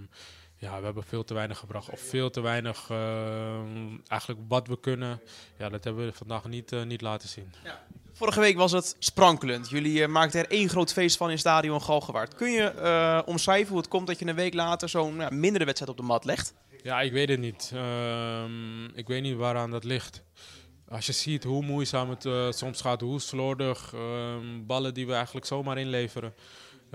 ja, 0.65 0.79
we 0.79 0.85
hebben 0.85 1.03
veel 1.03 1.23
te 1.23 1.33
weinig 1.33 1.57
gebracht. 1.57 1.89
Of 1.89 1.99
veel 1.99 2.29
te 2.29 2.41
weinig, 2.41 2.89
ehm, 2.89 3.97
eigenlijk 4.07 4.41
wat 4.47 4.67
we 4.67 4.79
kunnen. 4.79 5.21
Ja, 5.57 5.69
dat 5.69 5.83
hebben 5.83 6.05
we 6.05 6.13
vandaag 6.13 6.45
niet, 6.45 6.71
eh, 6.71 6.83
niet 6.83 7.01
laten 7.01 7.29
zien. 7.29 7.53
Vorige 8.13 8.39
week 8.39 8.57
was 8.57 8.71
het 8.71 8.95
sprankelend. 8.99 9.69
Jullie 9.69 10.03
eh, 10.03 10.09
maakten 10.09 10.39
er 10.39 10.51
één 10.51 10.69
groot 10.69 10.93
feest 10.93 11.17
van 11.17 11.31
in 11.31 11.39
stadion 11.39 11.81
Galgenwaard. 11.81 12.35
Kun 12.35 12.51
je 12.51 12.63
eh, 12.63 13.21
omschrijven 13.25 13.67
hoe 13.67 13.77
het 13.77 13.87
komt 13.87 14.07
dat 14.07 14.19
je 14.19 14.25
een 14.25 14.35
week 14.35 14.53
later 14.53 14.89
zo'n 14.89 15.15
ja, 15.15 15.29
mindere 15.29 15.65
wedstrijd 15.65 15.91
op 15.91 15.97
de 15.97 16.03
mat 16.03 16.25
legt? 16.25 16.53
Ja, 16.83 17.01
ik 17.01 17.11
weet 17.11 17.29
het 17.29 17.39
niet. 17.39 17.71
Ehm, 17.73 18.85
ik 18.85 19.07
weet 19.07 19.21
niet 19.21 19.35
waaraan 19.35 19.71
dat 19.71 19.83
ligt. 19.83 20.23
Als 20.89 21.05
je 21.05 21.11
ziet 21.11 21.43
hoe 21.43 21.63
moeizaam 21.63 22.09
het 22.09 22.55
soms 22.55 22.81
gaat, 22.81 23.01
hoe 23.01 23.19
slordig, 23.19 23.93
ehm, 23.93 24.65
ballen 24.65 24.93
die 24.93 25.07
we 25.07 25.13
eigenlijk 25.13 25.45
zomaar 25.45 25.77
inleveren. 25.77 26.33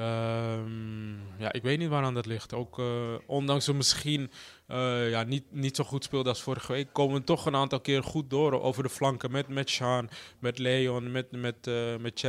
Ehm, 0.00 1.12
ja, 1.38 1.52
ik 1.52 1.62
weet 1.62 1.78
niet 1.78 1.88
waaraan 1.88 2.14
dat 2.14 2.26
ligt. 2.26 2.54
Ook 2.54 2.78
eh, 2.78 3.14
ondanks 3.26 3.66
we 3.66 3.72
misschien 3.72 4.30
eh, 4.66 5.10
ja, 5.10 5.22
niet, 5.22 5.44
niet 5.50 5.76
zo 5.76 5.84
goed 5.84 6.04
speelden 6.04 6.32
als 6.32 6.42
vorige 6.42 6.72
week, 6.72 6.92
komen 6.92 7.18
we 7.18 7.24
toch 7.24 7.46
een 7.46 7.56
aantal 7.56 7.80
keer 7.80 8.02
goed 8.02 8.30
door 8.30 8.60
over 8.60 8.82
de 8.82 8.88
flanken. 8.88 9.30
Met, 9.30 9.48
met 9.48 9.70
Sean, 9.70 10.10
met 10.38 10.58
Leon, 10.58 11.10
met, 11.10 11.30
met, 11.30 11.66
eh 11.66 11.96
met 11.96 12.24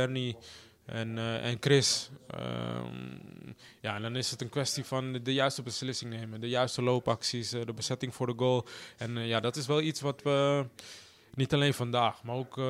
en, 0.84 1.18
en 1.18 1.56
Chris. 1.60 2.10
Ehm, 2.26 3.52
ja, 3.80 3.94
en 3.94 4.02
dan 4.02 4.16
is 4.16 4.30
het 4.30 4.40
een 4.40 4.48
kwestie 4.48 4.84
van 4.84 5.12
de, 5.22 5.32
juiste 5.32 5.62
beslissing 5.62 6.10
nemen. 6.10 6.40
De 6.40 6.48
juiste 6.48 6.82
loopacties, 6.82 7.50
de 7.50 7.72
bezetting 7.74 8.14
voor 8.14 8.26
de 8.26 8.34
goal. 8.36 8.66
En 8.96 9.26
ja, 9.26 9.40
dat 9.40 9.56
is 9.56 9.66
wel 9.66 9.80
iets 9.80 10.00
wat 10.00 10.22
we 10.22 10.66
niet 11.34 11.54
alleen 11.54 11.74
vandaag, 11.74 12.22
maar 12.22 12.34
ook 12.34 12.58
eh, 12.58 12.64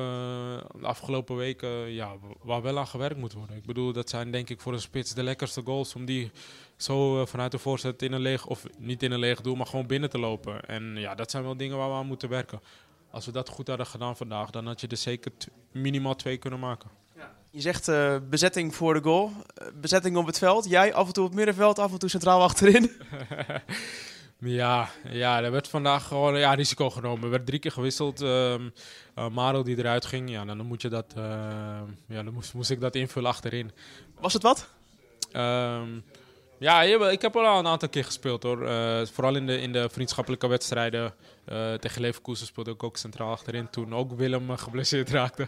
de 0.79 0.85
afgelopen 0.85 1.35
weken, 1.35 1.69
ja, 1.69 2.15
waar 2.41 2.61
wel 2.61 2.79
aan 2.79 2.87
gewerkt 2.87 3.17
moet 3.17 3.33
worden. 3.33 3.55
Ik 3.55 3.65
bedoel, 3.65 3.93
dat 3.93 4.09
zijn 4.09 4.31
denk 4.31 4.49
ik 4.49 4.61
voor 4.61 4.73
een 4.73 4.81
spits 4.81 5.13
de 5.13 5.23
lekkerste 5.23 5.61
goals 5.61 5.95
om 5.95 6.05
die 6.05 6.31
zo 6.75 7.21
eh, 7.21 7.27
vanuit 7.27 7.51
de 7.51 7.57
voorzet 7.57 8.01
in 8.01 8.11
een 8.11 8.21
leeg, 8.21 8.45
of 8.45 8.63
niet 8.77 9.03
in 9.03 9.11
een 9.11 9.19
leeg 9.19 9.41
doel, 9.41 9.55
maar 9.55 9.65
gewoon 9.65 9.87
binnen 9.87 10.09
te 10.09 10.19
lopen. 10.19 10.65
En 10.65 10.95
ja, 10.95 11.15
dat 11.15 11.31
zijn 11.31 11.43
wel 11.43 11.57
dingen 11.57 11.77
waar 11.77 11.89
we 11.89 11.95
aan 11.95 12.07
moeten 12.07 12.29
werken. 12.29 12.61
Als 13.11 13.25
we 13.25 13.31
dat 13.31 13.49
goed 13.49 13.67
hadden 13.67 13.85
gedaan 13.85 14.17
vandaag, 14.17 14.49
dan 14.49 14.67
had 14.67 14.81
je 14.81 14.87
er 14.87 14.97
zeker 14.97 15.31
minimaal 15.71 16.15
twee 16.15 16.37
kunnen 16.37 16.59
maken. 16.59 16.89
Je 17.49 17.61
zegt 17.61 17.87
eh, 17.87 18.15
bezetting 18.29 18.75
voor 18.75 18.93
de 18.93 19.01
goal, 19.01 19.31
bezetting 19.81 20.17
op 20.17 20.25
het 20.25 20.37
veld. 20.37 20.69
Jij 20.69 20.93
af 20.93 21.07
en 21.07 21.13
toe 21.13 21.23
op 21.23 21.29
het 21.29 21.37
middenveld, 21.37 21.79
af 21.79 21.91
en 21.91 21.99
toe 21.99 22.09
centraal 22.09 22.41
achterin. 22.41 22.91
Ja, 24.43 24.89
ja, 25.09 25.43
er 25.43 25.51
werd 25.51 25.67
vandaag 25.67 26.07
gewoon 26.07 26.37
ja, 26.37 26.53
risico 26.53 26.89
genomen. 26.89 27.23
Er 27.23 27.29
werd 27.29 27.45
drie 27.45 27.59
keer 27.59 27.71
gewisseld. 27.71 28.21
ehm 28.21 28.69
eh, 29.15 29.29
Maro 29.29 29.63
die 29.63 29.77
eruit 29.77 30.05
ging, 30.05 30.29
ja, 30.29 30.45
dan 30.45 30.65
moet 30.65 30.81
je 30.81 30.89
dat, 30.89 31.13
eh, 31.15 31.23
ja, 32.07 32.23
dan 32.23 32.33
moest, 32.33 32.53
moest 32.53 32.69
ik 32.69 32.81
dat 32.81 32.95
invullen 32.95 33.29
achterin. 33.29 33.71
Was 34.19 34.33
het 34.33 34.43
wat? 34.43 34.69
Ehm, 35.31 35.89
ja, 36.57 36.81
ik 36.83 37.21
heb 37.21 37.35
al 37.35 37.59
een 37.59 37.67
aantal 37.67 37.89
keer 37.89 38.05
gespeeld 38.05 38.43
hoor. 38.43 38.67
Eh, 38.67 39.05
vooral 39.05 39.35
in 39.35 39.45
de, 39.45 39.61
in 39.61 39.71
de 39.71 39.89
vriendschappelijke 39.89 40.47
wedstrijden. 40.47 41.13
Eh, 41.45 41.73
tegen 41.73 42.01
Leverkusen 42.01 42.45
speelde 42.47 42.71
ik 42.71 42.83
ook 42.83 42.97
centraal 42.97 43.31
achterin. 43.31 43.69
Toen 43.69 43.95
ook 43.95 44.13
Willem 44.13 44.57
geblesseerd 44.57 45.09
raakte. 45.09 45.47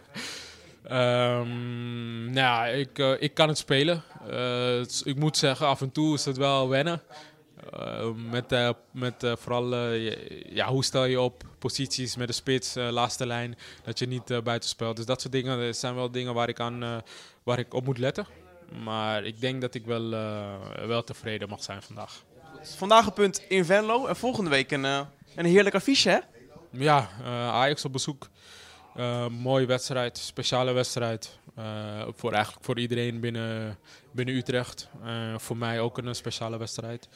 Ehm, 0.84 2.24
nou 2.24 2.34
ja, 2.36 2.66
ik, 2.66 2.98
ik 2.98 3.34
kan 3.34 3.48
het 3.48 3.58
spelen. 3.58 4.04
Ik 5.04 5.16
moet 5.16 5.38
zeggen, 5.38 5.68
af 5.68 5.82
en 5.82 5.92
toe 5.92 6.14
is 6.14 6.26
het 6.26 6.38
wel 6.38 6.70
wennen. 6.70 7.02
Eh, 7.72 8.10
met 8.32 8.52
eh, 8.52 8.70
met 8.92 9.24
eh, 9.24 9.34
vooral, 9.36 9.76
ja, 10.50 10.68
hoe 10.68 10.84
stel 10.84 11.06
je 11.06 11.22
op 11.22 11.44
posities 11.60 12.16
met 12.16 12.28
de 12.28 12.34
spits, 12.34 12.74
laatste 12.74 13.26
lijn, 13.26 13.58
dat 13.84 14.00
je 14.00 14.08
niet 14.08 14.44
buiten 14.44 14.70
speelt. 14.70 14.96
Dus 14.96 15.06
dat 15.06 15.22
soort 15.22 15.34
dingen 15.34 15.76
zijn 15.76 15.96
wel 15.96 16.12
dingen 16.12 16.34
waar 16.34 16.50
ik, 16.50 16.60
aan, 16.60 17.04
waar 17.44 17.60
ik 17.60 17.74
op 17.74 17.86
moet 17.86 17.98
letten. 17.98 18.28
Maar 18.84 19.24
ik 19.24 19.42
denk 19.42 19.62
dat 19.62 19.76
ik 19.76 19.86
wel, 19.86 20.10
wel 20.88 21.04
tevreden 21.04 21.50
mag 21.50 21.64
zijn 21.64 21.82
vandaag. 21.82 22.24
Vandaag 22.62 23.06
een 23.06 23.14
punt 23.14 23.42
in 23.48 23.66
Venlo 23.66 24.06
en 24.06 24.16
volgende 24.16 24.50
week 24.50 24.72
een, 24.72 24.84
een 24.84 25.46
heerlijk 25.46 25.76
affiche, 25.76 26.10
hè? 26.10 26.20
Ja, 26.72 27.10
Ajax 27.52 27.86
op 27.86 27.92
bezoek. 27.92 28.30
Mooie 29.30 29.66
wedstrijd, 29.66 30.18
speciale 30.18 30.72
wedstrijd. 30.72 31.40
Voor 32.16 32.32
eigenlijk 32.32 32.66
voor 32.66 32.80
iedereen 32.80 33.20
binnen, 33.20 33.78
binnen 34.12 34.36
Utrecht. 34.36 34.90
Voor 35.38 35.58
mij 35.58 35.80
ook 35.80 35.98
een 35.98 36.16
speciale 36.16 36.58
wedstrijd. 36.58 37.10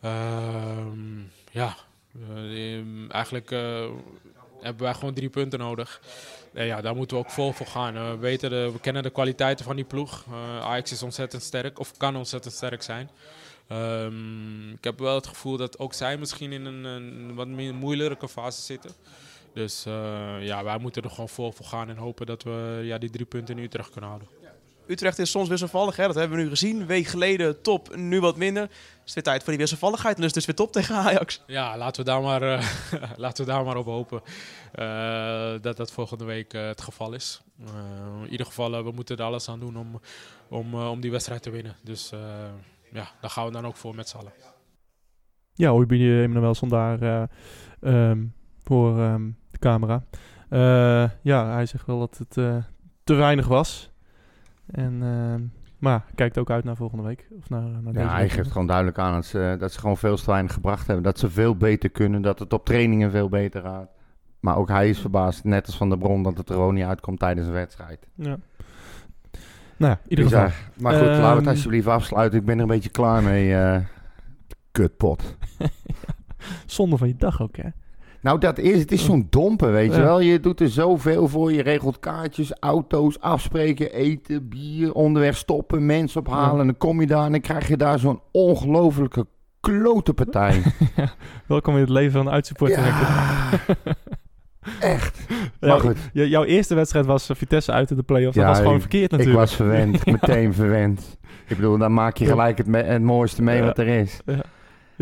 Ehm, 0.00 1.18
ja, 1.50 1.76
eh, 2.28 2.76
ehm, 2.76 3.10
eigenlijk 3.10 3.50
eh, 3.50 3.86
hebben 4.60 4.82
wij 4.82 4.94
gewoon 4.94 5.14
drie 5.14 5.28
punten 5.28 5.58
nodig. 5.58 6.00
Ja, 6.52 6.80
daar 6.80 6.96
moeten 6.96 7.16
we 7.16 7.22
ook 7.22 7.30
vol 7.30 7.52
voor 7.52 7.66
gaan. 7.66 7.96
Eh, 7.96 8.10
we, 8.10 8.16
weten 8.16 8.50
de, 8.50 8.70
we 8.72 8.80
kennen 8.80 9.02
de 9.02 9.10
kwaliteiten 9.10 9.64
van 9.64 9.76
die 9.76 9.84
ploeg. 9.84 10.24
Ajax 10.62 10.92
is 10.92 11.02
ontzettend 11.02 11.42
sterk, 11.42 11.78
of 11.78 11.96
kan 11.96 12.16
ontzettend 12.16 12.54
sterk 12.54 12.82
zijn. 12.82 13.10
Ehm, 13.68 14.70
ik 14.70 14.84
heb 14.84 14.98
wel 14.98 15.14
het 15.14 15.26
gevoel 15.26 15.56
dat 15.56 15.78
ook 15.78 15.94
zij 15.94 16.16
misschien 16.16 16.52
in 16.52 16.64
een, 16.64 16.84
een 16.84 17.34
wat 17.34 17.46
moeilijke 17.46 18.28
fase 18.28 18.62
zitten. 18.62 18.90
Dus 19.54 19.82
ja, 20.40 20.64
wij 20.64 20.78
moeten 20.78 21.02
er 21.02 21.10
gewoon 21.10 21.28
vol 21.28 21.52
voor 21.52 21.66
gaan 21.66 21.88
en 21.88 21.96
hopen 21.96 22.26
dat 22.26 22.42
we 22.42 22.80
ja, 22.82 22.98
die 22.98 23.10
drie 23.10 23.26
punten 23.26 23.58
in 23.58 23.64
Utrecht 23.64 23.90
kunnen 23.90 24.10
houden. 24.10 24.28
Utrecht 24.88 25.18
is 25.18 25.30
soms 25.30 25.48
wisselvallig, 25.48 25.96
hè? 25.96 26.06
dat 26.06 26.14
hebben 26.14 26.36
we 26.36 26.42
nu 26.42 26.48
gezien. 26.48 26.80
Een 26.80 26.86
week 26.86 27.06
geleden 27.06 27.62
top, 27.62 27.96
nu 27.96 28.20
wat 28.20 28.36
minder. 28.36 28.62
Het 28.62 29.06
is 29.06 29.14
weer 29.14 29.22
tijd 29.22 29.42
voor 29.42 29.52
die 29.52 29.60
wisselvalligheid 29.60 30.16
en 30.16 30.22
dus, 30.22 30.32
dus 30.32 30.46
weer 30.46 30.54
top 30.54 30.72
tegen 30.72 30.94
Ajax. 30.94 31.42
Ja, 31.46 31.76
laten 31.76 32.04
we 32.04 32.10
daar 32.10 32.22
maar, 32.22 32.42
eh, 32.42 32.66
laten 33.16 33.44
we 33.44 33.50
daar 33.50 33.64
maar 33.64 33.76
op 33.76 33.86
hopen 33.86 34.22
eh, 34.72 35.52
dat 35.60 35.76
dat 35.76 35.92
volgende 35.92 36.24
week 36.24 36.54
eh, 36.54 36.66
het 36.66 36.80
geval 36.80 37.12
is. 37.12 37.40
Eh, 37.60 38.22
in 38.24 38.30
ieder 38.30 38.46
geval, 38.46 38.84
we 38.84 38.90
moeten 38.90 39.16
er 39.16 39.24
alles 39.24 39.48
aan 39.48 39.60
doen 39.60 39.76
om, 39.76 40.00
om, 40.48 40.74
om 40.74 41.00
die 41.00 41.10
wedstrijd 41.10 41.42
te 41.42 41.50
winnen. 41.50 41.76
Dus 41.82 42.12
eh, 42.12 42.18
ja, 42.92 43.10
daar 43.20 43.30
gaan 43.30 43.46
we 43.46 43.52
dan 43.52 43.66
ook 43.66 43.76
voor 43.76 43.94
met 43.94 44.08
z'n 44.08 44.16
allen. 44.16 44.32
Ja, 45.58 45.70
hoor 45.70 45.94
je 45.94 46.22
Emmanuelson 46.22 46.68
daar 46.68 47.02
eh, 47.02 47.22
ehm, 47.80 48.24
voor 48.64 48.98
ehm, 49.00 49.30
de 49.50 49.58
camera. 49.58 50.04
Eh, 50.48 51.10
ja, 51.22 51.52
hij 51.52 51.66
zegt 51.66 51.86
wel 51.86 51.98
dat 51.98 52.18
het 52.18 52.36
eh, 52.36 52.56
te 53.04 53.14
weinig 53.14 53.46
was. 53.46 53.90
En, 54.70 55.02
ehm, 55.02 55.40
maar 55.78 56.04
kijkt 56.14 56.38
ook 56.38 56.50
uit 56.50 56.64
naar 56.64 56.76
volgende 56.76 57.04
week. 57.04 57.26
Of 57.38 57.48
naar, 57.48 57.62
naar 57.62 57.92
deze 57.92 58.04
Ja, 58.04 58.10
hij 58.12 58.22
week. 58.22 58.30
geeft 58.30 58.50
gewoon 58.50 58.66
duidelijk 58.66 58.98
aan 58.98 59.12
dat 59.12 59.24
ze, 59.24 59.56
dat 59.58 59.72
ze 59.72 59.78
gewoon 59.80 59.96
veel 59.96 60.16
te 60.16 60.26
weinig 60.30 60.52
gebracht 60.52 60.86
hebben. 60.86 61.04
Dat 61.04 61.18
ze 61.18 61.30
veel 61.30 61.56
beter 61.56 61.90
kunnen, 61.90 62.22
dat 62.22 62.38
het 62.38 62.52
op 62.52 62.64
trainingen 62.64 63.10
veel 63.10 63.28
beter 63.28 63.62
gaat. 63.62 63.88
Maar 64.40 64.56
ook 64.56 64.68
hij 64.68 64.88
is 64.88 64.98
verbaasd, 65.00 65.44
net 65.44 65.66
als 65.66 65.76
Van 65.76 65.88
der 65.88 65.98
Bron, 65.98 66.22
dat 66.22 66.38
het 66.38 66.48
er 66.48 66.54
gewoon 66.54 66.74
niet 66.74 66.84
uitkomt 66.84 67.18
tijdens 67.18 67.46
een 67.46 67.52
wedstrijd. 67.52 68.06
Ja. 68.14 68.36
Nou 69.76 69.92
ja, 69.92 70.00
in 70.04 70.08
ieder 70.10 70.24
geval. 70.24 70.48
Maar 70.80 70.92
goed, 70.94 71.06
laten 71.06 71.20
we 71.22 71.28
het 71.28 71.38
Ehm, 71.40 71.48
alsjeblieft 71.48 71.86
afsluiten. 71.86 72.38
Ik 72.38 72.44
ben 72.44 72.54
er 72.56 72.62
een 72.62 72.68
beetje 72.68 72.90
klaar 72.90 73.22
mee. 73.22 73.54
eh 73.54 73.80
kutpot. 74.72 75.36
Zonde 76.66 76.96
van 76.96 77.08
je 77.08 77.16
dag 77.16 77.42
ook, 77.42 77.56
hè? 77.56 77.68
Nou, 78.22 78.38
dat 78.40 78.58
is, 78.58 78.78
het 78.80 78.92
is 78.92 79.04
zo'n 79.04 79.26
domper, 79.30 79.72
weet 79.72 79.90
je 79.92 79.98
Ja. 79.98 80.04
wel. 80.04 80.20
Je 80.20 80.40
doet 80.40 80.60
er 80.60 80.68
zoveel 80.68 81.28
voor. 81.28 81.52
Je 81.52 81.62
regelt 81.62 81.98
kaartjes, 81.98 82.52
auto's, 82.60 83.20
afspreken, 83.20 83.92
eten, 83.92 84.48
bier, 84.48 84.92
onderweg 84.92 85.36
stoppen, 85.36 85.86
mensen 85.86 86.20
ophalen. 86.26 86.54
Ja. 86.54 86.60
En 86.60 86.66
dan 86.66 86.76
kom 86.76 87.00
je 87.00 87.06
daar 87.06 87.24
en 87.24 87.30
dan 87.32 87.40
krijg 87.40 87.68
je 87.68 87.76
daar 87.76 87.98
zo'n 87.98 88.20
ongelofelijke 88.32 89.26
klote 89.60 90.14
partij. 90.14 90.62
Welkom 91.46 91.74
in 91.74 91.80
het 91.80 91.88
leven 91.88 92.12
van 92.12 92.26
een 92.26 92.32
uitsupporter. 92.32 92.84
ja, 92.86 93.50
echt. 94.80 95.26
Maar 95.60 95.70
Ja, 95.70 95.78
goed, 95.78 95.96
jouw 96.12 96.44
eerste 96.44 96.74
wedstrijd 96.74 97.06
was 97.06 97.28
eh, 97.28 97.36
Vitesse 97.36 97.72
uit 97.72 97.90
in 97.90 97.96
de 97.96 98.02
play-offs. 98.02 98.34
Dat 98.36 98.44
Ja, 98.44 98.50
was 98.50 98.58
gewoon 98.58 98.74
ik- 98.74 98.80
verkeerd 98.80 99.04
ik 99.04 99.10
natuurlijk. 99.10 99.38
was 99.38 99.54
verwend, 99.54 100.06
meteen 100.20 100.54
verwend. 100.54 101.16
Ik 101.46 101.56
bedoel, 101.56 101.78
dan 101.78 101.92
maak 101.94 102.16
je 102.16 102.24
Ja. 102.24 102.30
gelijk 102.30 102.58
het, 102.58 102.66
me- 102.66 102.82
het 102.82 103.02
mooiste 103.02 103.42
mee 103.42 103.56
Ja. 103.58 103.64
wat 103.64 103.78
er 103.78 103.86
is. 103.86 104.20
Je 104.26 104.32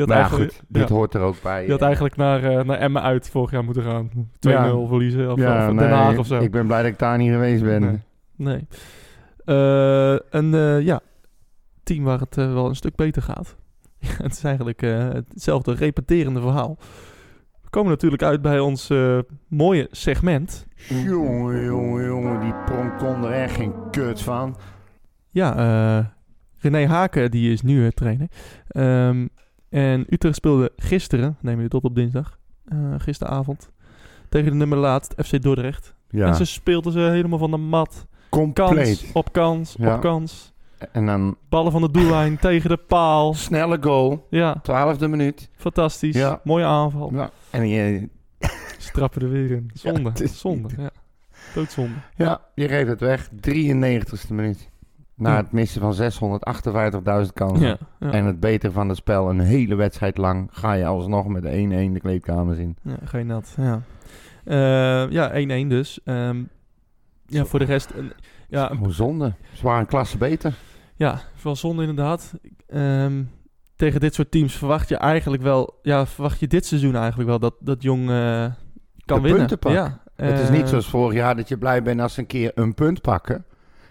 had 0.00 0.06
Maar 0.08 0.16
ja, 0.16 0.22
eigenlijk, 0.22 0.52
goed, 0.52 0.62
dit 0.68 0.88
ja, 0.88 0.94
hoort 0.94 1.14
er 1.14 1.20
ook 1.20 1.42
bij. 1.42 1.64
je 1.64 1.70
had 1.70 1.82
eigenlijk 1.82 2.16
naar, 2.16 2.44
eh, 2.44 2.64
naar 2.64 2.78
Emmen 2.78 3.02
uit 3.02 3.28
vorig 3.30 3.50
jaar 3.50 3.64
moeten 3.64 3.82
gaan. 3.82 4.10
2-0 4.38 4.80
Ja. 4.82 4.86
verliezen. 4.86 5.32
Of, 5.32 5.38
ja, 5.38 5.68
of 5.70 5.76
Den 5.76 5.90
Haag 5.90 6.18
of 6.18 6.26
zo. 6.26 6.38
Ik 6.40 6.50
ben 6.50 6.66
blij 6.66 6.82
dat 6.82 6.90
ik 6.92 6.98
daar 6.98 7.18
niet 7.18 7.30
geweest 7.30 7.62
ben. 7.62 7.80
Nee. 7.80 8.00
Nee. 8.36 8.66
Eh, 9.44 10.18
een 10.30 10.54
eh, 10.54 10.80
ja, 10.80 11.00
team 11.82 12.04
waar 12.04 12.20
het 12.20 12.38
eh, 12.38 12.52
wel 12.52 12.68
een 12.68 12.76
stuk 12.76 12.94
beter 12.96 13.22
gaat. 13.22 13.56
Het 14.22 14.32
is 14.32 14.44
eigenlijk 14.44 14.82
eh, 14.82 15.08
hetzelfde 15.08 15.74
repeterende 15.74 16.40
verhaal. 16.40 16.76
We 17.62 17.70
komen 17.70 17.90
natuurlijk 17.90 18.22
uit 18.22 18.42
bij 18.42 18.58
ons 18.60 18.90
eh, 18.90 19.18
mooie 19.48 19.88
segment. 19.90 20.66
Jongen, 20.88 21.64
jongen, 21.64 22.04
jongen, 22.06 22.40
die 22.40 22.54
pronk 22.64 22.98
kon 22.98 23.24
er 23.24 23.32
echt 23.32 23.54
geen 23.54 23.72
kut 23.90 24.22
van. 24.22 24.56
Ja, 25.30 25.56
eh, 25.98 26.04
René 26.58 26.86
Haken 26.86 27.30
die 27.30 27.52
is 27.52 27.62
nu 27.62 27.82
uh, 27.84 27.88
trainer. 27.88 28.28
Ehm, 28.68 29.26
en 29.76 30.06
Utrecht 30.08 30.34
speelde 30.36 30.72
gisteren, 30.76 31.36
nemen 31.40 31.56
we 31.58 31.62
dit 31.62 31.74
op 31.74 31.84
op 31.84 31.94
dinsdag, 31.94 32.38
eh, 32.64 32.78
gisteravond, 32.98 33.70
tegen 34.28 34.50
de 34.50 34.56
nummer 34.56 34.78
laatst 34.78 35.14
FC 35.24 35.42
Dordrecht. 35.42 35.94
Ja, 36.08 36.26
En 36.26 36.34
ze 36.34 36.44
speelden 36.44 36.92
ze 36.92 36.98
helemaal 36.98 37.38
van 37.38 37.50
de 37.50 37.56
mat. 37.56 38.06
compleet. 38.28 38.74
Kans 38.74 39.04
op 39.12 39.32
kans 39.32 39.74
Ja. 39.78 39.94
op 39.94 40.00
kans. 40.00 40.52
En 40.92 41.06
dan 41.06 41.36
Ballen 41.48 41.72
van 41.72 41.80
de 41.80 41.90
doellijn 41.90 42.38
tegen 42.48 42.70
de 42.70 42.76
paal. 42.76 43.34
snelle 43.34 43.78
goal, 43.80 44.26
Ja, 44.30 44.60
twaalfde 44.62 45.08
minuut. 45.08 45.50
fantastisch. 45.56 46.14
Ja. 46.16 46.40
Mooie 46.44 46.64
aanval. 46.64 47.10
Ja. 47.14 47.30
En 47.50 47.68
je, 47.68 48.08
Ze 48.78 48.90
trappen 48.92 49.22
er 49.22 49.30
weer 49.30 49.50
in. 49.50 49.70
Zonde. 49.74 50.10
Ja, 50.14 50.26
zonde. 50.26 50.68
Ja. 50.76 50.90
Doodzonde. 51.54 51.94
ja, 52.16 52.40
je 52.54 52.68
geeft 52.68 52.88
het 52.88 53.00
weg. 53.00 53.28
93ste 53.40 54.34
minuut. 54.34 54.68
Na 55.16 55.36
het 55.36 55.52
missen 55.52 55.80
van 55.80 55.94
658.000 57.26 57.32
kansen. 57.34 57.66
Ja, 57.66 57.76
ja. 58.00 58.10
En 58.10 58.24
het 58.24 58.40
beter 58.40 58.72
van 58.72 58.88
het 58.88 58.96
spel 58.96 59.30
een 59.30 59.40
hele 59.40 59.74
wedstrijd 59.74 60.16
lang 60.18 60.48
ga 60.52 60.72
je 60.72 60.86
alsnog 60.86 61.26
met 61.26 61.44
1-1 61.44 61.48
de 61.92 61.98
kleedkamers 62.00 62.58
in. 62.58 62.76
ja 62.82 62.96
geen 63.04 63.26
nat. 63.26 63.54
Ja, 63.56 63.82
Eh, 64.44 65.10
ja 65.10 65.30
1-1 65.64 65.68
dus. 65.68 66.00
Ehm, 66.04 66.42
ja, 67.26 67.44
voor 67.44 67.58
de 67.58 67.64
rest... 67.64 67.90
een- 67.96 68.12
ja, 68.48 68.74
Hoe 68.76 68.92
zonde. 68.92 69.32
Ze 69.52 69.62
waren 69.64 69.80
een 69.80 69.86
klasse 69.86 70.18
beter. 70.18 70.54
Ja, 70.96 71.20
wel 71.42 71.56
zonde 71.56 71.80
inderdaad. 71.80 72.32
Ehm, 72.68 73.22
tegen 73.76 74.00
dit 74.00 74.14
soort 74.14 74.30
teams 74.30 74.54
verwacht 74.56 74.88
je 74.88 74.96
eigenlijk 74.96 75.42
wel... 75.42 75.78
Ja, 75.82 76.06
verwacht 76.06 76.40
je 76.40 76.46
dit 76.46 76.66
seizoen 76.66 76.96
eigenlijk 76.96 77.28
wel 77.28 77.38
dat, 77.38 77.54
dat 77.60 77.82
Jong 77.82 78.10
eh, 78.10 78.44
kan 79.04 79.16
De 79.16 79.20
winnen. 79.22 79.36
punten 79.38 79.58
pakken. 79.58 79.82
Ja, 80.16 80.24
het 80.26 80.38
is 80.40 80.46
eh, 80.48 80.54
niet 80.54 80.68
zoals 80.68 80.88
vorig 80.88 81.14
jaar 81.14 81.36
dat 81.36 81.48
je 81.48 81.58
blij 81.58 81.82
bent 81.82 82.00
als 82.00 82.14
ze 82.14 82.20
een 82.20 82.26
keer 82.26 82.52
een 82.54 82.74
punt 82.74 83.00
pakken. 83.00 83.44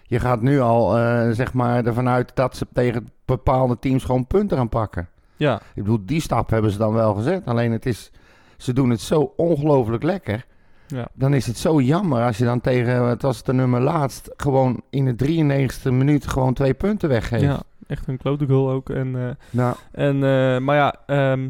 Je 0.08 0.20
gaat 0.20 0.42
nu 0.42 0.60
al 0.60 0.98
eh, 0.98 1.30
zeg 1.30 1.52
maar 1.52 1.84
ervan 1.84 2.08
uit 2.08 2.30
dat 2.34 2.56
ze 2.56 2.66
tegen 2.72 3.10
bepaalde 3.24 3.78
teams 3.78 4.04
gewoon 4.04 4.26
punten 4.26 4.56
gaan 4.56 4.68
pakken. 4.68 5.08
Ja, 5.36 5.60
Ik 5.74 5.82
bedoel, 5.82 6.00
die 6.06 6.20
stap 6.20 6.50
hebben 6.50 6.70
ze 6.70 6.78
dan 6.78 6.92
wel 6.92 7.14
gezet. 7.14 7.46
Alleen 7.46 7.72
het 7.72 7.86
is, 7.86 8.10
ze 8.56 8.72
doen 8.72 8.90
het 8.90 9.00
zo 9.00 9.32
ongelooflijk 9.36 10.02
lekker. 10.02 10.44
Ja. 10.86 11.08
Dan 11.12 11.34
is 11.34 11.46
het 11.46 11.58
zo 11.58 11.80
jammer 11.80 12.22
als 12.24 12.38
je 12.38 12.44
dan 12.44 12.60
tegen, 12.60 13.06
wat 13.06 13.22
was 13.22 13.36
het 13.36 13.46
de 13.46 13.52
nummer 13.52 13.80
laatst, 13.80 14.30
gewoon 14.36 14.82
in 14.90 15.04
de 15.16 15.24
93e 15.26 15.90
minuut 15.92 16.26
gewoon 16.26 16.54
twee 16.54 16.74
punten 16.74 17.08
weggeeft. 17.08 17.42
ja, 17.42 17.62
echt 17.86 18.08
een 18.08 18.16
klote 18.16 18.46
goal 18.46 18.70
ook. 18.70 18.90
En, 18.90 19.36
Nou, 19.50 19.76
en, 19.92 20.14
eh, 20.14 20.58
maar 20.58 20.76
ja, 20.76 20.94
ehm, 21.06 21.48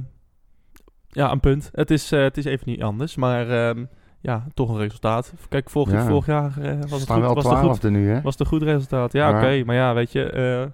ja, 1.08 1.32
een 1.32 1.40
punt. 1.40 1.70
Het 1.72 1.90
is, 1.90 2.10
het 2.10 2.36
is 2.36 2.44
even 2.44 2.68
niet 2.68 2.82
anders, 2.82 3.16
maar 3.16 3.50
ehm, 3.50 3.84
ja, 4.26 4.44
toch 4.54 4.68
een 4.70 4.76
resultaat. 4.78 5.32
Kijk, 5.48 5.70
vorig, 5.70 5.92
Ja. 5.92 6.06
vorig 6.06 6.26
jaar 6.26 6.58
eh, 6.60 6.70
was 6.80 6.90
het 6.90 7.00
staan 7.00 7.16
goed. 7.16 7.24
wel 7.24 7.34
Was 7.34 7.44
het 7.72 7.80
goed, 7.82 7.90
nu, 7.90 8.08
hè? 8.10 8.20
was 8.20 8.32
het 8.32 8.40
een 8.40 8.46
goed 8.46 8.62
resultaat. 8.62 9.12
Ja, 9.12 9.28
Ja. 9.28 9.36
oké, 9.36 9.64
maar 9.64 9.74
ja, 9.74 9.94
weet 9.94 10.12
je, 10.12 10.30
eh, 10.30 10.60
een 10.60 10.72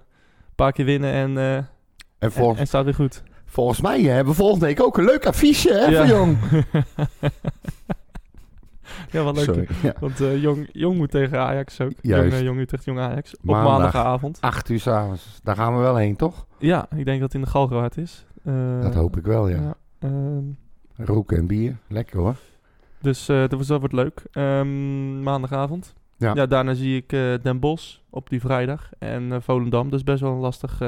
paar 0.55 0.71
keer 0.71 0.85
winnen 0.85 1.11
en, 1.13 1.37
eh, 1.37 1.55
En, 1.55 1.65
en, 2.19 2.31
volgens, 2.31 2.59
en 2.59 2.67
staat 2.67 2.83
weer 2.85 2.93
goed. 2.93 3.23
volgens 3.45 3.81
mij 3.81 4.01
hebben 4.01 4.33
we 4.33 4.39
volgende 4.39 4.65
week 4.65 4.81
ook 4.81 4.97
een 4.97 5.05
leuk 5.05 5.25
affiche, 5.25 5.73
hè, 5.73 5.85
Ja. 5.85 5.97
van 5.97 6.07
Jong? 6.07 6.37
Ja, 9.11 9.23
wat 9.23 9.35
leuk. 9.35 9.43
Sorry. 9.45 9.67
Ja. 9.81 9.93
Want 9.99 10.17
jong, 10.17 10.69
jong 10.71 10.97
moet 10.97 11.11
tegen 11.11 11.39
Ajax 11.39 11.81
ook. 11.81 11.91
Juist. 12.01 12.31
Jong, 12.33 12.43
jong 12.45 12.59
Utrecht, 12.59 12.83
Jong 12.85 12.99
Ajax. 12.99 13.35
Op 13.37 13.43
Maandag. 13.43 13.71
maandagavond. 13.71 14.37
Acht 14.41 14.69
uur 14.69 14.79
s'avonds. 14.79 15.39
Daar 15.43 15.55
gaan 15.55 15.75
we 15.75 15.81
wel 15.81 15.95
heen, 15.95 16.15
toch? 16.15 16.45
Ja, 16.57 16.85
ik 16.95 17.05
denk 17.05 17.19
dat 17.19 17.21
het 17.21 17.33
in 17.33 17.41
de 17.41 17.47
Galgenwaard 17.47 17.97
is. 17.97 18.25
Dat 18.81 18.93
hoop 18.93 19.17
ik 19.17 19.25
wel, 19.25 19.47
ja. 19.49 19.75
ehm, 19.99 20.43
Roken 20.95 21.37
en 21.37 21.47
bier. 21.47 21.77
Lekker 21.87 22.19
hoor. 22.19 22.35
Dus 23.03 23.29
eh, 23.29 23.39
dat, 23.39 23.51
was, 23.53 23.67
dat 23.67 23.79
wordt 23.79 23.93
leuk. 23.93 24.23
Ehm, 24.31 25.23
maandagavond. 25.23 25.93
Ja. 26.17 26.45
daarna 26.45 26.73
zie 26.73 26.97
ik 26.97 27.11
eh, 27.13 27.33
Den 27.41 27.59
Bosch 27.59 27.97
op 28.09 28.29
die 28.29 28.39
vrijdag. 28.39 28.89
En 28.99 29.31
eh, 29.31 29.37
Volendam. 29.41 29.89
Dus 29.89 30.03
best 30.03 30.21
wel 30.21 30.31
een 30.31 30.39
lastig, 30.39 30.81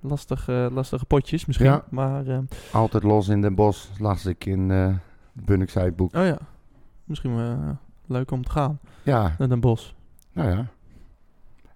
lastig, 0.00 0.46
lastige 0.46 1.04
potjes 1.04 1.46
misschien. 1.46 1.66
Ja. 1.66 1.84
Maar, 1.90 2.24
Altijd 2.72 3.02
los 3.02 3.28
in 3.28 3.40
Den 3.40 3.54
Bosch. 3.54 3.88
Las 3.98 4.26
ik 4.26 4.44
in 4.44 5.00
Bunnik 5.32 5.96
boek. 5.96 6.14
oh 6.16 6.24
ja. 6.24 6.38
Misschien 7.04 7.36
wel 7.36 7.78
leuk 8.06 8.30
om 8.30 8.44
te 8.44 8.50
gaan 8.50 8.78
Ja, 9.02 9.34
naar 9.38 9.48
Den 9.48 9.60
Bosch. 9.60 9.90
nou 10.32 10.50
ja. 10.50 10.66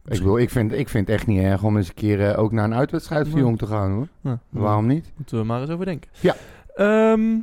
Ik, 0.05 0.19
bedoel, 0.19 0.39
ik, 0.39 0.51
vind, 0.51 0.73
ik 0.73 0.89
vind 0.89 1.07
het 1.09 1.17
echt 1.17 1.27
niet 1.27 1.43
erg 1.43 1.63
om 1.63 1.77
eens 1.77 1.89
een 1.89 1.95
keer 1.95 2.37
ook 2.37 2.53
naar 2.53 2.65
een 2.65 2.75
uitwedstrijd 2.75 3.29
voor. 3.29 3.39
Jong 3.39 3.59
te 3.59 3.67
gaan 3.67 3.91
hoor. 3.93 4.09
Ja, 4.21 4.39
Waarom 4.49 4.87
niet? 4.87 5.13
Moeten 5.17 5.39
we 5.39 5.45
maar 5.45 5.61
eens 5.61 5.71
over 5.71 5.85
denken. 5.85 6.11
Ja. 6.21 6.35
Ehm, 6.75 7.39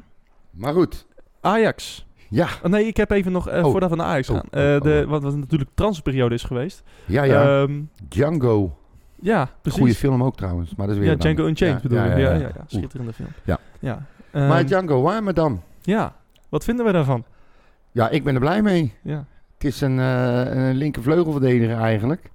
Maar 0.52 0.74
goed. 0.74 1.06
Ajax. 1.44 2.06
Ja, 2.30 2.48
Oh, 2.64 2.72
nee, 2.72 2.86
ik 2.88 2.98
heb 2.98 3.12
even 3.12 3.32
nog, 3.32 3.50
eh, 3.50 3.66
Oh. 3.66 3.72
voordat 3.72 3.90
we 3.90 3.96
naar 3.96 4.06
Ajax 4.06 4.30
Oh, 4.30 4.36
gaan. 4.36 4.46
eh, 4.52 4.82
de, 4.82 5.06
wat, 5.08 5.24
wat 5.24 5.36
natuurlijk 5.36 5.70
transferperiode 5.74 6.36
is 6.36 6.44
geweest. 6.44 6.84
ja, 7.06 7.24
ja. 7.24 7.62
Ehm, 7.62 7.82
Django. 8.10 8.78
ja, 9.20 9.50
precies. 9.62 9.80
Goede 9.80 9.96
film 9.96 10.24
ook 10.24 10.36
trouwens. 10.36 10.76
Maar 10.76 10.88
dat 10.88 10.96
is 10.96 11.02
weer 11.02 11.12
Ja, 11.12 11.18
Django. 11.18 11.46
Unchained 11.48 11.82
bedoel 11.82 12.00
ik. 12.04 12.06
Ja, 12.06 12.18
ja, 12.18 12.34
ja, 12.34 12.52
schitterende 12.68 13.14
film. 13.14 13.30
Ja. 13.44 13.60
Ja. 13.80 14.06
Maar 14.32 14.58
Ehm, 14.58 14.66
Django, 14.66 15.02
waar 15.02 15.24
maar 15.24 15.34
dan? 15.34 15.62
ja, 15.82 16.16
wat 16.50 16.64
vinden 16.64 16.86
we 16.86 16.92
daarvan? 16.92 17.24
Ja, 17.92 18.10
ik 18.10 18.24
ben 18.24 18.34
er 18.34 18.40
blij 18.40 18.62
mee. 18.62 18.94
Ja, 19.02 19.26
Het 19.54 19.64
is 19.64 19.82
een, 19.82 20.00
eh 20.00 20.56
een 20.56 20.76
linkervleugelverdediger 20.76 21.78
eigenlijk. 21.78 22.32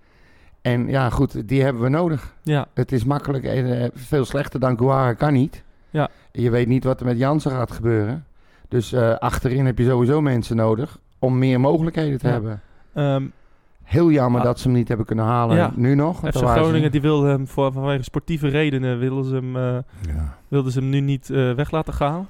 En 0.63 0.89
ja, 0.89 1.11
goed, 1.11 1.49
die 1.49 1.63
hebben 1.63 1.83
we 1.83 1.89
nodig. 1.89 2.35
ja, 2.43 2.67
Het 2.75 2.93
is 2.93 3.05
makkelijk, 3.05 3.91
veel 3.95 4.25
slechter 4.25 4.61
dan 4.61 4.79
Guara 4.79 5.13
kan 5.13 5.33
niet. 5.33 5.63
Ja. 5.91 6.09
Je 6.33 6.51
weet 6.51 6.67
niet 6.69 6.85
wat 6.85 7.01
er 7.01 7.07
met 7.07 7.19
Jansen 7.19 7.51
gaat 7.51 7.73
gebeuren. 7.73 8.27
Dus 8.69 8.93
eh, 8.93 9.15
achterin 9.15 9.67
heb 9.67 9.79
je 9.79 9.85
sowieso 9.85 10.21
mensen 10.21 10.57
nodig 10.57 10.99
om 11.19 11.39
meer 11.39 11.61
mogelijkheden 11.61 12.19
te 12.19 12.27
Ja. 12.27 12.33
hebben. 12.33 12.61
Ehm, 12.95 13.23
Heel 13.83 14.11
jammer 14.11 14.41
Ah. 14.41 14.47
dat 14.47 14.59
ze 14.61 14.69
hem 14.69 14.77
niet 14.77 14.89
hebben 14.89 15.07
kunnen 15.07 15.25
halen 15.25 15.57
Ja. 15.57 15.73
nu 15.75 15.95
nog. 15.95 16.19
FC 16.19 16.33
ze- 16.37 16.47
Groningen 16.47 16.91
die 16.91 17.01
wilde 17.01 17.29
hem 17.29 17.47
voor, 17.49 17.73
vanwege 17.73 18.03
sportieve 18.03 18.49
redenen 18.49 18.99
wilden 18.99 19.25
ze 19.25 19.35
hem, 19.35 19.57
eh, 19.57 19.63
Ja. 20.15 20.37
wilden 20.49 20.73
ze 20.73 20.79
hem 20.79 20.89
nu 20.89 21.01
niet 21.01 21.31
eh, 21.31 21.53
weg 21.53 21.71
laten 21.71 21.93
gaan. 21.95 22.27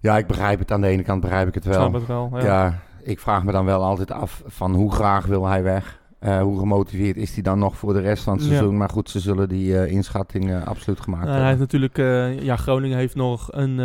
ja, 0.00 0.18
ik 0.18 0.26
begrijp 0.26 0.58
het. 0.58 0.72
Aan 0.72 0.80
de 0.80 0.86
ene 0.86 1.02
kant 1.02 1.20
begrijp 1.20 1.48
ik 1.48 1.54
het 1.54 1.64
Ik 1.64 1.70
wel. 1.72 1.80
snap 1.80 1.92
het 1.94 2.06
wel. 2.06 2.30
Ja. 2.40 2.78
Ik 3.02 3.18
vraag 3.20 3.44
me 3.44 3.52
dan 3.52 3.64
wel 3.64 3.82
altijd 3.82 4.10
af 4.12 4.42
van 4.46 4.74
hoe 4.74 4.92
graag 4.92 5.26
wil 5.26 5.46
hij 5.46 5.62
weg? 5.62 6.00
Hoe 6.42 6.58
gemotiveerd 6.58 7.16
is 7.16 7.34
hij 7.34 7.42
dan 7.42 7.58
nog 7.58 7.76
voor 7.76 7.92
de 7.92 8.00
rest 8.00 8.22
van 8.24 8.32
het 8.32 8.42
Ja. 8.42 8.48
seizoen? 8.48 8.76
Maar 8.76 8.88
goed, 8.88 9.10
ze 9.10 9.20
zullen 9.20 9.48
die 9.48 9.78
eh, 9.78 9.92
inschatting 9.92 10.64
absoluut 10.64 11.00
gemaakt 11.00 11.24
Nou, 11.26 11.38
hij 11.38 11.46
heeft 11.48 11.58
hebben. 11.58 11.80
natuurlijk, 11.90 12.42
ja, 12.42 12.56
Groningen 12.56 12.96
heeft 12.98 13.14
nog 13.14 13.48
een, 13.52 13.78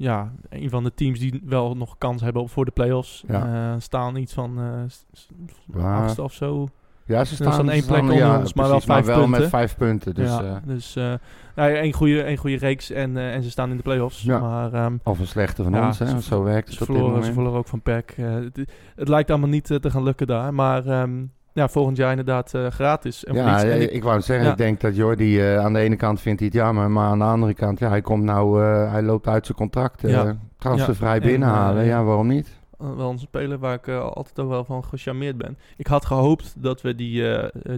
ja, 0.00 0.32
een 0.48 0.70
van 0.70 0.84
de 0.84 0.94
teams 0.94 1.18
die 1.18 1.42
wel 1.44 1.76
nog 1.76 1.98
kans 1.98 2.22
hebben 2.22 2.42
op 2.42 2.50
voor 2.50 2.64
de 2.64 2.70
play-offs. 2.70 3.24
Ja. 3.28 3.72
Eh, 3.74 3.80
staan 3.80 4.16
iets 4.16 4.32
van 4.32 4.58
eh, 4.58 4.64
s- 4.88 5.28
Ja. 5.74 5.96
achtste 5.96 6.22
of 6.22 6.32
zo. 6.32 6.68
Ja, 7.04 7.24
ze 7.24 7.34
staan 7.34 7.52
staan, 7.52 7.70
één 7.70 7.86
plek 7.86 8.00
onder 8.00 8.38
ons, 8.38 8.54
maar 8.54 8.68
wel 9.04 9.04
punten. 9.04 9.30
met 9.30 9.48
vijf 9.48 9.76
punten. 9.76 10.14
Dus, 10.14 10.28
ja, 10.28 10.42
eh, 10.44 10.56
dus 10.64 10.96
eh 10.96 11.12
nou, 11.54 11.72
één, 11.72 11.92
goede, 11.92 12.22
één 12.22 12.36
goede 12.36 12.56
reeks 12.56 12.90
en, 12.90 13.16
eh, 13.16 13.34
en 13.34 13.42
ze 13.42 13.50
staan 13.50 13.70
in 13.70 13.76
de 13.76 13.82
play-offs. 13.82 14.22
Ja. 14.22 14.38
Maar 14.38 14.72
ehm, 14.72 14.96
of 15.04 15.18
een 15.18 15.26
slechte 15.26 15.62
van 15.62 15.72
Ja, 15.72 15.86
ons, 15.86 15.98
hè? 15.98 16.06
ze- 16.06 16.22
Zo 16.22 16.42
werkt 16.42 16.68
het 16.68 16.76
ze, 16.76 16.84
verloren, 16.84 17.52
ook 17.58 17.68
van 17.68 17.80
PEC. 17.82 18.10
Eh, 18.16 18.34
het, 18.34 18.60
het 18.96 19.08
lijkt 19.08 19.30
allemaal 19.30 19.48
niet 19.48 19.70
eh, 19.70 19.76
te 19.78 19.90
gaan 19.90 20.02
lukken 20.02 20.26
daar. 20.26 20.54
Maar 20.54 20.86
ehm, 20.86 21.24
ja, 21.52 21.68
volgend 21.68 21.96
jaar 21.96 22.10
inderdaad 22.10 22.54
eh, 22.54 22.66
gratis. 22.66 23.24
En 23.24 23.34
Ja. 23.34 23.62
En 23.64 23.70
eh, 23.70 23.80
ik- 23.82 23.90
ik, 23.90 24.02
wou 24.02 24.20
zeggen, 24.20 24.46
ja. 24.46 24.52
ik 24.52 24.58
denk 24.58 24.80
dat 24.80 24.96
Jordi 24.96 25.40
eh, 25.40 25.58
aan 25.64 25.72
de 25.72 25.78
ene 25.78 25.96
kant 25.96 26.20
vindt 26.20 26.38
hij 26.40 26.48
het 26.48 26.56
jammer, 26.58 26.90
maar 26.90 27.06
aan 27.08 27.18
de 27.18 27.24
andere 27.24 27.54
kant, 27.54 27.78
ja, 27.78 27.88
hij 27.88 28.00
komt 28.00 28.22
nou, 28.24 28.62
hij 28.64 29.02
loopt 29.02 29.26
uit 29.28 29.46
zijn 29.46 29.58
contract, 29.58 30.00
Ja. 30.00 30.36
transfervrij 30.58 31.14
Ja, 31.14 31.20
en, 31.20 31.26
binnenhalen. 31.28 31.84
ja, 31.84 32.04
waarom 32.04 32.26
niet? 32.26 32.58
wel 32.96 33.10
een 33.10 33.18
speler 33.18 33.58
waar 33.58 33.74
ik 33.74 33.88
altijd 33.88 34.38
ook 34.40 34.48
wel 34.48 34.64
van 34.64 34.84
gecharmeerd 34.84 35.36
ben. 35.36 35.58
Ik 35.76 35.86
had 35.86 36.04
gehoopt 36.06 36.54
dat 36.62 36.80
we 36.82 36.94
die 36.94 37.24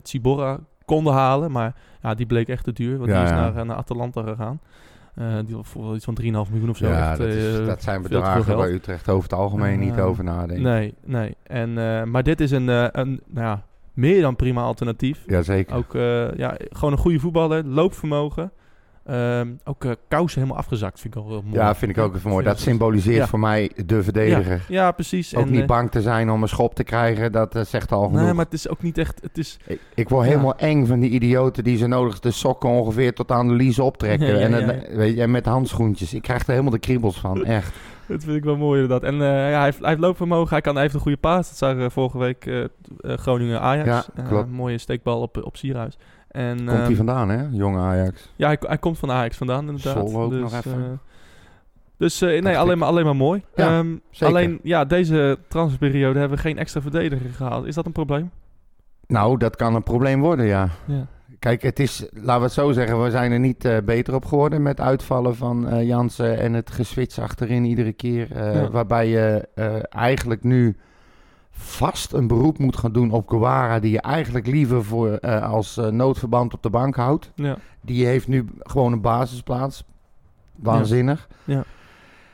Tsibora 0.02 0.58
konden 0.84 1.12
halen, 1.12 1.50
maar 1.52 1.74
ja, 2.02 2.14
die 2.14 2.26
bleek 2.26 2.48
echt 2.48 2.64
te 2.64 2.72
duur. 2.72 2.98
Want 2.98 3.10
die 3.10 3.22
is 3.22 3.30
naar, 3.30 3.66
naar 3.66 3.76
Atalanta 3.76 4.22
gegaan. 4.22 4.60
Eh, 5.14 5.34
die 5.46 5.56
voor 5.62 5.94
iets 5.94 6.04
van 6.04 6.14
3,5 6.14 6.50
miljoen 6.50 6.68
of 6.70 6.76
zo. 6.76 6.86
ja, 6.88 7.08
Echt, 7.10 7.18
dat, 7.18 7.26
is- 7.28 7.58
eh, 7.58 7.66
dat 7.66 7.82
zijn 7.82 8.02
bedragen 8.02 8.56
waar 8.56 8.68
Utrecht 8.70 9.08
over 9.08 9.22
het 9.30 9.38
algemeen 9.38 9.78
niet 9.78 9.96
Eh, 9.96 10.06
over 10.06 10.24
nadenkt. 10.24 10.62
Nee, 10.62 10.94
nee. 11.04 11.36
En, 11.42 11.72
maar 12.10 12.22
dit 12.22 12.40
is 12.40 12.50
een, 12.50 12.68
een 12.68 13.20
nou 13.26 13.46
ja, 13.46 13.62
meer 13.92 14.20
dan 14.20 14.36
prima 14.36 14.62
alternatief. 14.62 15.24
Jazeker. 15.26 15.76
Ook 15.76 15.92
ja, 16.36 16.56
gewoon 16.70 16.92
een 16.92 16.98
goede 16.98 17.18
voetballer, 17.20 17.64
loopvermogen. 17.64 18.52
Ehm, 19.07 19.48
ook 19.64 19.84
eh, 19.84 19.90
kousen 20.09 20.40
helemaal 20.40 20.61
afgezakt 20.61 21.00
vind 21.00 21.14
ik 21.14 21.20
al 21.22 21.28
heel 21.28 21.42
mooi. 21.42 21.55
Ja, 21.57 21.74
vind 21.74 21.90
ik 21.90 21.98
ook 21.98 22.14
even 22.14 22.30
mooi. 22.30 22.44
Dat 22.44 22.59
symboliseert 22.61 23.16
Ja. 23.16 23.26
voor 23.26 23.38
mij 23.38 23.70
de 23.86 24.03
verdediger. 24.03 24.64
Ja, 24.68 24.90
precies. 24.92 25.34
Ook 25.36 25.44
En, 25.44 25.50
niet 25.50 25.61
eh, 25.61 25.66
bang 25.66 25.90
te 25.90 26.00
zijn 26.03 26.30
om 26.30 26.42
een 26.42 26.48
schop 26.48 26.74
te 26.74 26.84
krijgen, 26.84 27.32
dat 27.32 27.55
eh, 27.55 27.64
zegt 27.64 27.92
al 27.92 28.03
genoeg. 28.07 28.22
Nee, 28.22 28.32
maar 28.32 28.44
het 28.44 28.55
is 28.55 28.68
ook 28.68 28.82
niet 28.82 28.98
echt... 28.98 29.20
Het 29.22 29.38
is, 29.38 29.59
ik, 29.66 29.80
ik 29.94 30.09
word 30.09 30.24
Ja. 30.24 30.30
helemaal 30.30 30.57
eng 30.57 30.86
van 30.86 31.00
die 31.00 31.11
idioten 31.11 31.64
die 31.64 31.76
ze 31.76 31.86
nodig 31.86 32.20
de 32.20 32.30
sokken 32.30 32.68
ongeveer 32.68 33.14
tot 33.14 33.30
aan 33.30 33.48
de 33.48 33.55
lies 33.55 33.78
optrekken. 33.78 34.40
En. 34.40 34.96
Weet 34.96 35.14
je, 35.16 35.22
en 35.22 35.30
met 35.30 35.46
handschoentjes. 35.46 36.14
Ik 36.14 36.22
krijg 36.22 36.42
er 36.42 36.50
helemaal 36.50 36.70
de 36.70 36.78
kriebels 36.78 37.20
van, 37.20 37.44
echt. 37.59 37.74
dat 38.07 38.24
vind 38.24 38.36
ik 38.36 38.44
wel 38.44 38.57
mooi 38.57 38.82
inderdaad. 38.82 39.09
En 39.11 39.14
ja, 39.16 39.22
hij, 39.57 39.64
heeft, 39.64 39.78
hij 39.78 39.88
heeft 39.88 40.00
loopvermogen. 40.00 40.50
Hij 40.50 40.61
kan 40.61 40.72
hij 40.72 40.82
heeft 40.82 40.94
een 40.94 41.00
goede 41.00 41.16
paas. 41.16 41.48
Dat 41.48 41.57
zagen 41.59 41.82
we 41.82 41.90
vorige 41.90 42.18
week 42.18 42.68
Groningen-Ajax. 43.03 44.09
Mooie 44.50 44.78
steekbal 44.78 45.20
op, 45.20 45.42
op 45.44 45.57
Sierhuis. 45.57 45.96
En, 46.33 46.57
Komt 46.57 46.68
ehm, 46.70 46.83
hij 46.85 46.97
vandaan, 46.97 47.28
hè? 47.28 47.47
Jonge 47.51 47.78
Ajax. 47.78 48.30
Ja, 48.37 48.47
hij, 48.47 48.57
hij 48.61 48.78
komt 48.78 48.99
van 48.99 49.11
Ajax 49.11 49.37
vandaan 49.37 49.68
inderdaad. 49.68 50.09
Zwolle 50.09 50.24
ook 50.24 50.30
dus, 50.30 50.41
nog 50.41 50.55
even. 50.55 50.72
eh, 50.72 50.99
dus 51.97 52.20
eh, 52.22 52.43
nee, 52.43 52.59
alleen 52.59 52.78
maar, 52.78 52.89
alleen 52.89 53.05
maar 53.05 53.16
mooi. 53.16 53.43
Ja, 53.55 53.78
Ehm, 53.78 53.97
alleen, 54.20 54.61
ja, 54.62 54.85
deze 54.85 55.39
transferperiode 55.49 56.18
hebben 56.18 56.37
we 56.37 56.43
geen 56.43 56.59
extra 56.59 56.80
verdediger 56.80 57.30
gehaald. 57.30 57.66
Is 57.66 57.74
dat 57.74 57.87
een 57.87 57.93
probleem? 57.93 58.30
Nou, 59.07 59.39
dat 59.39 59.57
kan 59.57 59.74
een 59.74 59.83
probleem 59.83 60.20
worden, 60.20 60.47
ja. 60.47 60.68
Ja. 60.87 61.07
Kijk, 61.39 61.62
het 61.62 61.78
is, 61.78 62.07
laten 62.12 62.37
we 62.41 62.45
het 62.47 62.53
zo 62.53 62.72
zeggen, 62.72 63.03
we 63.03 63.11
zijn 63.11 63.33
er 63.33 63.39
niet 63.39 63.64
eh, 63.64 63.76
beter 63.85 64.14
op 64.14 64.24
geworden 64.24 64.62
met 64.62 64.80
uitvallen 64.80 65.37
van 65.37 65.68
eh 65.68 65.87
Jansen 65.87 66.39
en 66.39 66.53
het 66.53 66.70
geswitch 66.70 67.18
achterin 67.18 67.64
iedere 67.64 67.93
keer. 67.93 68.28
Ja. 68.35 68.70
Waarbij 68.70 69.09
je 69.09 69.49
eigenlijk 69.89 70.43
nu 70.45 70.76
vast 71.53 72.12
een 72.12 72.26
beroep 72.26 72.59
moet 72.59 72.76
gaan 72.76 72.92
doen 72.92 73.11
op 73.11 73.28
Guevara, 73.28 73.78
die 73.78 73.90
je 73.90 74.00
eigenlijk 74.00 74.46
liever 74.46 74.84
voor, 74.84 75.12
eh, 75.12 75.50
als 75.50 75.76
eh, 75.76 75.86
noodverband 75.86 76.55
op 76.55 76.62
de 76.62 76.70
bank 76.70 76.96
houdt. 76.96 77.32
Ja. 77.34 77.57
Die 77.80 78.07
heeft 78.07 78.28
nu 78.28 78.44
gewoon 78.59 78.92
een 78.92 79.00
basisplaats. 79.00 79.84
Waanzinnig. 80.57 81.28
Ja. 81.44 81.64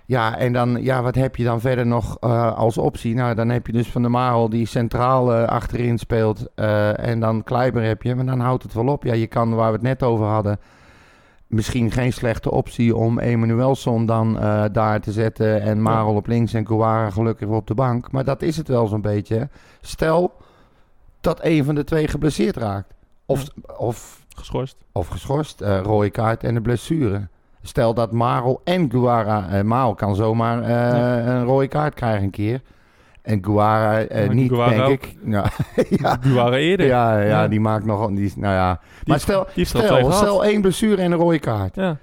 Ja, 0.07 0.37
en 0.37 0.53
dan, 0.53 0.83
ja, 0.83 1.03
wat 1.03 1.14
heb 1.14 1.37
je 1.37 1.45
dan 1.45 1.61
verder 1.61 1.87
nog 1.87 2.16
eh, 2.21 2.57
als 2.57 2.79
optie? 2.79 3.14
Nou, 3.14 3.35
dan 3.35 3.49
heb 3.49 3.66
je 3.66 3.73
dus 3.73 3.91
Van 3.91 4.03
der 4.03 4.11
Marel 4.11 4.49
die 4.49 4.66
centraal 4.66 5.33
achterin 5.35 5.99
speelt. 5.99 6.55
en 6.55 7.21
dan 7.21 7.45
Kleiber 7.45 7.83
heb 7.83 8.03
je, 8.03 8.14
maar 8.14 8.27
dan 8.27 8.41
houdt 8.41 8.62
het 8.62 8.75
wel 8.75 8.87
op. 8.87 9.05
Ja, 9.05 9.14
je 9.14 9.27
kan, 9.27 9.55
waar 9.55 9.66
we 9.66 9.73
het 9.73 9.83
net 9.83 10.03
over 10.03 10.27
hadden, 10.27 10.59
misschien 11.49 11.91
geen 11.91 12.13
slechte 12.13 12.51
optie 12.51 12.97
om 12.97 13.19
Emanuelson 13.19 14.07
dan 14.07 14.39
eh, 14.41 14.65
daar 14.73 15.01
te 15.01 15.13
zetten. 15.13 15.61
En 15.63 15.83
Marel 15.83 16.15
op 16.15 16.27
links 16.27 16.53
en 16.55 16.65
Kouara 16.65 17.11
gelukkig 17.11 17.49
op 17.49 17.67
de 17.67 17.75
bank. 17.75 18.11
Maar 18.13 18.25
dat 18.25 18.43
is 18.43 18.57
het 18.57 18.69
wel 18.69 18.87
zo'n 18.87 19.01
beetje. 19.01 19.49
Stel 19.81 20.33
dat 21.21 21.39
een 21.43 21.65
van 21.65 21.75
de 21.75 21.85
twee 21.85 22.09
geblesseerd 22.09 22.57
raakt. 22.57 22.95
Of, 23.27 23.45
of 23.77 24.27
Geschorst. 24.37 24.77
of 24.93 25.09
geschorst, 25.09 25.61
eh 25.61 25.81
rode 25.83 26.11
kaart 26.11 26.45
en 26.45 26.57
een 26.57 26.63
blessure. 26.63 27.29
Stel 27.63 27.95
dat 27.95 28.13
Marel 28.13 28.61
en 28.65 28.91
Guara, 28.91 29.49
eh 29.49 29.63
Marel 29.63 29.95
kan 29.95 30.15
zomaar 30.15 30.69
Ja. 30.69 31.19
een 31.27 31.45
rode 31.45 31.69
kaart 31.69 31.95
krijgen 31.95 32.23
een 32.23 32.31
keer. 32.31 32.63
En 33.29 33.45
Guara 33.45 34.01
eh, 34.01 34.26
Maar 34.26 34.35
niet, 34.35 34.51
Guara 34.53 34.70
denk 34.70 34.83
ook. 34.83 34.91
ik. 34.91 35.16
Ja, 35.35 35.51
ja, 35.91 36.18
waren 36.35 36.59
eerder. 36.59 36.87
ja, 36.87 37.18
ja, 37.20 37.26
Ja. 37.26 37.49
die 37.49 37.61
maakt 37.61 37.85
nog, 37.85 38.11
die, 38.11 38.33
nou 38.37 38.55
ja. 38.55 38.72
Die 38.74 38.81
maar 39.05 39.20
stel, 39.20 39.47
die 39.55 39.64
stel, 39.64 40.12
stel 40.12 40.45
één 40.45 40.61
blessure 40.61 41.03
en 41.03 41.12
een 41.12 41.18
rode 41.18 41.39
kaart. 41.39 41.74
Ja, 41.74 41.97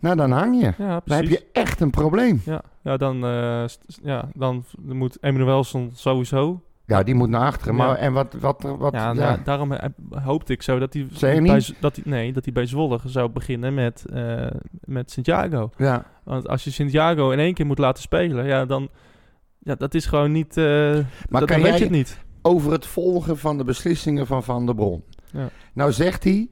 Nou, 0.00 0.16
dan 0.16 0.30
hang 0.30 0.60
je. 0.60 0.72
ja 0.78 1.00
Dan 1.04 1.16
heb 1.16 1.26
je 1.28 1.44
echt 1.52 1.80
een 1.80 1.90
probleem. 1.90 2.42
Ja, 2.44 2.60
ja, 2.82 2.96
dan, 2.96 3.24
eh, 3.24 3.64
ja, 4.02 4.28
dan 4.34 4.64
moet 4.82 5.18
Emanuelson 5.20 5.90
sowieso. 5.94 6.60
Ja, 6.86 7.02
die 7.02 7.14
moet 7.14 7.28
naar 7.28 7.40
achteren. 7.46 7.74
Maar, 7.74 7.96
en 7.96 8.12
wat, 8.12 8.34
wat, 8.40 8.62
wat, 8.78 8.92
ja, 8.92 9.06
ja, 9.06 9.14
da- 9.14 9.38
daarom 9.44 9.72
eh, 9.72 9.88
hoopte 10.24 10.52
ik 10.52 10.62
zo 10.62 10.78
dat 10.78 10.92
hij, 10.94 11.06
bij, 11.42 11.62
dat 11.80 11.96
hij, 11.96 12.04
nee, 12.06 12.32
dat 12.32 12.44
hij 12.44 12.52
bij 12.52 12.66
Zwolle 12.66 12.98
zou 13.04 13.28
beginnen 13.28 13.74
met, 13.74 14.04
eh, 14.12 14.46
met 14.84 15.10
Santiago. 15.10 15.70
ja. 15.76 16.04
Want 16.24 16.48
als 16.48 16.64
je 16.64 16.70
Santiago 16.70 17.30
in 17.30 17.38
één 17.38 17.54
keer 17.54 17.66
moet 17.66 17.78
laten 17.78 18.02
spelen, 18.02 18.44
ja, 18.46 18.64
dan... 18.64 18.88
Ja, 19.66 19.74
dat 19.74 19.94
is 19.94 20.06
gewoon 20.06 20.32
niet... 20.32 20.56
eh 20.56 20.64
Maar 21.28 21.40
dat, 21.40 21.44
kan 21.50 21.62
weet 21.62 21.78
je 21.78 21.82
het 21.82 21.92
niet. 21.92 22.18
over 22.42 22.72
het 22.72 22.86
volgen 22.86 23.38
van 23.38 23.58
de 23.58 23.64
beslissingen 23.64 24.26
van 24.26 24.42
Van 24.44 24.66
der 24.66 24.74
Bron. 24.74 25.04
Ja. 25.32 25.48
Nou 25.72 25.92
zegt 25.92 26.24
hij, 26.24 26.50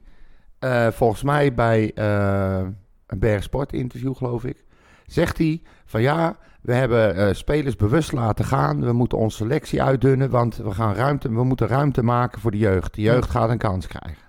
eh, 0.59 0.87
volgens 0.87 1.23
mij 1.23 1.53
bij 1.53 1.93
eh, 1.93 2.67
een 3.07 3.19
Bergsport 3.19 3.73
interview 3.73 4.15
geloof 4.15 4.43
ik, 4.43 4.65
zegt 5.05 5.37
hij 5.37 5.61
van 5.85 6.01
ja, 6.01 6.37
we 6.61 6.73
hebben 6.73 7.35
spelers 7.35 7.75
bewust 7.75 8.11
laten 8.11 8.45
gaan. 8.45 8.81
We 8.81 8.93
moeten 8.93 9.17
onze 9.17 9.37
selectie 9.37 9.83
uitdunnen, 9.83 10.29
want 10.29 10.55
we, 10.55 10.71
gaan 10.71 10.93
ruimte, 10.93 11.29
we 11.29 11.43
moeten 11.43 11.67
ruimte 11.67 12.03
maken 12.03 12.41
voor 12.41 12.51
de 12.51 12.57
jeugd. 12.57 12.93
De 12.93 13.01
jeugd 13.01 13.29
gaat 13.29 13.49
een 13.49 13.57
kans 13.57 13.87
krijgen. 13.87 14.23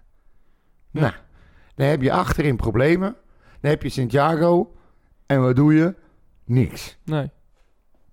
Ja. 0.91 1.01
Nou, 1.01 1.13
dan 1.75 1.87
heb 1.87 2.03
je 2.03 2.13
achterin 2.13 2.57
problemen. 2.57 3.17
Dan 3.61 3.71
heb 3.71 3.83
je 3.83 3.89
Santiago. 3.89 4.75
En 5.27 5.41
wat 5.43 5.57
doe 5.57 5.75
je? 5.75 5.95
Niks. 6.45 6.99
Nee. 7.05 7.31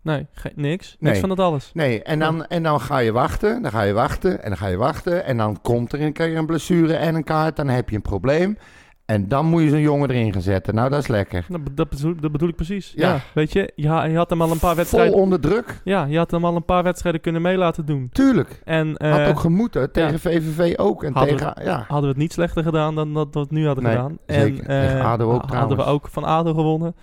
Nee, 0.03 0.27
niks. 0.55 0.95
Nee. 0.99 1.09
Niks 1.11 1.19
van 1.19 1.29
dat 1.29 1.39
alles. 1.39 1.71
Nee, 1.73 2.03
en 2.03 2.19
dan, 2.19 2.45
en 2.45 2.63
dan 2.63 2.79
ga 2.81 2.97
je 2.97 3.11
wachten, 3.11 3.61
dan 3.61 3.71
ga 3.71 3.81
je 3.81 3.93
wachten 3.93 4.43
en 4.43 4.49
dan 4.49 4.57
ga 4.57 4.67
je 4.67 4.77
wachten. 4.77 5.25
En 5.25 5.37
dan 5.37 5.61
komt 5.61 5.93
er 5.93 6.01
een 6.01 6.13
keer 6.13 6.37
een 6.37 6.45
blessure 6.45 6.93
en 6.95 7.15
een 7.15 7.23
kaart, 7.23 7.55
dan 7.55 7.67
heb 7.67 7.89
je 7.89 7.95
een 7.95 8.01
probleem. 8.01 8.57
En 9.05 9.27
dan 9.27 9.45
moet 9.45 9.61
je 9.61 9.69
zo'n 9.69 9.79
jongen 9.79 10.09
erin 10.09 10.33
gaan 10.33 10.41
zetten. 10.41 10.75
Nou, 10.75 10.89
dat 10.89 10.99
is 10.99 11.07
lekker. 11.07 11.45
Dat, 11.49 11.63
be- 11.63 11.73
dat, 11.73 11.89
bedoel, 11.89 12.15
dat 12.19 12.31
bedoel 12.31 12.49
ik 12.49 12.55
precies. 12.55 12.93
Ja. 12.95 13.09
Ja. 13.13 13.19
weet 13.33 13.53
je, 13.53 13.71
ja, 13.75 14.03
je 14.03 14.15
had 14.17 14.29
hem 14.29 14.41
al 14.41 14.51
een 14.51 14.59
paar 14.59 14.67
Vol 14.69 14.75
wedstrijden... 14.77 15.13
onder 15.15 15.39
druk. 15.39 15.81
Ja, 15.83 16.05
je 16.05 16.17
had 16.17 16.31
hem 16.31 16.45
al 16.45 16.55
een 16.55 16.65
paar 16.65 16.83
wedstrijden 16.83 17.21
kunnen 17.21 17.41
mee 17.41 17.57
laten 17.57 17.85
doen. 17.85 18.09
Tuurlijk. 18.11 18.61
En 18.63 18.97
eh, 18.97 19.11
Had 19.11 19.27
ook 19.29 19.39
gemoeten 19.39 19.91
tegen 19.91 20.11
ja. 20.11 20.17
VVV 20.17 20.77
ook. 20.77 21.03
En 21.03 21.13
Hadden 21.13 21.37
tegen, 21.37 21.63
ja. 21.63 21.77
hadden 21.77 22.01
we 22.01 22.07
het 22.07 22.17
niet 22.17 22.33
slechter 22.33 22.63
gedaan 22.63 22.95
dan 22.95 23.13
dat 23.13 23.27
we 23.33 23.39
het 23.39 23.51
nu 23.51 23.65
hadden 23.65 23.83
Nee, 23.83 23.93
gedaan. 23.95 24.17
zeker. 24.27 24.65
En 24.65 24.81
Tegen 24.87 24.99
eh, 24.99 25.11
ADO 25.11 25.33
ook 25.33 25.43
hadden 25.53 25.77
we 25.77 25.83
ook 25.83 26.07
van 26.07 26.23
ADO 26.23 26.53
gewonnen. 26.53 26.95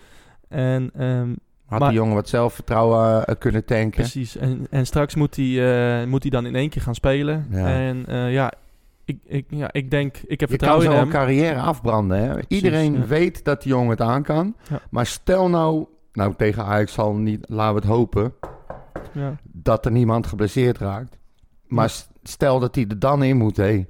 En 0.48 0.90
ehm, 0.96 1.34
Had 1.70 1.78
Maar- 1.78 1.88
die 1.88 1.98
jongen 1.98 2.14
wat 2.14 2.28
zelfvertrouwen 2.28 3.26
eh, 3.26 3.34
kunnen 3.38 3.64
tanken. 3.64 3.90
precies. 4.00 4.36
En, 4.36 4.66
en 4.70 4.86
straks 4.86 5.14
moet 5.14 5.36
hij, 5.36 6.00
eh, 6.00 6.06
moet 6.06 6.22
hij 6.22 6.30
dan 6.30 6.46
in 6.46 6.54
één 6.54 6.68
keer 6.68 6.82
gaan 6.82 6.94
spelen. 6.94 7.46
Ja. 7.50 7.66
En 7.66 8.06
eh, 8.06 8.32
ja, 8.32 8.52
ik, 9.04 9.18
ik, 9.24 9.44
ja, 9.48 9.72
ik 9.72 9.90
denk, 9.90 10.16
ik 10.16 10.20
heb 10.20 10.28
Je 10.30 10.36
kan 10.36 10.48
vertrouwen 10.48 10.84
in 10.86 10.90
zo'n 10.92 11.00
hem. 11.00 11.10
carrière 11.10 11.60
afbranden. 11.60 12.18
Hè? 12.18 12.38
Iedereen 12.48 12.92
ja. 12.92 13.06
weet 13.06 13.44
dat 13.44 13.62
die 13.62 13.72
jongen 13.72 13.90
het 13.90 14.00
aan 14.00 14.22
kan. 14.22 14.54
Ja. 14.70 14.80
Maar 14.90 15.06
stel 15.06 15.48
nou, 15.48 15.86
nou 16.12 16.34
tegen 16.36 16.64
Ajax 16.64 16.92
zal 16.92 17.14
niet, 17.14 17.44
laten 17.48 17.74
we 17.74 17.80
het 17.80 17.88
hopen, 17.90 18.32
Ja. 19.12 19.36
dat 19.42 19.84
er 19.84 19.92
niemand 19.92 20.26
geblesseerd 20.26 20.78
raakt. 20.78 21.18
Maar 21.66 21.92
stel 22.22 22.58
dat 22.60 22.74
hij 22.74 22.84
er 22.88 22.98
dan 22.98 23.22
in 23.22 23.36
moet, 23.36 23.56
hé. 23.56 23.84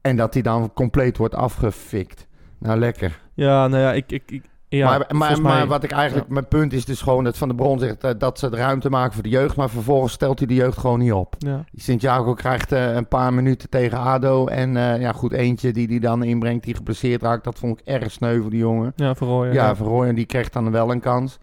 En 0.00 0.16
dat 0.16 0.32
hij 0.34 0.42
dan 0.42 0.72
compleet 0.74 1.16
wordt 1.16 1.34
afgefikt. 1.34 2.26
Nou, 2.58 2.78
lekker. 2.78 3.20
ja, 3.34 3.68
nou 3.68 3.82
ja, 3.82 3.92
ik... 3.92 4.12
ik, 4.12 4.22
ik 4.26 4.42
ja, 4.76 5.06
maar, 5.08 5.40
maar, 5.40 5.66
wat 5.66 5.82
ik 5.84 5.90
eigenlijk, 5.90 6.28
mijn 6.28 6.48
punt 6.48 6.72
is 6.72 6.84
dus 6.84 7.00
gewoon 7.00 7.24
dat 7.24 7.38
Van 7.38 7.48
der 7.48 7.56
Bron 7.56 7.78
zegt 7.78 8.04
eh, 8.04 8.10
dat 8.18 8.38
ze 8.38 8.50
de 8.50 8.56
ruimte 8.56 8.90
maken 8.90 9.12
voor 9.12 9.22
de 9.22 9.28
jeugd. 9.28 9.56
Maar 9.56 9.70
vervolgens 9.70 10.12
stelt 10.12 10.38
hij 10.38 10.48
de 10.48 10.54
jeugd 10.54 10.78
gewoon 10.78 10.98
niet 10.98 11.12
op. 11.12 11.34
Ja, 11.38 11.64
Santiago 11.74 12.34
krijgt 12.34 12.72
eh, 12.72 12.94
een 12.94 13.08
paar 13.08 13.34
minuten 13.34 13.68
tegen 13.68 13.98
ADO. 13.98 14.46
En 14.46 14.76
eh, 14.76 15.00
ja, 15.00 15.12
goed, 15.12 15.32
eentje 15.32 15.72
die 15.72 15.86
hij 15.88 15.98
dan 15.98 16.22
inbrengt 16.22 16.64
die 16.64 16.74
geblesseerd 16.74 17.22
raakt. 17.22 17.44
Dat 17.44 17.58
vond 17.58 17.80
ik 17.80 17.86
erg 17.86 18.10
sneu 18.10 18.40
voor 18.40 18.50
die 18.50 18.58
jongen. 18.58 18.92
ja, 18.96 19.14
Roy, 19.18 19.46
Ja, 19.46 19.52
ja. 19.52 19.76
Van 19.76 19.86
Rooyen 19.86 20.14
die 20.14 20.26
kreeg 20.26 20.48
dan 20.48 20.70
wel 20.70 20.90
een 20.90 21.00
kans. 21.00 21.38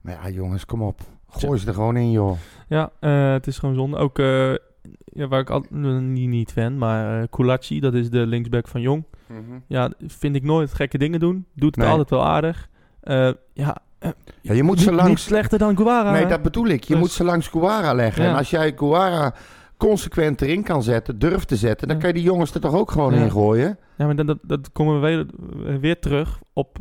Maar 0.00 0.18
ja, 0.22 0.30
jongens, 0.30 0.64
kom 0.64 0.82
op. 0.82 1.00
Gooi 1.28 1.58
ze 1.58 1.66
er 1.66 1.74
gewoon 1.74 1.96
in, 1.96 2.10
joh. 2.10 2.36
Ja, 2.68 2.90
het 3.32 3.46
is 3.46 3.58
gewoon 3.58 3.74
zonde. 3.74 3.96
Ook 3.96 4.18
ja, 5.04 5.28
waar 5.28 5.40
ik 5.40 5.50
al, 5.50 5.64
niet, 5.70 6.28
niet 6.28 6.52
fan, 6.52 6.78
maar 6.78 7.28
Kulachi, 7.28 7.80
dat 7.80 7.94
is 7.94 8.10
de 8.10 8.26
linksback 8.26 8.68
van 8.68 8.80
Jong. 8.80 9.04
Ja, 9.66 9.90
vind 10.06 10.36
ik 10.36 10.42
nooit 10.42 10.74
gekke 10.74 10.98
dingen 10.98 11.20
doen. 11.20 11.46
Doet 11.54 11.74
het 11.74 11.84
Nee. 11.84 11.88
altijd 11.88 12.10
wel 12.10 12.24
aardig. 12.26 12.68
Eh, 13.00 13.30
ja, 13.52 13.76
Ja, 14.40 14.52
je 14.52 14.62
moet 14.62 14.74
niet, 14.76 14.84
ze 14.84 14.90
niet 14.90 15.00
langs... 15.00 15.22
slechter 15.24 15.58
dan 15.58 15.76
Guara. 15.76 16.10
Nee, 16.12 16.26
dat 16.26 16.42
bedoel 16.42 16.66
ik. 16.66 16.84
Je 16.84 16.92
Dus- 16.92 17.02
moet 17.02 17.10
ze 17.10 17.24
langs 17.24 17.48
Guara 17.48 17.92
leggen. 17.94 18.22
Ja. 18.22 18.30
En 18.30 18.36
als 18.36 18.50
jij 18.50 18.72
Guara 18.76 19.34
consequent 19.76 20.42
erin 20.42 20.62
kan 20.62 20.82
zetten, 20.82 21.18
durft 21.18 21.48
te 21.48 21.56
zetten... 21.56 21.86
dan 21.88 21.96
Ja. 21.96 22.02
kan 22.02 22.12
je 22.12 22.18
die 22.20 22.30
jongens 22.30 22.54
er 22.54 22.60
toch 22.60 22.74
ook 22.74 22.90
gewoon 22.90 23.14
Ja. 23.14 23.20
in 23.22 23.30
gooien? 23.30 23.78
Ja, 23.96 24.06
maar 24.06 24.16
dat, 24.16 24.26
dat, 24.26 24.38
dat 24.42 24.72
komen 24.72 25.00
we 25.00 25.06
weer, 25.06 25.26
weer 25.80 25.98
terug 25.98 26.38
op... 26.52 26.78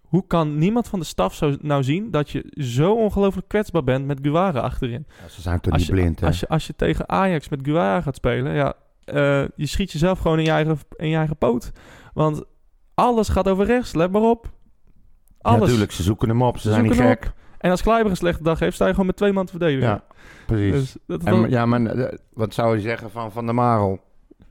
Hoe 0.00 0.26
kan 0.26 0.58
niemand 0.58 0.88
van 0.88 0.98
de 0.98 1.04
staf 1.04 1.34
zo 1.34 1.56
nou 1.60 1.82
zien 1.82 2.10
dat 2.10 2.30
je 2.30 2.52
zo 2.56 2.92
ongelooflijk 2.94 3.48
kwetsbaar 3.48 3.84
bent 3.84 4.06
met 4.06 4.18
Guara 4.22 4.60
achterin? 4.60 5.06
Ja, 5.22 5.28
ze 5.28 5.40
zijn 5.40 5.60
toch 5.60 5.72
Als 5.72 5.80
niet 5.82 5.90
je, 5.90 5.96
blind, 5.96 6.20
hè? 6.20 6.26
als, 6.26 6.40
je, 6.40 6.48
als 6.48 6.66
je 6.66 6.76
tegen 6.76 7.08
Ajax 7.08 7.48
met 7.48 7.60
Guara 7.62 8.00
gaat 8.00 8.14
spelen, 8.16 8.54
ja, 8.54 8.74
eh, 9.04 9.44
je 9.56 9.66
schiet 9.66 9.92
jezelf 9.92 10.18
gewoon 10.18 10.38
in 10.38 10.44
je, 10.44 10.50
eigen, 10.50 10.78
in 10.96 11.08
je 11.08 11.16
eigen 11.16 11.36
poot. 11.36 11.72
Want 12.14 12.42
alles 12.94 13.28
gaat 13.28 13.48
over 13.48 13.66
rechts, 13.66 13.94
let 13.94 14.10
maar 14.12 14.22
op. 14.22 14.44
Ja, 14.44 15.50
Alles. 15.50 15.60
natuurlijk. 15.60 15.92
Ze 15.92 16.02
zoeken 16.02 16.28
hem 16.28 16.42
op. 16.42 16.58
Ze, 16.58 16.70
zijn 16.70 16.82
niet 16.82 16.94
gek. 16.94 17.32
En 17.58 17.70
als 17.70 17.82
Kleiber 17.82 18.10
een 18.10 18.16
slechte 18.16 18.42
dag 18.42 18.58
heeft, 18.58 18.74
sta 18.74 18.84
je 18.84 18.90
gewoon 18.90 19.06
met 19.06 19.16
twee 19.16 19.32
man 19.32 19.44
te 19.44 19.50
verdedigen. 19.50 19.88
Ja, 19.88 20.04
precies. 20.46 20.72
Dus 20.72 20.96
dat, 21.06 21.22
En, 21.22 21.40
dat- 21.42 21.50
ja, 21.50 21.66
maar 21.66 21.84
eh, 21.84 22.18
wat 22.32 22.54
zou 22.54 22.74
je 22.76 22.80
zeggen 22.80 23.10
van 23.10 23.32
Van 23.32 23.44
der 23.46 23.54
Marel? 23.54 24.00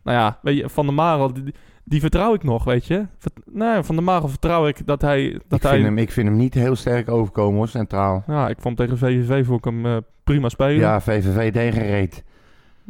nou 0.04 0.18
ja, 0.18 0.40
weet 0.42 0.58
je, 0.58 0.70
Van 0.70 0.86
der 0.86 0.96
Marel, 0.96 1.34
die, 1.34 1.54
die 1.84 2.00
vertrouw 2.00 2.34
ik 2.34 2.44
nog, 2.44 2.64
weet 2.64 2.86
je. 2.86 3.06
Nou, 3.46 3.84
van 3.84 3.96
der 3.96 4.04
Marel 4.04 4.28
vertrouw 4.28 4.68
ik 4.68 4.88
dat 4.88 5.02
hij... 5.02 5.32
Dat 5.48 5.58
Ik 5.60 5.64
hij 5.64 5.72
vind, 5.74 5.86
hem, 5.86 5.98
ik 5.98 6.12
vind 6.12 6.28
hem 6.28 6.38
niet 6.38 6.54
heel 6.54 6.76
sterk 6.76 7.10
overkomen, 7.10 7.56
hoor, 7.58 7.68
centraal. 7.68 8.24
Ja, 8.28 8.50
ik 8.50 8.58
vond 8.60 8.78
tegen 8.78 8.98
VVV 8.98 9.46
vond 9.46 9.58
ik 9.58 9.66
hem 9.66 9.86
eh, 9.86 9.98
prima 10.24 10.50
spelen. 10.50 10.80
Ja, 10.80 11.02
VVV 11.02 11.52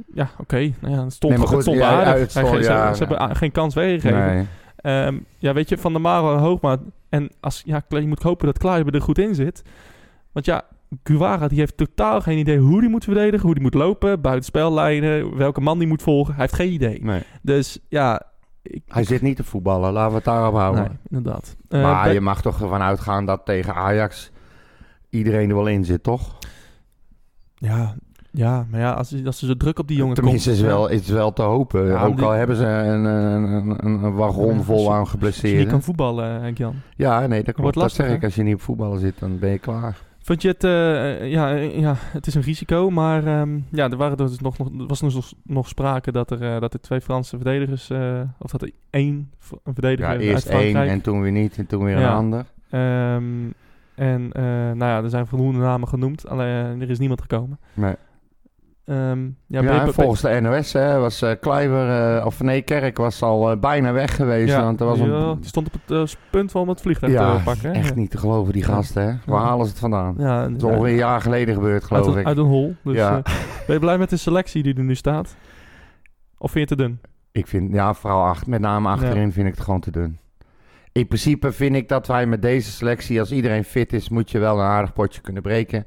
degenreed. 0.08 0.40
oké. 0.40 0.72
Nou 0.82 0.94
ja, 0.96 1.04
het 1.04 1.14
stond, 1.14 1.32
Nee, 1.34 1.42
maar 1.42 1.48
goed, 1.52 1.58
het 1.58 1.66
stond 1.66 1.78
ja, 1.78 1.92
ja, 1.92 2.16
het 2.18 2.34
Hij- 2.34 2.46
ze, 2.46 2.58
ja, 2.70 2.94
ze 2.94 3.00
hebben 3.06 3.28
ja. 3.28 3.34
geen 3.34 3.52
kans 3.52 3.74
weggegeven. 3.76 4.26
Nee. 4.36 4.46
Ehm, 4.76 5.18
ja, 5.38 5.54
weet 5.54 5.70
je, 5.70 5.78
Van 5.78 5.92
der 5.92 6.02
Marel 6.02 6.34
en 6.34 6.40
Hoogma. 6.40 6.78
En 7.10 7.30
als, 7.40 7.62
ja, 7.66 7.84
je 7.90 8.08
moet 8.08 8.24
hopen 8.24 8.46
dat 8.46 8.58
Kleiber 8.58 8.94
er 8.96 9.02
goed 9.02 9.18
in 9.20 9.36
zit. 9.36 9.62
Want 10.32 10.46
ja, 10.46 10.62
Guevara 11.04 11.48
die 11.48 11.60
heeft 11.60 11.78
totaal 11.78 12.22
geen 12.22 12.38
idee 12.38 12.58
hoe 12.58 12.80
die 12.82 12.90
moet 12.90 13.04
verdedigen, 13.04 13.46
hoe 13.46 13.54
die 13.54 13.64
moet 13.64 13.74
lopen, 13.74 14.22
buitenspellijnen, 14.22 15.38
welke 15.38 15.62
man 15.62 15.80
die 15.80 15.88
moet 15.88 16.02
volgen. 16.02 16.34
Hij 16.34 16.42
heeft 16.44 16.56
geen 16.56 16.72
idee. 16.72 17.04
nee. 17.04 17.24
Dus 17.42 17.80
ja, 17.90 18.22
ik, 18.62 18.82
Hij 18.88 19.04
zit 19.04 19.22
niet 19.22 19.36
te 19.36 19.44
voetballen, 19.44 19.92
laten 19.94 20.10
we 20.10 20.16
het 20.16 20.26
daarop 20.26 20.54
houden. 20.54 20.84
nee, 20.84 20.98
inderdaad. 21.10 21.56
Eh, 21.70 21.82
maar 21.82 22.14
je 22.14 22.22
mag 22.22 22.42
toch 22.42 22.62
ervan 22.62 22.82
uitgaan 22.82 23.26
dat 23.26 23.42
tegen 23.46 23.76
Ajax 23.76 24.32
iedereen 25.10 25.50
er 25.50 25.56
wel 25.56 25.68
in 25.68 25.86
zit, 25.86 26.04
toch? 26.04 26.38
ja, 27.56 27.96
ja, 28.32 28.66
maar 28.70 28.80
ja, 28.80 28.92
als, 28.92 29.26
als 29.26 29.42
er 29.42 29.48
zo 29.48 29.56
druk 29.58 29.80
op 29.80 29.88
die 29.88 29.98
jongen 29.98 30.16
Tenminste, 30.16 30.50
komt... 30.50 30.62
is 30.62 30.66
wel, 30.68 30.88
is 30.90 31.10
wel 31.10 31.34
te 31.34 31.42
hopen. 31.42 31.86
Ja, 31.86 32.04
Ook 32.04 32.16
die- 32.16 32.26
al 32.26 32.32
hebben 32.32 32.56
ze 32.56 32.66
een, 32.66 33.04
een, 33.06 33.70
een, 33.86 33.86
een 33.86 34.14
wagon 34.14 34.56
Ja, 34.56 34.62
vol 34.62 34.76
als 34.76 34.84
je- 35.12 35.18
aan 35.18 35.26
Als 35.26 35.42
je 35.42 35.58
niet 35.58 35.68
kan 35.68 35.82
voetballen, 35.82 36.42
Henk-Jan. 36.42 36.76
Ja, 36.96 37.20
nee, 37.28 37.44
dat 37.44 37.56
klopt. 37.56 37.60
wordt 37.60 37.78
Dat 37.78 37.92
zeg 37.92 38.16
ik. 38.16 38.24
Als 38.24 38.36
je 38.36 38.44
niet 38.44 38.54
op 38.56 38.62
voetballen 38.62 39.00
zit, 39.00 39.20
dan 39.20 39.40
ben 39.40 39.50
je 39.50 39.58
klaar. 39.60 39.98
Vond 40.24 40.42
je 40.42 40.48
het, 40.48 40.64
eh, 40.64 41.32
ja, 41.32 41.56
eh, 41.56 41.80
ja, 41.80 41.94
het 41.98 42.28
is 42.28 42.36
een 42.36 42.42
risico, 42.42 42.90
maar 42.90 43.26
ehm, 43.26 43.60
ja, 43.72 43.90
er 43.90 43.98
waren 43.98 44.18
dus 44.18 44.40
nog, 44.40 44.58
nog, 44.58 44.70
was 44.88 45.02
nog, 45.02 45.32
nog 45.44 45.68
sprake 45.68 46.12
dat 46.12 46.32
er, 46.32 46.42
eh, 46.54 46.60
dat 46.60 46.74
er 46.74 46.82
twee 46.82 47.02
Franse 47.02 47.36
verdedigers, 47.36 47.90
eh, 47.90 48.22
of 48.40 48.52
dat 48.52 48.62
er 48.62 48.72
één 48.90 49.32
verdediger 49.64 50.14
Ja, 50.14 50.20
eerst 50.20 50.48
één 50.48 50.76
en 50.76 51.02
toen 51.02 51.22
weer 51.22 51.32
niet 51.32 51.58
en 51.58 51.68
toen 51.68 51.84
weer 51.84 51.98
een 51.98 52.10
ander. 52.10 52.46
Ehm, 52.70 53.24
en 53.96 54.30
eh, 54.32 54.44
nou 54.44 54.78
ja, 54.78 55.04
er 55.04 55.10
zijn 55.10 55.28
voldoende 55.28 55.60
namen 55.60 55.88
genoemd, 55.88 56.28
alleen 56.28 56.82
er 56.82 56.90
is 56.90 57.00
niemand 57.00 57.22
gekomen. 57.22 57.60
Nee. 57.74 57.96
Ehm, 58.86 59.24
ja, 59.48 59.62
Ja, 59.62 59.86
en 59.86 59.94
volgens 59.94 60.22
de 60.22 60.40
NOS 60.42 60.74
hè, 60.74 61.00
was 61.00 61.22
eh 61.22 61.32
Kleiber, 61.40 62.16
eh, 62.18 62.26
of 62.26 62.42
nee, 62.42 62.62
Kerk 62.62 62.98
was 62.98 63.22
al 63.22 63.52
eh, 63.52 63.60
bijna 63.60 63.92
weg 63.92 64.16
geweest. 64.16 64.50
ja, 64.54 64.64
want 64.64 64.80
er 64.80 64.86
was 64.86 65.00
een, 65.00 65.12
ja, 65.12 65.34
die 65.36 65.46
stond 65.48 65.68
op 65.68 65.74
het 65.86 66.18
punt 66.32 66.52
van 66.52 66.62
om 66.62 66.70
het 66.70 66.82
vliegtuig 66.82 67.14
ja, 67.14 67.38
te 67.38 67.44
pakken. 67.44 67.70
hè? 67.72 67.76
echt 67.80 67.96
niet 67.96 68.12
te 68.12 68.18
geloven, 68.18 68.54
die 68.54 68.62
Ja. 68.62 68.68
gasten. 68.74 69.02
Hè? 69.04 69.14
Waar 69.26 69.42
Ja. 69.42 69.46
halen 69.48 69.66
ze 69.66 69.72
het 69.72 69.80
vandaan? 69.80 70.16
Ja, 70.18 70.42
Dat 70.48 70.56
is 70.58 70.64
ongeveer 70.64 70.86
een 70.88 70.96
jaar 70.96 71.22
geleden 71.22 71.56
gebeurd, 71.56 71.84
geloof 71.84 72.06
uit, 72.06 72.14
een- 72.16 72.22
ik. 72.22 72.28
uit 72.28 72.38
een 72.38 72.44
hol. 72.46 72.76
Dus, 72.84 72.96
Ja. 72.96 73.22
ben 73.68 73.76
je 73.76 73.80
blij 73.80 73.98
met 73.98 74.10
de 74.10 74.18
selectie 74.18 74.64
die 74.64 74.76
er 74.76 74.84
nu 74.84 74.96
staat? 74.96 75.36
Of 76.38 76.52
vind 76.52 76.70
je 76.70 76.76
het 76.76 76.82
te 76.84 76.88
dun? 76.88 77.00
Ik 77.32 77.48
vind, 77.48 77.74
ja, 77.74 77.94
vooral 77.94 78.24
achter, 78.26 78.50
met 78.50 78.62
name 78.62 78.90
achterin 78.90 79.32
vind 79.32 79.48
ik 79.48 79.54
het 79.56 79.64
gewoon 79.64 79.80
te 79.80 79.92
dun. 79.92 80.20
In 80.92 81.08
principe 81.08 81.52
vind 81.52 81.76
ik 81.76 81.90
dat 81.90 82.08
wij 82.08 82.26
met 82.26 82.42
deze 82.42 82.72
selectie, 82.72 83.20
als 83.20 83.32
iedereen 83.32 83.64
fit 83.64 83.94
is, 83.94 84.10
moet 84.10 84.32
je 84.32 84.40
wel 84.40 84.56
een 84.60 84.66
aardig 84.66 84.94
potje 84.94 85.22
kunnen 85.22 85.42
breken. 85.44 85.86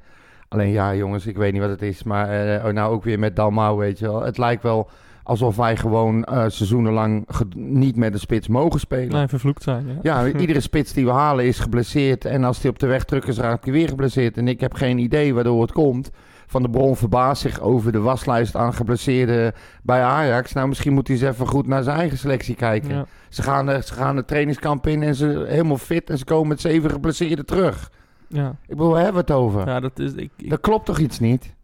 Alleen 0.54 0.70
ja, 0.70 0.94
jongens, 0.94 1.26
ik 1.26 1.36
weet 1.36 1.52
niet 1.52 1.60
wat 1.60 1.70
het 1.70 1.82
is, 1.82 2.02
maar 2.02 2.28
eh, 2.28 2.64
oh, 2.64 2.72
nou 2.72 2.92
ook 2.92 3.04
weer 3.04 3.18
met 3.18 3.36
Dalmau, 3.36 3.78
weet 3.78 3.98
je 3.98 4.06
wel. 4.06 4.22
Het 4.22 4.38
lijkt 4.38 4.62
wel 4.62 4.88
alsof 5.22 5.56
wij 5.56 5.76
gewoon 5.76 6.24
eh, 6.24 6.44
seizoenenlang 6.48 7.26
niet 7.54 7.96
met 7.96 8.12
de 8.12 8.18
spits 8.18 8.48
mogen 8.48 8.80
spelen. 8.80 9.12
Nee, 9.12 9.28
vervloekt 9.28 9.62
zijn. 9.62 9.86
Ja. 10.02 10.24
Ja, 10.24 10.32
iedere 10.40 10.60
spits 10.60 10.92
die 10.92 11.04
we 11.04 11.10
halen 11.10 11.44
is 11.44 11.58
geblesseerd. 11.58 12.24
En 12.24 12.44
als 12.44 12.60
die 12.60 12.70
op 12.70 12.78
de 12.78 12.86
weg 12.86 13.04
terug 13.04 13.26
is, 13.26 13.38
raakt 13.38 13.64
hij 13.64 13.72
weer 13.72 13.88
geblesseerd. 13.88 14.36
En 14.36 14.48
ik 14.48 14.60
heb 14.60 14.74
geen 14.74 14.98
idee 14.98 15.34
waardoor 15.34 15.62
het 15.62 15.72
komt. 15.72 16.10
Van 16.46 16.62
de 16.62 16.70
Bron 16.70 16.96
verbaast 16.96 17.42
zich 17.42 17.60
over 17.60 17.92
de 17.92 18.00
waslijst 18.00 18.56
aan 18.56 18.74
geblesseerden 18.74 19.52
bij 19.82 20.02
Ajax. 20.02 20.52
Nou, 20.52 20.68
misschien 20.68 20.92
moet 20.92 21.08
hij 21.08 21.16
eens 21.16 21.26
even 21.26 21.46
goed 21.46 21.66
naar 21.66 21.82
zijn 21.82 21.96
eigen 21.96 22.18
selectie 22.18 22.54
kijken. 22.54 22.90
Ja. 22.90 23.06
Ze, 23.28 23.42
gaan 23.42 23.66
de, 23.66 23.80
ze 23.84 23.94
gaan 23.94 24.16
de 24.16 24.24
trainingskamp 24.24 24.86
in 24.86 25.02
en 25.02 25.14
ze 25.14 25.44
helemaal 25.48 25.78
fit. 25.78 26.10
En 26.10 26.18
ze 26.18 26.24
komen 26.24 26.48
met 26.48 26.60
zeven 26.60 26.90
geblesseerden 26.90 27.46
terug. 27.46 27.90
Ja. 28.36 28.48
Ik 28.62 28.76
bedoel, 28.76 28.88
waar 28.90 29.02
hebben 29.04 29.26
we 29.26 29.32
het 29.32 29.42
over? 29.42 29.66
ja, 29.68 29.80
dat 29.80 29.98
is... 29.98 30.12
Ik, 30.12 30.30
ik- 30.36 30.50
Dat 30.50 30.60
klopt 30.60 30.86
toch 30.86 30.98
iets 30.98 31.18
niet? 31.18 31.54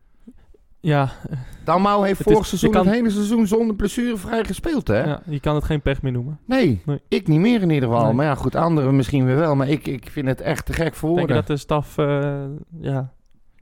ja, 0.81 1.11
Dalmau 1.65 2.07
heeft 2.07 2.19
Het 2.19 2.29
vorig 2.33 2.47
seizoen 2.47 2.71
kan- 2.71 2.87
het 2.87 2.95
hele 2.95 3.11
seizoen 3.11 3.47
zonder 3.47 3.77
blessurevrij 3.77 4.45
gespeeld, 4.45 4.89
hè? 4.89 5.03
ja, 5.05 5.23
je 5.27 5.41
kan 5.41 5.55
het 5.55 5.65
geen 5.65 5.81
pech 5.81 6.03
meer 6.03 6.13
noemen. 6.13 6.39
Nee, 6.47 6.83
Nee. 6.87 7.01
ik 7.09 7.27
niet 7.29 7.41
meer 7.41 7.63
in 7.63 7.71
ieder 7.71 7.89
geval. 7.89 8.05
Nee. 8.05 8.13
Maar 8.15 8.25
ja, 8.27 8.35
goed, 8.35 8.55
anderen 8.55 8.97
misschien 8.97 9.25
weer 9.25 9.37
wel. 9.37 9.57
Maar 9.57 9.69
ik, 9.69 9.87
ik 9.87 10.09
vind 10.11 10.27
het 10.29 10.41
echt 10.41 10.67
te 10.67 10.73
gek 10.73 10.95
voor 10.95 11.09
Denk 11.15 11.21
je 11.29 11.35
woorden. 11.35 11.37
dat 11.37 11.47
de 11.47 11.57
staf... 11.63 11.99
eh, 11.99 12.45
ja, 12.81 13.13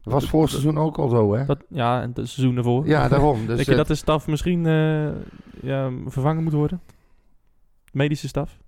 Dat 0.03 0.13
was 0.13 0.29
vorig 0.29 0.51
seizoen 0.51 0.79
ook 0.79 0.97
al 0.99 1.09
zo, 1.09 1.35
hè? 1.35 1.45
dat, 1.45 1.59
ja, 1.69 2.03
en 2.03 2.11
de 2.15 2.27
seizoen 2.27 2.57
ervoor. 2.57 2.87
Ja, 2.87 3.09
daarom. 3.09 3.37
Dus 3.39 3.47
Denk 3.47 3.59
je 3.61 3.65
het- 3.69 3.77
dat 3.77 3.87
de 3.87 3.95
staf 3.95 4.27
misschien 4.27 4.67
eh, 4.67 5.09
ja, 5.63 5.91
vervangen 6.07 6.43
moet 6.43 6.53
worden? 6.53 6.81
Medische 7.93 8.29
staf? 8.29 8.59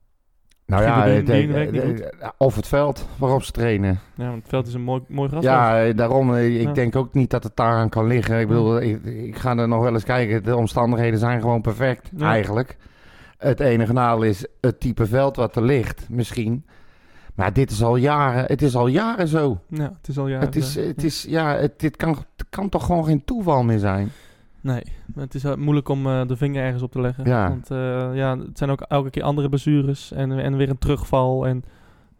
Nou 0.70 0.82
ja, 0.82 1.04
de 1.04 1.46
week 1.46 1.72
niet 1.84 2.00
eh, 2.00 2.28
of 2.36 2.56
het 2.56 2.66
veld 2.66 3.06
waarop 3.18 3.42
ze 3.42 3.52
trainen. 3.52 3.98
Ja, 4.14 4.24
want 4.24 4.36
het 4.40 4.48
veld 4.48 4.66
is 4.66 4.74
een 4.74 4.82
mooi, 4.82 5.02
mooi 5.08 5.28
gras. 5.28 5.42
Ja, 5.44 5.84
eh, 5.84 5.96
daarom. 5.96 6.34
eh, 6.34 6.60
Ik 6.60 6.66
Ja. 6.66 6.72
denk 6.72 6.96
ook 6.96 7.14
niet 7.14 7.30
dat 7.30 7.44
het 7.44 7.56
daaraan 7.56 7.88
kan 7.88 8.06
liggen. 8.06 8.40
Ik 8.40 8.48
bedoel, 8.48 8.80
ik, 8.80 9.04
ik 9.04 9.36
ga 9.38 9.56
er 9.56 9.68
nog 9.68 9.82
wel 9.82 9.92
eens 9.92 10.04
kijken. 10.04 10.42
De 10.44 10.56
omstandigheden 10.56 11.18
zijn 11.18 11.40
gewoon 11.40 11.60
perfect, 11.60 12.10
Ja. 12.16 12.28
eigenlijk. 12.30 12.76
Het 13.38 13.60
enige 13.60 13.92
nadeel 13.92 14.22
is 14.22 14.46
het 14.60 14.80
type 14.80 15.06
veld 15.06 15.36
wat 15.36 15.56
er 15.56 15.62
ligt, 15.62 16.06
misschien. 16.10 16.64
Maar 17.34 17.52
dit 17.52 17.70
is 17.70 17.82
al 17.82 17.96
jaren, 17.96 18.44
het 18.46 18.62
is 18.62 18.76
al 18.76 18.86
jaren 18.86 19.28
zo. 19.28 19.58
Ja, 19.68 19.92
het 19.98 20.08
is 20.08 20.18
al 20.18 20.28
jaren. 20.28 20.46
het 20.46 20.56
is, 20.56 20.74
het 20.74 21.04
is, 21.04 21.26
ja, 21.28 21.56
het, 21.56 21.80
dit 21.80 21.96
kan, 21.96 22.10
het 22.36 22.46
kan 22.50 22.68
toch 22.68 22.84
gewoon 22.86 23.04
geen 23.04 23.24
toeval 23.24 23.62
meer 23.62 23.78
zijn? 23.78 24.10
Nee, 24.60 24.82
maar 25.14 25.24
het 25.24 25.34
is 25.34 25.44
moeilijk 25.56 25.88
om 25.88 26.06
eh, 26.06 26.26
de 26.26 26.36
vinger 26.36 26.64
ergens 26.64 26.82
op 26.82 26.92
te 26.92 27.00
leggen. 27.00 27.24
Ja. 27.24 27.48
Want 27.48 27.70
eh, 27.70 28.14
ja, 28.14 28.38
het 28.38 28.58
zijn 28.58 28.70
ook 28.70 28.80
elke 28.80 29.10
keer 29.10 29.22
andere 29.22 29.48
blessures 29.48 30.12
en, 30.12 30.38
en 30.38 30.56
weer 30.56 30.68
een 30.68 30.78
terugval. 30.78 31.46
En 31.46 31.64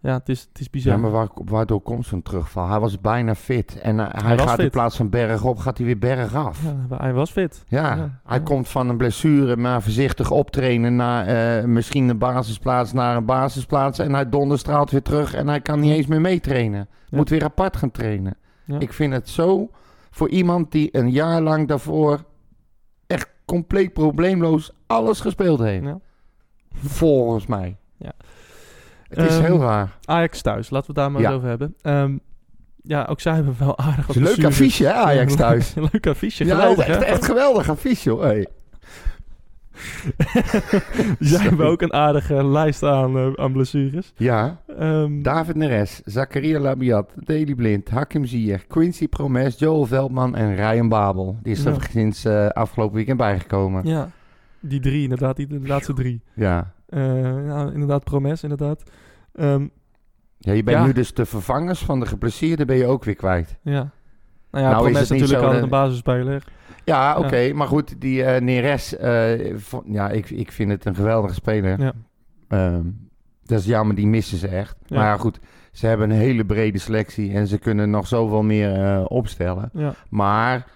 ja, 0.00 0.12
het 0.12 0.28
is, 0.28 0.40
het 0.48 0.60
is 0.60 0.70
bizar. 0.70 0.92
Ja, 0.92 0.98
maar 0.98 1.10
waar, 1.10 1.28
waardoor 1.34 1.80
komt 1.80 2.06
zo'n 2.06 2.22
terugval? 2.22 2.68
Hij 2.68 2.80
was 2.80 3.00
bijna 3.00 3.34
fit. 3.34 3.80
En 3.80 4.00
eh, 4.00 4.24
hij, 4.24 4.38
gaat 4.38 4.58
in 4.58 4.70
plaats 4.70 4.96
van 4.96 5.10
berg 5.10 5.44
op, 5.44 5.58
gaat 5.58 5.76
hij 5.76 5.86
weer 5.86 5.98
berg 5.98 6.34
af. 6.34 6.62
Ja, 6.62 6.96
hij 6.96 7.12
was 7.12 7.30
fit. 7.30 7.64
Ja, 7.68 7.96
hij 8.24 8.38
ja. 8.38 8.44
komt 8.44 8.68
van 8.68 8.88
een 8.88 8.96
blessure, 8.96 9.56
maar 9.56 9.82
voorzichtig 9.82 10.30
optrainen 10.30 10.96
naar 10.96 11.68
misschien 11.68 12.08
een 12.08 12.18
basisplaats 12.18 12.92
naar 12.92 13.16
een 13.16 13.24
basisplaats. 13.24 13.98
En 13.98 14.14
hij 14.14 14.28
donderstraalt 14.28 14.90
weer 14.90 15.02
terug 15.02 15.34
en 15.34 15.48
hij 15.48 15.60
kan 15.60 15.80
niet 15.80 15.92
eens 15.92 16.06
meer 16.06 16.20
meetrainen. 16.20 16.88
Moet 17.10 17.28
weer 17.28 17.44
apart 17.44 17.76
gaan 17.76 17.90
trainen. 17.90 18.36
Ik 18.78 18.92
vind 18.92 19.12
het 19.12 19.28
zo 19.28 19.70
voor 20.10 20.28
iemand 20.28 20.72
die 20.72 20.96
een 20.96 21.10
jaar 21.10 21.40
lang 21.40 21.68
daarvoor 21.68 22.24
compleet 23.50 23.92
probleemloos 23.92 24.72
alles 24.86 25.20
gespeeld 25.20 25.60
heeft. 25.60 25.84
Ja. 25.84 25.98
Volgens 26.74 27.46
mij. 27.46 27.76
Ja. 27.96 28.12
Het 29.08 29.18
is 29.18 29.36
Ehm, 29.36 29.44
heel 29.44 29.60
raar. 29.60 29.98
Ajax 30.04 30.42
thuis, 30.42 30.70
laten 30.70 30.94
we 30.94 31.00
het 31.00 31.02
daar 31.02 31.10
maar 31.12 31.20
Ja. 31.20 31.26
eens 31.28 31.36
over 31.36 31.48
hebben. 31.48 31.74
Ehm, 31.82 32.16
ja, 32.82 33.04
ook 33.10 33.20
zij 33.20 33.34
hebben 33.34 33.54
wel 33.58 33.78
aardig 33.78 34.06
wat 34.06 34.16
leuk 34.16 34.44
affiche, 34.44 34.84
hè, 34.84 34.92
Ajax 34.92 35.34
thuis. 35.36 35.74
leuk 35.92 36.06
affiche, 36.06 36.44
Ja, 36.44 36.54
geweldig 36.54 36.86
echt, 36.86 37.02
echt 37.02 37.24
geweldig 37.24 37.68
affiche, 37.70 38.10
hoor. 38.10 38.24
Hey. 38.24 38.46
Zij 41.18 41.42
hebben 41.44 41.66
ook 41.66 41.82
een 41.82 41.92
aardige 41.92 42.44
lijst 42.46 42.82
aan, 42.82 43.16
eh, 43.16 43.32
aan 43.34 43.52
blessures. 43.52 44.12
Ja, 44.16 44.60
Ehm, 44.78 45.22
David 45.22 45.56
Neres, 45.56 46.00
Zakaria 46.04 46.58
Labiat, 46.58 47.12
Deli 47.16 47.54
Blind, 47.54 47.90
Hakim 47.90 48.24
Ziyech, 48.24 48.66
Quincy 48.66 49.08
Promes, 49.08 49.58
Joel 49.58 49.84
Veldman 49.86 50.36
en 50.36 50.54
Ryan 50.54 50.88
Babel. 50.88 51.38
Die 51.42 51.52
is 51.52 51.64
er 51.64 51.72
Ja. 51.72 51.78
sinds 51.90 52.24
eh, 52.24 52.46
afgelopen 52.48 52.96
weekend 52.96 53.18
bijgekomen. 53.18 53.86
Ja. 53.86 53.90
ja, 53.92 54.10
die 54.60 54.80
drie 54.80 55.02
inderdaad, 55.02 55.36
die, 55.36 55.46
de 55.46 55.60
laatste 55.66 55.92
drie. 55.92 56.20
Ja, 56.34 56.72
Eh, 56.88 57.46
ja, 57.46 57.70
inderdaad, 57.72 58.04
Promes, 58.04 58.42
inderdaad. 58.42 58.82
Ehm, 59.34 59.66
je 60.38 60.62
bent 60.62 60.68
Ja. 60.78 60.84
nu 60.86 60.92
dus 60.92 61.14
de 61.14 61.26
vervangers 61.26 61.80
van 61.80 62.00
de 62.00 62.06
geblesseerden 62.06 62.66
ben 62.66 62.76
je 62.76 62.86
ook 62.86 63.04
weer 63.04 63.14
kwijt. 63.14 63.58
ja. 63.62 63.90
Nou 64.50 64.64
ja, 64.64 64.70
Nou, 64.70 64.74
is 64.86 64.90
Promes 64.92 65.00
het 65.00 65.10
niet 65.10 65.20
natuurlijk 65.20 65.52
dat- 65.52 65.62
een 65.62 65.68
basisspeler. 65.68 66.44
Ja, 66.84 67.18
oké. 67.18 67.52
Maar 67.52 67.66
goed, 67.66 68.00
die 68.00 68.24
eh, 68.24 68.40
Neres, 68.40 68.96
eh, 68.96 69.56
ja, 69.84 70.08
ik, 70.08 70.30
ik 70.30 70.52
vind 70.52 70.70
het 70.70 70.84
een 70.84 70.94
geweldige 70.94 71.34
speler. 71.34 71.80
Ja. 71.80 71.92
Ehm, 72.48 72.82
dat 73.44 73.58
is 73.58 73.66
jammer, 73.66 73.96
die 73.96 74.06
missen 74.06 74.38
ze 74.38 74.48
echt. 74.48 74.76
Maar 74.88 75.18
goed, 75.18 75.38
ze 75.72 75.86
hebben 75.86 76.10
een 76.10 76.16
hele 76.16 76.44
brede 76.44 76.78
selectie 76.78 77.32
en 77.32 77.46
ze 77.46 77.58
kunnen 77.58 77.90
nog 77.90 78.06
zoveel 78.06 78.42
meer 78.42 78.84
eh, 78.84 79.04
opstellen. 79.08 79.70
Ja. 79.72 79.94
Maar 80.08 80.66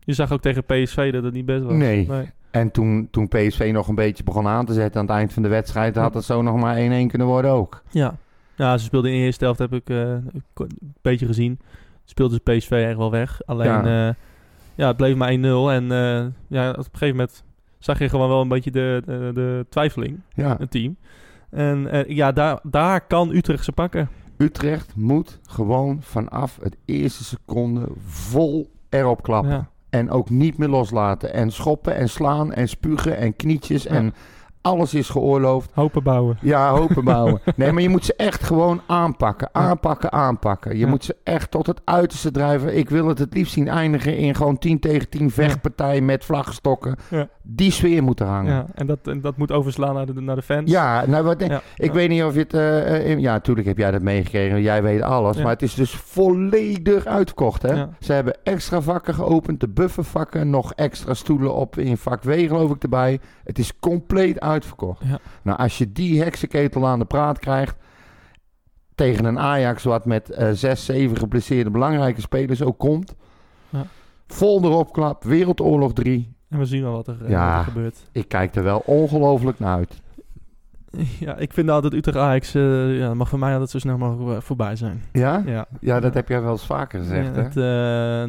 Je 0.00 0.12
zag 0.12 0.32
ook 0.32 0.40
tegen 0.40 0.64
PSV 0.64 1.12
dat 1.12 1.22
het 1.24 1.34
niet 1.34 1.46
best 1.46 1.62
was. 1.64 1.72
Nee. 1.72 2.08
En 2.50 2.70
toen, 2.70 3.08
toen 3.10 3.28
PSV 3.28 3.70
nog 3.72 3.88
een 3.88 3.94
beetje 3.94 4.24
begon 4.24 4.46
aan 4.46 4.66
te 4.66 4.72
zetten 4.72 5.00
aan 5.00 5.06
het 5.06 5.16
eind 5.16 5.32
van 5.32 5.42
de 5.42 5.48
wedstrijd, 5.48 5.96
had 5.96 6.14
het 6.14 6.24
zo 6.24 6.42
nog 6.42 6.56
maar 6.56 6.76
1-1 6.76 6.80
kunnen 7.06 7.26
worden 7.26 7.50
ook. 7.50 7.82
Ja. 7.90 8.14
ja, 8.56 8.78
ze 8.78 8.84
speelden 8.84 9.10
in 9.10 9.18
de 9.18 9.24
eerste 9.24 9.44
helft, 9.44 9.58
heb 9.58 9.72
ik 9.72 9.88
een 9.88 10.30
beetje 11.02 11.26
gezien. 11.26 11.60
Speelde 12.04 12.40
ze 12.44 12.52
PSV 12.56 12.70
echt 12.70 12.96
wel 12.96 13.10
weg. 13.10 13.40
Alleen, 13.46 13.84
Ja. 13.84 14.14
Ja 14.74 14.86
het 14.86 14.96
bleef 14.96 15.16
maar 15.16 15.30
1-0. 15.32 15.34
En 15.70 15.92
eh, 15.92 16.26
ja, 16.48 16.70
op 16.70 16.76
een 16.76 16.84
gegeven 16.92 17.08
moment 17.16 17.44
zag 17.78 17.98
je 17.98 18.08
gewoon 18.08 18.28
wel 18.28 18.40
een 18.40 18.48
beetje 18.48 18.70
de, 18.70 19.02
de, 19.06 19.30
de 19.34 19.66
twijfeling, 19.68 20.20
Ja. 20.34 20.56
het 20.58 20.70
team. 20.70 20.96
En 21.50 21.90
eh, 21.90 22.16
ja, 22.16 22.32
daar, 22.32 22.58
daar 22.62 23.00
kan 23.06 23.34
Utrecht 23.34 23.64
ze 23.64 23.72
pakken. 23.72 24.08
Utrecht 24.36 24.96
moet 24.96 25.38
gewoon 25.42 25.98
vanaf 26.02 26.58
het 26.62 26.76
eerste 26.84 27.24
seconde 27.24 27.88
vol 28.06 28.70
erop 28.88 29.22
klappen. 29.22 29.50
Ja. 29.50 29.68
En 29.90 30.10
ook 30.10 30.30
niet 30.30 30.58
meer 30.58 30.68
loslaten. 30.68 31.32
En 31.34 31.50
schoppen 31.50 31.94
en 31.94 32.08
slaan 32.08 32.52
en 32.52 32.68
spugen 32.68 33.16
en 33.16 33.36
knietjes. 33.36 33.82
Ja. 33.82 33.90
En 33.90 34.14
alles 34.62 34.94
is 34.94 35.08
geoorloofd. 35.08 35.70
Hopen 35.74 36.02
bouwen. 36.02 36.38
Ja, 36.40 36.70
hopen 36.70 37.04
bouwen. 37.04 37.40
Nee, 37.56 37.72
maar 37.72 37.82
je 37.82 37.88
moet 37.88 38.04
ze 38.04 38.14
echt 38.16 38.42
gewoon 38.42 38.80
aanpakken. 38.86 39.48
Aanpakken, 39.52 40.12
aanpakken. 40.12 40.72
Je 40.72 40.78
Ja. 40.78 40.88
moet 40.88 41.04
ze 41.04 41.16
echt 41.24 41.50
tot 41.50 41.66
het 41.66 41.80
uiterste 41.84 42.30
drijven. 42.30 42.76
Ik 42.76 42.90
wil 42.90 43.06
het 43.08 43.18
het 43.18 43.34
liefst 43.34 43.52
zien 43.52 43.68
eindigen 43.68 44.16
in 44.16 44.34
gewoon 44.34 44.58
10 44.58 44.80
tegen 44.80 45.08
10 45.08 45.30
vechtpartij 45.30 46.00
met 46.00 46.24
vlaggenstokken. 46.24 46.96
Ja. 47.10 47.28
Die 47.42 47.70
sfeer 47.70 48.02
moet 48.02 48.20
er 48.20 48.26
hangen. 48.26 48.52
Ja, 48.54 48.66
en 48.74 48.86
dat, 48.86 48.98
en 49.04 49.20
dat 49.20 49.36
moet 49.36 49.52
overslaan 49.52 49.94
naar 49.94 50.06
de, 50.06 50.20
naar 50.20 50.36
de 50.36 50.42
fans. 50.42 50.70
Ja, 50.70 51.06
nou 51.06 51.24
wat, 51.24 51.42
ik 51.76 51.92
weet 51.92 52.08
niet 52.08 52.22
of 52.22 52.34
je 52.34 52.40
het... 52.40 52.54
eh, 52.54 53.10
eh, 53.12 53.18
ja, 53.18 53.32
natuurlijk 53.32 53.66
heb 53.66 53.78
jij 53.78 53.90
dat 53.90 54.02
meegekregen. 54.02 54.62
Jij 54.62 54.82
weet 54.82 55.02
alles. 55.02 55.36
Maar 55.36 55.52
het 55.52 55.62
is 55.62 55.74
dus 55.74 55.90
volledig 55.94 57.04
uitverkocht. 57.06 57.62
Hè? 57.62 57.72
Ja. 57.72 57.88
Ze 58.00 58.12
hebben 58.12 58.36
extra 58.42 58.80
vakken 58.80 59.14
geopend. 59.14 59.60
De 59.60 59.68
buffervakken. 59.68 60.50
Nog 60.50 60.72
extra 60.74 61.14
stoelen 61.14 61.54
op 61.54 61.78
in 61.78 61.96
vak 61.96 62.22
W 62.22 62.30
geloof 62.30 62.70
ik 62.70 62.82
erbij. 62.82 63.20
Het 63.44 63.58
is 63.58 63.78
compleet 63.78 64.18
uitverkocht. 64.20 64.48
Ja. 65.00 65.18
Nou, 65.42 65.58
als 65.58 65.78
je 65.78 65.92
die 65.92 66.22
heksenketel 66.22 66.86
aan 66.86 66.98
de 66.98 67.04
praat 67.04 67.38
krijgt... 67.38 67.76
tegen 68.94 69.24
een 69.24 69.38
Ajax 69.38 69.84
wat 69.84 70.04
met 70.04 70.30
eh, 70.30 70.50
zes, 70.52 70.84
zeven 70.84 71.16
geblesseerde 71.16 71.70
belangrijke 71.70 72.20
spelers 72.20 72.62
ook 72.62 72.78
komt... 72.78 73.14
Ja. 73.68 73.84
Vol 74.26 74.62
erop 74.64 74.92
klap. 74.92 75.24
Wereldoorlog 75.24 75.92
3. 75.92 76.34
En 76.48 76.58
we 76.58 76.64
zien 76.64 76.82
wel 76.82 76.92
wat 76.92 77.06
er, 77.06 77.24
eh, 77.24 77.30
Ja. 77.30 77.56
wat 77.56 77.66
er 77.66 77.72
gebeurt. 77.72 78.08
Ik 78.12 78.28
kijk 78.28 78.54
er 78.54 78.62
wel 78.62 78.82
ongelooflijk 78.86 79.58
naar 79.58 79.76
uit. 79.76 80.00
Ja, 81.20 81.36
ik 81.36 81.52
vind 81.52 81.68
altijd 81.70 81.92
Utrecht 81.92 82.18
Ajax 82.18 82.54
eh, 82.54 82.98
ja, 82.98 83.14
mag 83.14 83.28
voor 83.28 83.38
mij 83.38 83.52
altijd 83.52 83.70
zo 83.70 83.78
snel 83.78 83.98
mogelijk 83.98 84.42
voorbij 84.42 84.76
zijn. 84.76 85.02
Ja? 85.12 85.42
Ja, 85.46 85.66
Ja, 85.80 86.00
dat 86.00 86.14
heb 86.14 86.28
jij 86.28 86.42
wel 86.42 86.50
eens 86.52 86.66
vaker 86.66 86.98
gezegd, 87.00 87.26
Ja, 87.26 87.32
hè? 87.32 87.42
het, 87.42 87.54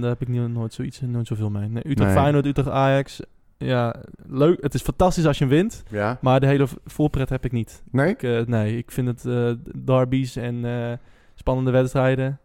daar 0.01 0.09
heb 0.09 0.21
ik 0.21 0.27
nu 0.27 0.47
nooit 0.47 0.73
zoiets, 0.73 1.01
nooit 1.01 1.27
zoveel 1.27 1.49
mee. 1.49 1.69
Nee, 1.69 1.89
Utrecht 1.89 2.11
Nee. 2.13 2.19
Feyenoord, 2.21 2.45
Utrecht 2.45 2.69
Ajax. 2.69 3.21
Ja, 3.61 3.95
leuk. 4.27 4.61
Het 4.61 4.73
is 4.73 4.81
fantastisch 4.81 5.25
als 5.25 5.37
je 5.37 5.43
hem 5.45 5.53
wint. 5.53 5.83
Ja? 5.89 6.17
Maar 6.21 6.39
de 6.39 6.45
hele 6.47 6.67
voorpret 6.85 7.29
heb 7.29 7.45
ik 7.45 7.51
niet. 7.51 7.83
Nee? 7.91 8.09
Ik, 8.09 8.23
eh, 8.23 8.45
nee, 8.45 8.77
ik 8.77 8.91
vind 8.91 9.07
het 9.07 9.25
eh 9.25 9.51
derbies 9.85 10.35
en 10.35 10.65
eh, 10.65 10.91
spannende 11.35 11.71
wedstrijden. 11.71 12.39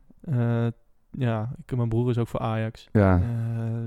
Ja, 1.18 1.50
ik, 1.66 1.76
mijn 1.76 1.88
broer 1.88 2.10
is 2.10 2.18
ook 2.18 2.28
voor 2.28 2.40
Ajax. 2.40 2.88
Ja, 2.92 3.20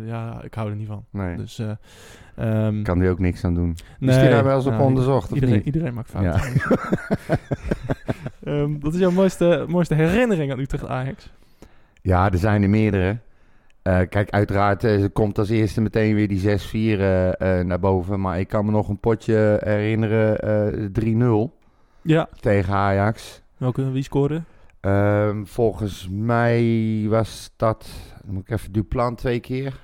ja, 0.05 0.41
ik 0.43 0.53
hou 0.53 0.69
er 0.69 0.75
niet 0.75 0.87
van. 0.87 1.05
nee. 1.11 1.35
Dus, 1.37 1.61
ehm, 2.35 2.83
Kan 2.83 2.99
die 2.99 3.09
ook 3.09 3.19
niks 3.19 3.43
aan 3.43 3.53
doen. 3.53 3.75
nee, 3.99 4.15
is 4.15 4.21
die 4.21 4.29
daar 4.29 4.43
wel 4.43 4.55
eens 4.55 4.65
op 4.65 4.71
nou, 4.71 4.83
onderzocht, 4.83 5.29
of 5.29 5.33
Iedereen, 5.33 5.55
niet? 5.55 5.65
iedereen 5.65 5.93
maakt 5.93 6.09
fouten. 6.09 6.41
Ja. 6.53 6.77
Ehm, 8.43 8.79
dat 8.79 8.93
is 8.93 8.99
jouw 8.99 9.11
mooiste, 9.11 9.65
mooiste 9.67 9.93
herinnering 9.95 10.51
aan 10.51 10.59
Utrecht 10.59 10.85
Ajax. 10.87 11.31
ja, 12.01 12.31
er 12.31 12.37
zijn 12.37 12.63
er 12.63 12.69
meerdere. 12.69 13.17
Eh, 13.89 13.99
kijk, 14.09 14.29
uiteraard 14.29 14.83
eh, 14.83 15.05
komt 15.13 15.37
als 15.37 15.49
eerste 15.49 15.81
meteen 15.81 16.15
weer 16.15 16.27
die 16.27 16.39
6-4 16.39 16.99
eh, 16.99 17.59
eh, 17.59 17.65
naar 17.65 17.79
boven. 17.79 18.19
Maar 18.19 18.39
ik 18.39 18.47
kan 18.47 18.65
me 18.65 18.71
nog 18.71 18.89
een 18.89 18.99
potje 18.99 19.61
herinneren, 19.63 20.39
eh 20.39 20.89
3-0 20.91 21.57
Ja. 22.01 22.29
tegen 22.39 22.73
Ajax. 22.73 23.41
Welke, 23.57 23.91
wie 23.91 24.03
scoorde? 24.03 24.41
Ehm, 24.79 25.43
volgens 25.45 26.09
mij 26.11 27.05
was 27.07 27.51
dat, 27.55 27.89
moet 28.25 28.41
ik 28.41 28.49
even 28.49 28.71
Duplan 28.71 29.15
twee 29.15 29.39
keer. 29.39 29.79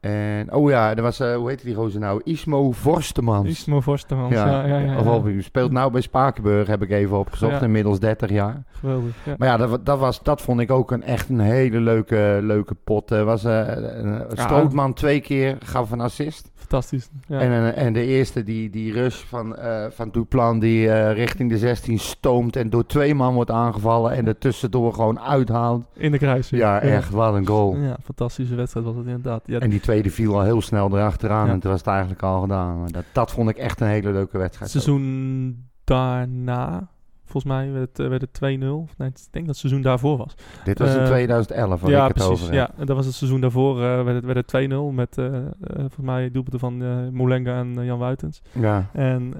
En, 0.00 0.52
oh 0.52 0.70
ja, 0.70 0.96
er 0.96 1.02
was, 1.02 1.20
eh, 1.20 1.34
hoe 1.34 1.48
heet 1.48 1.62
die 1.62 1.74
gozer 1.74 2.00
nou? 2.00 2.20
Ismo 2.24 2.70
Vorstemans. 2.70 3.48
Ismo 3.48 3.80
Vorstermans. 3.80 4.34
Ja, 4.34 4.46
Ja, 4.46 4.66
ja, 4.66 4.78
ja, 4.78 4.92
ja, 4.92 5.16
Of 5.16 5.26
u 5.26 5.42
speelt 5.42 5.72
nou 5.72 5.92
bij 5.92 6.00
Spakenburg, 6.00 6.66
heb 6.66 6.82
ik 6.82 6.90
even 6.90 7.18
opgezocht, 7.18 7.62
inmiddels 7.62 8.00
30 8.00 8.30
jaar. 8.30 8.62
Geweldig. 8.70 9.14
Ja. 9.24 9.34
Maar 9.38 9.48
ja, 9.48 9.56
dat, 9.56 9.86
dat, 9.86 9.98
was, 9.98 10.22
dat 10.22 10.40
vond 10.40 10.60
ik 10.60 10.70
ook 10.70 10.90
een, 10.90 11.02
echt 11.02 11.28
een 11.28 11.40
hele 11.40 11.80
leuke, 11.80 12.38
leuke 12.42 12.74
pot. 12.74 13.10
Er 13.10 13.24
was 13.24 13.44
een 13.44 14.24
Strootman 14.32 14.92
twee 14.92 15.20
keer, 15.20 15.56
gaf 15.64 15.90
een 15.90 16.00
assist. 16.00 16.50
Fantastisch. 16.54 17.08
Ja. 17.26 17.40
En, 17.40 17.50
eh, 17.50 17.84
en 17.84 17.92
de 17.92 18.04
eerste, 18.04 18.42
die, 18.42 18.70
die 18.70 18.92
rush 18.92 19.22
van, 19.22 19.56
van 19.90 20.10
Duplan, 20.10 20.58
die 20.58 21.10
richting 21.10 21.50
de 21.50 21.58
16 21.58 21.98
stoomt 21.98 22.56
en 22.56 22.70
door 22.70 22.86
twee 22.86 23.14
man 23.14 23.34
wordt 23.34 23.50
aangevallen 23.50 24.12
en 24.12 24.26
er 24.26 24.38
tussendoor 24.38 24.94
gewoon 24.94 25.20
uithaalt. 25.20 25.84
In 25.96 26.10
de 26.10 26.18
kruising. 26.18 26.60
Ja, 26.60 26.80
echt, 26.80 27.10
wat 27.10 27.34
een 27.34 27.46
goal. 27.46 27.76
Ja, 27.76 27.96
fantastische 28.04 28.54
wedstrijd 28.54 28.86
was 28.86 28.96
het 28.96 29.06
inderdaad. 29.06 29.42
Ja, 29.46 29.58
En 29.58 29.70
die 29.70 29.80
tweede 29.90 30.10
viel 30.10 30.34
al 30.34 30.42
heel 30.42 30.60
snel 30.62 30.96
erachteraan 30.96 31.46
Ja. 31.46 31.52
en 31.52 31.60
toen 31.60 31.70
was 31.70 31.80
het 31.80 31.88
eigenlijk 31.88 32.22
al 32.22 32.40
gedaan. 32.40 32.80
Maar 32.80 32.90
dat, 32.90 33.04
dat 33.12 33.30
vond 33.30 33.48
ik 33.50 33.56
echt 33.56 33.80
een 33.80 33.86
hele 33.86 34.10
leuke 34.12 34.38
wedstrijd. 34.38 34.72
het 34.72 34.82
seizoen 34.82 35.68
daarna, 35.84 36.88
Volgens 37.24 37.52
mij 37.52 37.72
werd, 37.72 37.88
het, 37.88 37.98
eh, 37.98 38.08
werd 38.08 38.20
het 38.20 38.32
2-0. 38.32 38.88
Nee, 38.98 39.08
ik 39.08 39.14
denk 39.30 39.32
dat 39.32 39.46
het 39.46 39.56
seizoen 39.56 39.82
daarvoor 39.82 40.16
was. 40.16 40.34
Dit 40.64 40.78
was 40.78 40.94
in 40.94 41.00
Eh, 41.00 41.06
2011, 41.06 41.80
waar 41.80 41.90
ja, 41.90 42.00
ik 42.00 42.04
het 42.04 42.12
precies. 42.12 42.32
over 42.32 42.44
heb. 42.44 42.54
Ja, 42.54 42.70
en 42.78 42.86
dat 42.86 42.96
was 42.96 43.06
het 43.06 43.14
seizoen 43.14 43.40
daarvoor. 43.40 43.74
eh 43.82 44.02
werd 44.04 44.14
het, 44.16 44.24
werd 44.24 44.36
het 44.36 44.46
2-0 44.46 44.92
met 44.92 45.18
eh, 45.18 45.26
eh, 45.36 45.42
volgens 45.60 45.96
mij 46.06 46.30
doelpunten 46.30 46.60
van 46.60 46.82
eh 46.82 47.08
Moulenga 47.12 47.58
en 47.58 47.78
eh, 47.78 47.84
Jan 47.84 47.98
Wuitens. 47.98 48.42
Ja. 48.52 48.90
En 48.92 49.32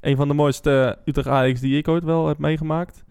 een 0.00 0.16
van 0.16 0.28
de 0.28 0.34
mooiste 0.34 0.98
Utrecht 1.04 1.28
Ajax 1.28 1.60
die 1.60 1.76
ik 1.78 1.88
ooit 1.88 2.04
wel 2.04 2.26
heb 2.28 2.38
meegemaakt... 2.38 3.03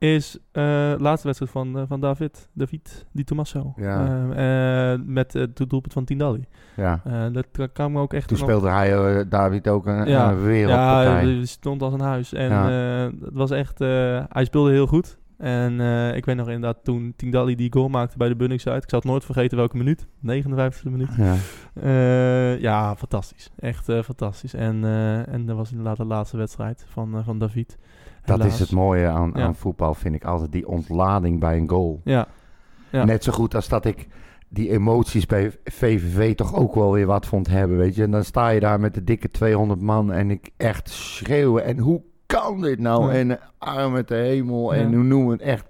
is 0.00 0.36
eh, 0.52 0.62
de 0.62 0.96
laatste 0.98 1.26
wedstrijd 1.26 1.52
van, 1.52 1.78
eh, 1.78 1.82
van 1.88 2.00
David, 2.00 2.48
David 2.52 3.06
Di 3.12 3.24
Tommaso. 3.24 3.72
Ja. 3.76 4.04
Ehm, 4.06 4.32
eh, 4.32 5.06
met 5.06 5.32
het 5.32 5.56
doelpunt 5.56 5.92
van 5.92 6.04
Tindalli. 6.04 6.44
ja. 6.76 7.00
Eh, 7.04 7.24
dat 7.32 7.90
me 7.90 7.98
ook 8.00 8.12
echt... 8.12 8.28
Toen 8.28 8.38
nog- 8.38 8.46
speelde 8.48 8.68
hij, 8.68 8.94
eh, 9.18 9.24
David, 9.28 9.68
ook 9.68 9.86
een, 9.86 10.06
Ja. 10.08 10.30
een 10.30 10.42
wereldpartij. 10.42 11.04
Ja, 11.26 11.34
hij 11.34 11.44
stond 11.44 11.82
als 11.82 11.92
een 11.92 12.00
huis. 12.00 12.32
En 12.32 12.48
Ja. 12.48 13.04
eh, 13.04 13.12
het 13.24 13.32
was 13.34 13.50
echt... 13.50 13.80
eh, 13.80 14.22
hij 14.28 14.44
speelde 14.44 14.70
heel 14.70 14.86
goed. 14.86 15.18
En 15.38 15.80
eh, 15.80 16.16
ik 16.16 16.24
weet 16.24 16.36
nog 16.36 16.46
inderdaad 16.48 16.84
toen 16.84 17.12
Tindalli 17.16 17.54
die 17.54 17.72
goal 17.72 17.88
maakte 17.88 18.16
bij 18.16 18.28
de 18.28 18.36
Bunningside. 18.36 18.76
Ik 18.76 18.84
zal 18.86 18.98
het 18.98 19.08
nooit 19.08 19.24
vergeten 19.24 19.56
welke 19.56 19.76
minuut. 19.76 20.06
59e 20.26 20.90
minuut. 20.90 21.14
Ja. 21.16 21.34
Eh, 21.82 22.60
ja, 22.60 22.96
fantastisch. 22.96 23.50
Echt 23.58 23.88
eh, 23.88 24.02
fantastisch. 24.02 24.54
En, 24.54 24.84
eh, 24.84 25.28
en 25.32 25.46
dat 25.46 25.56
was 25.56 25.70
inderdaad 25.70 25.96
de 25.96 26.04
laatste 26.04 26.36
wedstrijd 26.36 26.84
van, 26.88 27.16
eh, 27.16 27.24
van 27.24 27.38
David. 27.38 27.78
Dat 28.24 28.44
is 28.44 28.58
het 28.58 28.70
mooie 28.70 29.06
aan, 29.08 29.30
Ja. 29.34 29.42
aan 29.42 29.54
voetbal, 29.54 29.94
vind 29.94 30.14
ik 30.14 30.24
altijd. 30.24 30.52
Die 30.52 30.68
ontlading 30.68 31.40
bij 31.40 31.56
een 31.56 31.68
goal. 31.68 32.00
Ja. 32.04 32.26
Ja. 32.90 33.04
Net 33.04 33.24
zo 33.24 33.32
goed 33.32 33.54
als 33.54 33.68
dat 33.68 33.84
ik 33.84 34.06
die 34.48 34.70
emoties 34.70 35.26
bij 35.26 35.50
VVV 35.64 36.34
toch 36.34 36.54
ook 36.54 36.74
wel 36.74 36.92
weer 36.92 37.06
wat 37.06 37.26
vond 37.26 37.46
hebben, 37.46 37.76
weet 37.76 37.94
je. 37.94 38.02
En 38.02 38.10
dan 38.10 38.24
sta 38.24 38.48
je 38.48 38.60
daar 38.60 38.80
met 38.80 38.94
de 38.94 39.04
dikke 39.04 39.30
200 39.30 39.80
man 39.80 40.12
en 40.12 40.30
ik 40.30 40.50
echt 40.56 40.88
schreeuwen. 40.88 41.64
En 41.64 41.78
hoe 41.78 42.02
kan 42.26 42.60
dit 42.60 42.78
nou? 42.78 43.04
Ja. 43.12 43.18
En 43.18 43.30
eh, 43.30 43.44
armen 43.58 44.06
te 44.06 44.14
hemel 44.14 44.74
en 44.74 44.94
hoe 44.94 45.04
noemen 45.04 45.32
het 45.32 45.40
echt. 45.42 45.66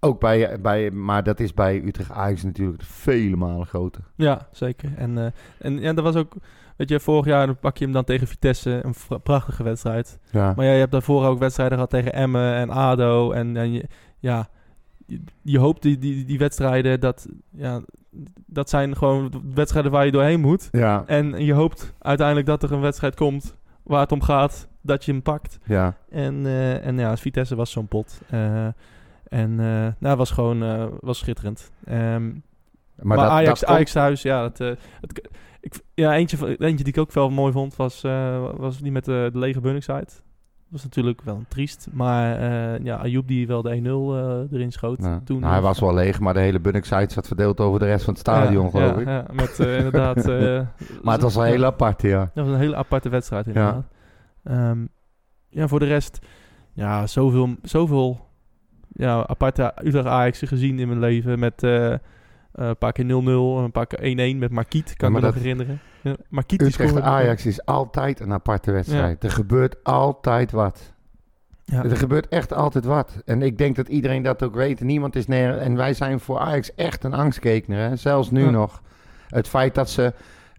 Ook 0.00 0.20
bij, 0.20 0.60
bij, 0.60 0.90
maar 0.90 1.22
dat 1.22 1.40
is 1.40 1.54
bij 1.54 1.82
Utrecht 1.84 2.10
Ajax 2.10 2.42
natuurlijk 2.42 2.82
vele 2.82 3.36
malen 3.36 3.66
groter. 3.66 4.04
Ja, 4.14 4.48
zeker. 4.52 4.92
En, 4.96 5.18
eh, 5.18 5.26
en 5.58 5.80
ja, 5.80 5.92
dat 5.92 6.04
was 6.04 6.16
ook... 6.16 6.34
Weet 6.76 6.88
je, 6.88 7.00
vorig 7.00 7.26
jaar 7.26 7.46
dan 7.46 7.58
pak 7.58 7.76
je 7.76 7.84
hem 7.84 7.92
dan 7.92 8.04
tegen 8.04 8.26
Vitesse. 8.26 8.80
Een 8.82 9.20
prachtige 9.22 9.62
wedstrijd. 9.62 10.18
Ja, 10.30 10.52
Maar 10.56 10.64
ja, 10.64 10.72
je 10.72 10.78
hebt 10.78 10.92
daarvoor 10.92 11.26
ook 11.26 11.38
wedstrijden 11.38 11.74
gehad 11.74 11.90
tegen 11.90 12.12
Emmen 12.12 12.54
en 12.54 12.70
ADO. 12.70 13.32
En, 13.32 13.56
en 13.56 13.72
je, 13.72 13.84
ja, 14.18 14.48
je, 15.06 15.20
je 15.42 15.58
hoopt 15.58 15.82
die, 15.82 15.98
die, 15.98 16.24
die 16.24 16.38
wedstrijden, 16.38 17.00
dat, 17.00 17.28
ja, 17.50 17.80
dat 18.46 18.70
zijn 18.70 18.96
gewoon 18.96 19.42
wedstrijden 19.54 19.92
waar 19.92 20.04
je 20.04 20.12
doorheen 20.12 20.40
moet. 20.40 20.68
ja, 20.72 21.04
En 21.06 21.44
je 21.44 21.52
hoopt 21.52 21.92
uiteindelijk 21.98 22.46
dat 22.46 22.62
er 22.62 22.72
een 22.72 22.80
wedstrijd 22.80 23.14
komt 23.16 23.56
waar 23.82 24.00
het 24.00 24.12
om 24.12 24.22
gaat, 24.22 24.68
dat 24.80 25.04
je 25.04 25.12
hem 25.12 25.22
pakt. 25.22 25.58
ja. 25.64 25.96
En, 26.10 26.46
eh, 26.46 26.86
en 26.86 26.98
ja, 26.98 27.16
Vitesse 27.16 27.54
was 27.54 27.70
zo'n 27.70 27.88
pot. 27.88 28.20
Eh, 28.30 28.66
en 29.28 29.60
eh 29.60 29.86
nou, 29.98 30.16
was 30.16 30.30
gewoon 30.30 30.90
was 31.00 31.18
schitterend. 31.18 31.72
Um, 31.88 32.42
maar, 33.02 33.16
maar, 33.16 33.28
Ajax, 33.28 33.60
dat 33.60 33.68
Ajax 33.68 33.92
thuis, 33.92 34.22
ja, 34.22 34.42
het, 34.42 34.60
uh, 34.60 34.72
het, 35.00 35.28
ik, 35.60 35.80
ja 35.94 36.14
eentje, 36.14 36.56
eentje 36.58 36.84
die 36.84 36.92
ik 36.92 36.98
ook 36.98 37.12
wel 37.12 37.30
mooi 37.30 37.52
vond, 37.52 37.76
was, 37.76 38.04
uh, 38.04 38.50
was 38.56 38.78
die 38.78 38.92
met 38.92 39.04
de, 39.04 39.28
de 39.32 39.38
lege 39.38 39.60
Bunningside. 39.60 40.04
Dat 40.04 40.82
was 40.82 40.82
natuurlijk 40.82 41.22
wel 41.22 41.36
een 41.36 41.48
triest. 41.48 41.88
Maar 41.92 42.40
uh, 42.40 42.84
ja, 42.84 42.96
Ayoub 42.96 43.28
die 43.28 43.46
wel 43.46 43.62
de 43.62 43.76
1-0 43.76 43.82
uh, 43.82 44.58
erin 44.58 44.72
schoot. 44.72 45.02
Ja. 45.02 45.20
Toen 45.24 45.40
nou, 45.40 45.52
hij 45.52 45.62
was 45.62 45.80
wel 45.80 45.94
leeg, 45.94 46.20
maar 46.20 46.34
de 46.34 46.40
hele 46.40 46.60
Bunningside 46.60 47.12
zat 47.12 47.26
verdeeld 47.26 47.60
over 47.60 47.78
de 47.80 47.86
rest 47.86 48.04
van 48.04 48.12
het 48.12 48.22
stadion, 48.22 48.64
ja, 48.64 48.70
geloof 48.70 48.94
ja, 48.94 49.00
ik. 49.00 49.06
Ja, 49.06 49.26
met 49.32 49.58
inderdaad... 49.58 50.24
maar 51.02 51.12
het 51.12 51.22
was 51.22 51.36
een 51.36 51.44
hele 51.44 51.66
aparte, 51.66 52.08
ja. 52.08 52.30
Dat 52.34 52.44
was 52.44 52.54
een 52.54 52.60
hele 52.60 52.76
aparte 52.76 53.08
wedstrijd, 53.08 53.46
inderdaad. 53.46 53.84
Ja, 54.42 54.70
um, 54.70 54.88
ja 55.48 55.68
voor 55.68 55.78
de 55.78 55.86
rest... 55.86 56.18
Ja, 56.72 57.06
zoveel, 57.06 57.54
zoveel 57.62 58.28
ja, 58.88 59.26
aparte 59.26 59.72
Utrecht 59.82 60.06
Ajax 60.06 60.38
gezien 60.38 60.78
in 60.78 60.88
mijn 60.88 61.00
leven. 61.00 61.38
Met 61.38 61.62
uh, 62.54 62.62
uh, 62.62 62.68
een 62.68 62.78
paar 62.78 62.92
keer 62.92 63.04
0-0, 63.04 63.08
een 63.64 63.72
paar 63.72 63.86
keer 63.86 64.34
1-1 64.34 64.38
met 64.38 64.50
Marquiet, 64.50 64.96
kan 64.96 65.10
ja, 65.10 65.16
ik 65.16 65.22
me 65.22 65.26
nog 65.26 65.36
herinneren. 65.36 65.80
Ja, 66.02 66.16
Utrecht 66.46 67.00
Ajax 67.00 67.46
is 67.46 67.64
altijd 67.64 68.20
een 68.20 68.32
aparte 68.32 68.72
wedstrijd. 68.72 69.22
Ja. 69.22 69.28
Er 69.28 69.34
gebeurt 69.34 69.84
altijd 69.84 70.52
wat. 70.52 70.92
Ja. 71.64 71.84
Er 71.84 71.96
gebeurt 71.96 72.28
echt 72.28 72.52
altijd 72.52 72.84
wat. 72.84 73.22
En 73.24 73.42
ik 73.42 73.58
denk 73.58 73.76
dat 73.76 73.88
iedereen 73.88 74.22
dat 74.22 74.42
ook 74.42 74.54
weet. 74.54 74.80
Niemand 74.80 75.16
is 75.16 75.26
neer. 75.26 75.58
En 75.58 75.76
wij 75.76 75.94
zijn 75.94 76.20
voor 76.20 76.38
Ajax 76.38 76.74
echt 76.74 77.04
een 77.04 77.14
angstkekener. 77.14 77.88
Hè? 77.88 77.96
Zelfs 77.96 78.30
nu 78.30 78.50
nog. 78.50 78.82
Het 79.28 79.48
feit 79.48 79.74
dat 79.74 79.90
ze 79.90 80.12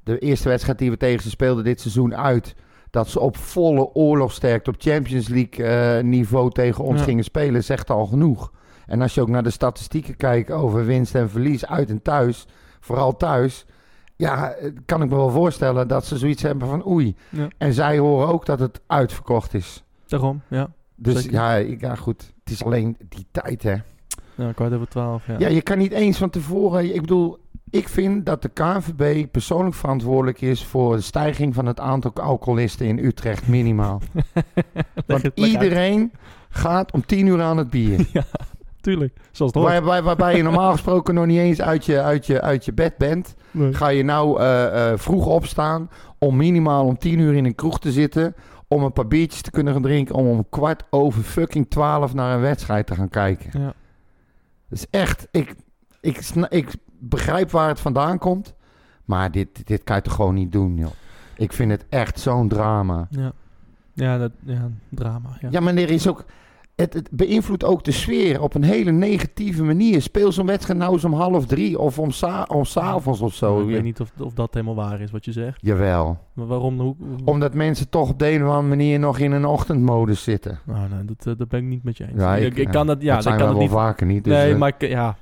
de 0.03 0.19
eerste 0.19 0.49
wedstrijd 0.49 0.77
die 0.77 0.89
we 0.89 0.97
tegen 0.97 1.23
ze 1.23 1.29
speelden 1.29 1.63
dit 1.63 1.81
seizoen 1.81 2.15
uit. 2.15 2.55
Dat 2.89 3.07
ze 3.07 3.19
op 3.19 3.37
volle 3.37 3.93
oorlogsterkte 3.93 4.69
op 4.69 4.75
Champions 4.77 5.27
League 5.27 5.97
uh, 5.97 6.03
niveau 6.03 6.51
tegen 6.51 6.83
ons 6.83 7.01
gingen 7.01 7.23
spelen, 7.23 7.63
zegt 7.63 7.89
al 7.89 8.05
genoeg. 8.05 8.51
En 8.86 9.01
als 9.01 9.13
je 9.13 9.21
ook 9.21 9.29
naar 9.29 9.43
de 9.43 9.49
statistieken 9.49 10.15
kijkt 10.15 10.51
over 10.51 10.86
winst 10.86 11.15
en 11.15 11.29
verlies 11.29 11.65
uit 11.65 11.89
en 11.89 12.01
thuis, 12.01 12.45
vooral 12.79 13.17
thuis, 13.17 13.65
ja, 14.15 14.55
kan 14.86 15.01
ik 15.01 15.09
me 15.09 15.15
wel 15.15 15.29
voorstellen 15.29 15.88
dat 15.88 16.05
ze 16.05 16.17
zoiets 16.17 16.41
hebben 16.41 16.67
van 16.67 16.88
oei. 16.88 17.15
Ja. 17.29 17.47
En 17.57 17.73
zij 17.73 17.97
horen 17.97 18.27
ook 18.27 18.45
dat 18.45 18.59
het 18.59 18.81
uitverkocht 18.88 19.53
is. 19.53 19.83
Daarom, 20.07 20.41
ja. 20.47 20.69
Dus 20.95 21.15
Zeker. 21.15 21.31
ja, 21.31 21.55
ik, 21.55 21.81
ja, 21.81 21.95
goed. 21.95 22.33
Het 22.43 22.53
is 22.53 22.63
alleen 22.63 22.97
die 23.09 23.25
tijd, 23.31 23.63
hè. 23.63 23.75
Ja, 24.36 24.51
kwart 24.51 24.73
over 24.73 24.88
twaalf, 24.88 25.27
ja. 25.27 25.36
Ja, 25.38 25.47
je 25.47 25.61
kan 25.61 25.77
niet 25.77 25.91
eens 25.91 26.17
van 26.17 26.29
tevoren... 26.29 26.95
Ik 26.95 27.01
bedoel, 27.01 27.38
ik 27.69 27.89
vind 27.89 28.25
dat 28.25 28.41
de 28.41 28.49
KNVB 28.49 29.31
persoonlijk 29.31 29.75
verantwoordelijk 29.75 30.41
is... 30.41 30.63
voor 30.63 30.95
de 30.95 31.01
stijging 31.01 31.53
van 31.53 31.65
het 31.65 31.79
aantal 31.79 32.13
alcoholisten 32.13 32.86
in 32.86 33.05
Utrecht 33.05 33.47
minimaal. 33.47 34.01
Want 35.07 35.29
iedereen 35.33 36.11
gaat 36.49 36.91
om 36.91 37.05
tien 37.05 37.27
uur 37.27 37.41
aan 37.41 37.57
het 37.57 37.69
bier. 37.69 38.07
ja, 38.13 38.23
tuurlijk. 38.86 39.17
Zoals 39.31 39.53
het 39.53 39.63
Waar, 39.63 39.83
waar, 39.83 40.03
waarbij 40.03 40.36
je 40.36 40.43
normaal 40.43 40.71
gesproken 40.79 41.13
nog 41.13 41.25
niet 41.25 41.39
eens 41.39 41.61
uit 41.61 41.86
je, 41.86 42.01
uit 42.01 42.25
je, 42.25 42.41
uit 42.41 42.65
je 42.65 42.73
bed 42.73 42.97
bent... 42.97 43.36
Nee. 43.51 43.73
ga 43.73 43.88
je 43.88 44.03
nou 44.03 44.41
uh, 44.41 44.63
uh, 44.73 44.91
vroeg 44.95 45.25
opstaan 45.25 45.89
om 46.19 46.36
minimaal 46.36 46.86
om 46.86 46.97
tien 46.97 47.19
uur 47.19 47.33
in 47.33 47.45
een 47.45 47.55
kroeg 47.55 47.79
te 47.79 47.91
zitten 47.91 48.36
om 48.67 48.83
een 48.83 48.93
paar 48.93 49.07
biertjes 49.07 49.41
te 49.41 49.51
kunnen 49.51 49.73
gaan 49.73 49.81
drinken... 49.81 50.15
om 50.15 50.27
om 50.27 50.49
kwart 50.49 50.83
over 50.89 51.23
fucking 51.23 51.69
twaalf 51.69 52.13
naar 52.13 52.36
een 52.36 52.41
wedstrijd 52.41 52.88
te 52.88 52.95
gaan 52.95 53.09
kijken. 53.09 53.59
Ja. 53.59 53.73
Dat 54.69 54.77
is 54.79 54.86
echt... 54.89 55.27
Ik, 55.31 55.55
ik, 56.01 56.17
ik 56.49 56.75
begrijp 56.99 57.51
waar 57.51 57.67
het 57.67 57.79
vandaan 57.79 58.17
komt... 58.17 58.53
maar 59.05 59.31
dit, 59.31 59.67
dit 59.67 59.83
kan 59.83 59.95
je 59.95 60.01
toch 60.01 60.13
gewoon 60.13 60.33
niet 60.33 60.51
doen, 60.51 60.75
joh. 60.75 60.91
Ik 61.36 61.53
vind 61.53 61.71
het 61.71 61.86
echt 61.89 62.19
zo'n 62.19 62.47
drama. 62.47 63.07
Ja, 63.09 63.31
ja, 63.93 64.17
dat, 64.17 64.31
ja 64.43 64.69
drama. 64.89 65.38
Ja. 65.39 65.47
ja, 65.51 65.59
maar 65.59 65.75
er 65.75 65.89
is 65.89 66.07
ook... 66.07 66.25
Het, 66.76 66.93
het, 66.93 67.09
beïnvloedt 67.11 67.63
ook 67.63 67.84
de 67.84 67.91
sfeer 67.91 68.41
op 68.41 68.53
een 68.53 68.63
hele 68.63 68.91
negatieve 68.91 69.63
manier. 69.63 70.01
Speel 70.01 70.32
zo'n 70.32 70.45
wedstrijd 70.45 70.80
nou 70.80 70.93
eens 70.93 71.03
om 71.03 71.13
half 71.13 71.45
drie 71.45 71.80
of 71.80 71.99
om, 71.99 72.11
sa 72.11 72.45
om 72.47 72.65
s'avonds 72.65 73.21
of 73.21 73.34
zo. 73.34 73.61
Ik 73.61 73.67
weet 73.67 73.84
niet 73.84 73.99
of, 73.99 74.11
of 74.19 74.34
dat 74.34 74.53
helemaal 74.53 74.76
waar 74.76 75.01
is 75.01 75.11
wat 75.11 75.26
je 75.26 75.32
zegt. 75.32 75.57
Jawel. 75.61 76.17
Maar 76.34 76.45
waarom? 76.45 76.80
Hoe, 76.80 76.95
hoe... 76.99 77.17
Omdat 77.26 77.53
mensen 77.53 77.89
toch 77.89 78.09
op 78.09 78.19
de 78.19 78.32
een 78.32 78.43
of 78.43 78.49
andere 78.49 78.67
manier 78.67 78.99
nog 78.99 79.19
in 79.19 79.32
een 79.32 79.45
ochtendmodus 79.45 80.23
zitten. 80.23 80.59
Nou, 80.63 80.89
nee, 80.89 81.05
dat, 81.05 81.38
dat 81.38 81.47
ben 81.47 81.59
ik 81.59 81.65
niet 81.65 81.84
met 81.84 81.97
je 81.97 82.07
eens. 82.07 82.21
Ja, 82.21 82.36
ik, 82.36 82.45
ik, 82.45 82.57
ik 82.57 82.67
kan 82.67 82.88
dat, 82.88 83.01
ja, 83.01 83.13
dat 83.13 83.23
zijn 83.23 83.38
kan 83.38 83.47
we 83.47 83.53
wel 83.53 83.61
niet. 83.61 83.71
vaker 83.71 84.05
niet. 84.05 84.23
Dus, 84.23 84.34
nee, 84.34 84.51
uh, 84.51 84.57
maar 84.57 84.73
ik, 84.78 84.89
ja. 84.89 85.15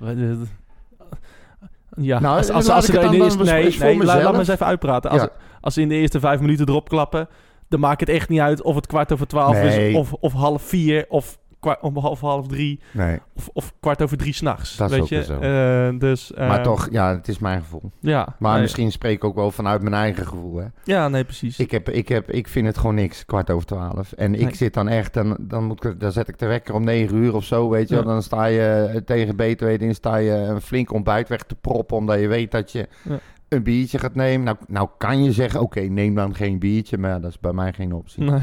Ja, 1.95 2.19
nou, 2.19 2.37
als, 2.37 2.49
als, 2.49 2.87
het 2.87 3.01
dan 3.01 3.17
dan 3.17 3.45
nee, 3.45 3.77
nee, 3.79 4.03
laat, 4.03 4.23
laat 4.23 4.31
me 4.31 4.39
eens 4.39 4.47
even 4.47 4.65
uitpraten. 4.65 5.09
Als, 5.09 5.21
Ja. 5.21 5.29
als 5.61 5.73
ze 5.73 5.81
in 5.81 5.89
de 5.89 5.95
eerste 5.95 6.19
vijf 6.19 6.39
minuten 6.39 6.67
erop 6.67 6.89
klappen, 6.89 7.27
dan 7.67 7.79
maakt 7.79 7.99
het 7.99 8.09
echt 8.09 8.29
niet 8.29 8.39
uit 8.39 8.61
of 8.61 8.75
het 8.75 8.87
kwart 8.87 9.13
over 9.13 9.27
twaalf 9.27 9.61
Nee. 9.61 9.89
is, 9.89 9.95
of, 9.95 10.13
of 10.13 10.33
half 10.33 10.61
vier, 10.61 11.05
of 11.09 11.39
om 11.81 11.97
half, 11.97 12.19
half 12.19 12.47
drie, 12.47 12.79
nee, 12.91 13.19
of, 13.35 13.49
of 13.53 13.73
kwart 13.79 14.01
over 14.01 14.17
drie 14.17 14.33
s'nachts. 14.33 14.75
Dat 14.77 14.87
is 14.91 14.93
weet 14.93 15.03
ook 15.03 15.09
je? 15.09 15.23
zo. 15.23 15.39
Eh, 15.39 15.99
dus, 15.99 16.31
maar 16.37 16.63
toch, 16.63 16.87
ja, 16.91 17.15
het 17.15 17.27
is 17.27 17.39
mijn 17.39 17.61
gevoel. 17.61 17.91
Ja, 17.99 18.35
Maar 18.39 18.51
nee, 18.53 18.61
misschien 18.61 18.91
spreek 18.91 19.15
ik 19.15 19.23
ook 19.23 19.35
wel 19.35 19.51
vanuit 19.51 19.81
mijn 19.81 19.95
eigen 19.95 20.27
gevoel. 20.27 20.57
Hè. 20.57 20.65
ja, 20.83 21.07
nee, 21.07 21.23
precies. 21.23 21.59
Ik, 21.59 21.71
heb, 21.71 21.89
ik, 21.89 22.07
heb, 22.07 22.31
ik 22.31 22.47
vind 22.47 22.65
het 22.67 22.77
gewoon 22.77 22.95
niks, 22.95 23.25
kwart 23.25 23.49
over 23.49 23.65
twaalf. 23.67 24.11
En 24.11 24.35
ik 24.35 24.55
zit 24.55 24.73
dan 24.73 24.87
echt, 24.87 25.13
dan, 25.13 25.37
dan, 25.39 25.63
moet 25.63 25.83
ik, 25.85 25.99
dan 25.99 26.11
zet 26.11 26.27
ik 26.27 26.39
de 26.39 26.45
wekker 26.45 26.73
om 26.73 26.83
negen 26.83 27.17
uur 27.17 27.35
of 27.35 27.43
zo, 27.43 27.69
weet 27.69 27.89
je. 27.89 27.95
Ja. 27.95 28.01
Dan 28.01 28.23
sta 28.23 28.45
je 28.45 28.89
eh, 28.93 29.01
tegen 29.01 29.35
beter 29.35 29.67
weten 29.67 29.87
in, 29.87 29.95
sta 29.95 30.15
je 30.15 30.31
een 30.31 30.61
flink 30.61 30.91
ontbijt 30.93 31.29
weg 31.29 31.43
te 31.43 31.55
proppen, 31.55 31.97
omdat 31.97 32.19
je 32.19 32.27
weet 32.27 32.51
dat 32.51 32.71
je 32.71 32.87
Ja. 33.03 33.19
een 33.47 33.63
biertje 33.63 33.99
gaat 33.99 34.15
nemen. 34.15 34.45
Nou, 34.45 34.57
nou 34.67 34.89
kan 34.97 35.23
je 35.23 35.31
zeggen, 35.31 35.61
oké, 35.61 35.79
neem 35.79 36.15
dan 36.15 36.35
geen 36.35 36.59
biertje, 36.59 36.97
maar 36.97 37.21
dat 37.21 37.29
is 37.29 37.39
bij 37.39 37.53
mij 37.53 37.73
geen 37.73 37.93
optie 37.93 38.23
nee, 38.23 38.41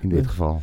in 0.00 0.08
dit 0.08 0.24
Ja. 0.24 0.28
geval. 0.30 0.62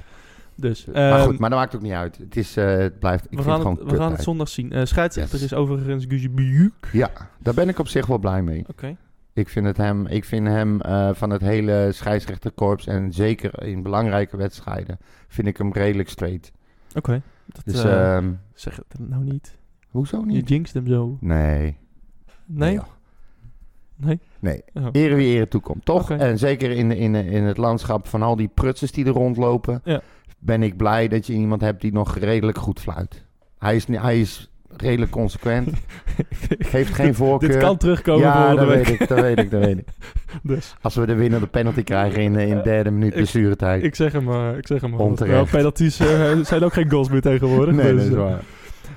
Dus, 0.58 0.86
maar 0.86 1.20
ehm, 1.20 1.28
goed, 1.28 1.40
maar 1.40 1.50
dat 1.50 1.60
maakt 1.60 1.76
ook 1.76 1.82
niet 1.82 1.92
uit. 1.92 2.18
Het, 2.18 2.36
is, 2.38 2.58
eh, 2.58 2.66
het 2.66 3.00
blijft, 3.00 3.24
ik 3.24 3.30
we, 3.30 3.36
vind 3.36 3.48
gaan 3.48 3.60
het 3.60 3.78
gewoon 3.78 3.90
we 3.90 3.96
gaan 3.96 4.12
het 4.12 4.24
zondag 4.24 4.50
zien. 4.50 4.72
Eh 4.72 4.86
scheidsrechter 4.86 5.40
Yes. 5.40 5.44
is 5.52 5.54
overigens 5.54 6.06
Guzi 6.08 6.30
Bujuk. 6.30 6.90
Ja, 6.92 7.12
daar 7.40 7.54
ben 7.54 7.70
ik 7.70 7.80
op 7.80 7.88
zich 7.88 8.06
wel 8.06 8.18
blij 8.18 8.42
mee. 8.42 8.64
Oké. 8.70 8.98
Ik 9.34 9.50
vind, 9.50 9.66
het 9.66 9.78
hem, 9.78 10.08
ik 10.08 10.26
vind 10.26 10.48
hem 10.48 10.82
eh, 10.82 11.10
van 11.14 11.30
het 11.30 11.42
hele 11.42 11.90
scheidsrechterkorps 11.92 12.88
en 12.88 13.14
zeker 13.14 13.64
in 13.64 13.84
belangrijke 13.84 14.38
wedstrijden, 14.38 14.98
vind 15.28 15.48
ik 15.48 15.58
hem 15.58 15.74
redelijk 15.74 16.10
straight. 16.10 16.52
Oké. 16.96 17.22
Dus 17.64 17.84
eh, 17.84 18.16
ehm, 18.16 18.32
zeg 18.54 18.76
het 18.76 19.10
nou 19.10 19.24
niet. 19.24 19.58
hoezo 19.90 20.20
Je 20.20 20.26
niet? 20.26 20.50
jinxt 20.50 20.74
hem 20.74 20.88
zo. 20.88 21.18
Nee. 21.20 21.78
Nee? 22.46 22.74
joh. 22.74 22.84
Nee? 23.96 24.20
Nee. 24.40 24.64
Oh. 24.74 24.88
Ere 24.92 25.16
wie 25.16 25.36
ere 25.36 25.48
toekomt, 25.48 25.86
toch? 25.86 26.12
En 26.12 26.38
zeker 26.38 26.72
in, 26.72 26.92
in, 26.92 27.16
in 27.16 27.44
het 27.44 27.58
landschap 27.58 28.08
van 28.08 28.22
al 28.22 28.36
die 28.36 28.48
prutsers 28.48 28.92
die 28.92 29.06
er 29.06 29.12
rondlopen, 29.12 29.82
Ja. 29.84 30.02
Ben 30.40 30.64
ik 30.64 30.78
blij 30.78 31.08
dat 31.08 31.28
je 31.28 31.34
iemand 31.34 31.62
hebt 31.62 31.82
die 31.82 31.94
nog 31.94 32.18
redelijk 32.18 32.58
goed 32.58 32.80
fluit. 32.80 33.26
Hij 33.60 33.76
is, 33.76 33.86
hij 33.92 34.20
is 34.20 34.52
redelijk 34.78 35.12
consequent. 35.12 35.70
Geeft 36.60 36.94
geen 36.94 37.16
voorkeur. 37.16 37.50
Dit 37.50 37.58
kan 37.58 37.78
terugkomen 37.78 38.22
ja, 38.28 38.56
dat 38.56 38.68
week. 38.68 38.86
weet 38.86 39.02
ik, 39.02 39.08
dat 39.08 39.20
weet 39.20 39.40
ik, 39.40 39.52
dat 39.52 39.64
weet 39.66 39.78
ik. 39.78 39.88
Dus 40.44 40.76
Als 40.82 40.96
we 40.96 41.06
de 41.06 41.16
winnende 41.16 41.48
penalty 41.48 41.84
krijgen 41.84 42.22
in, 42.22 42.36
eh, 42.36 42.48
in 42.50 42.56
de 42.56 42.62
derde 42.62 42.92
minuut 42.92 43.10
Ik- 43.10 43.16
blessuretijd. 43.16 43.84
ik 43.84 43.96
zeg 43.96 44.12
hem, 44.12 44.30
eh, 44.32 44.58
ik 44.58 44.68
zeg 44.68 44.82
hem. 44.82 44.92
want, 44.92 45.04
Onterecht. 45.04 45.36
wel, 45.36 45.46
penalties 45.46 46.00
eh, 46.00 46.32
zijn 46.52 46.64
ook 46.64 46.74
geen 46.74 46.90
goals 46.90 47.10
meer 47.10 47.22
tegenwoordig. 47.22 47.76
Nee, 47.76 47.86
dat 47.88 47.96
dus, 47.96 48.06
is 48.06 48.12
eh, 48.14 48.18
waar. 48.18 48.40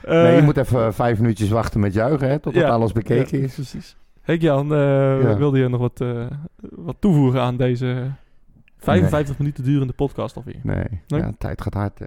eh, 0.03 0.23
nee, 0.23 0.37
je 0.37 0.43
moet 0.43 0.57
even 0.57 0.95
vijf 0.95 1.19
minuutjes 1.21 1.49
wachten 1.49 1.81
met 1.81 1.93
juichen, 1.95 2.29
hè, 2.29 2.39
totdat 2.39 2.63
ja, 2.63 2.69
alles 2.69 2.93
bekeken 2.93 3.39
ja, 3.39 3.45
is. 3.45 3.55
Precies. 3.55 3.97
Henk 4.23 4.41
Jan, 4.43 4.73
eh, 4.73 4.79
Ja. 5.23 5.37
wilde 5.37 5.59
je 5.59 5.69
nog 5.69 5.81
wat, 5.81 6.01
eh, 6.01 6.27
wat 6.71 6.97
toevoegen 6.99 7.41
aan 7.41 7.57
deze 7.57 8.11
55 8.81 9.39
minuten 9.39 9.65
durende 9.65 9.93
podcast 9.93 10.37
alweer? 10.37 10.61
Nee, 10.63 10.85
Nee? 11.07 11.21
Ja, 11.21 11.33
tijd 11.39 11.63
gaat 11.63 11.75
hard. 11.75 11.99
Hè. 11.99 12.07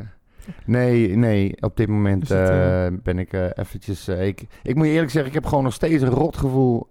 Nee, 0.66 1.16
nee, 1.16 1.56
op 1.60 1.78
dit 1.78 1.88
moment 1.88 2.22
het, 2.22 2.32
eh, 2.32 2.86
eh, 2.86 2.94
ben 3.04 3.20
ik 3.20 3.34
eh, 3.34 3.46
eventjes... 3.54 4.08
ik, 4.08 4.48
ik 4.64 4.76
moet 4.76 4.86
je 4.86 4.92
eerlijk 4.92 5.12
zeggen, 5.12 5.30
ik 5.30 5.38
heb 5.38 5.46
gewoon 5.46 5.64
nog 5.64 5.74
steeds 5.74 6.04
een 6.04 6.10
rotgevoel 6.10 6.86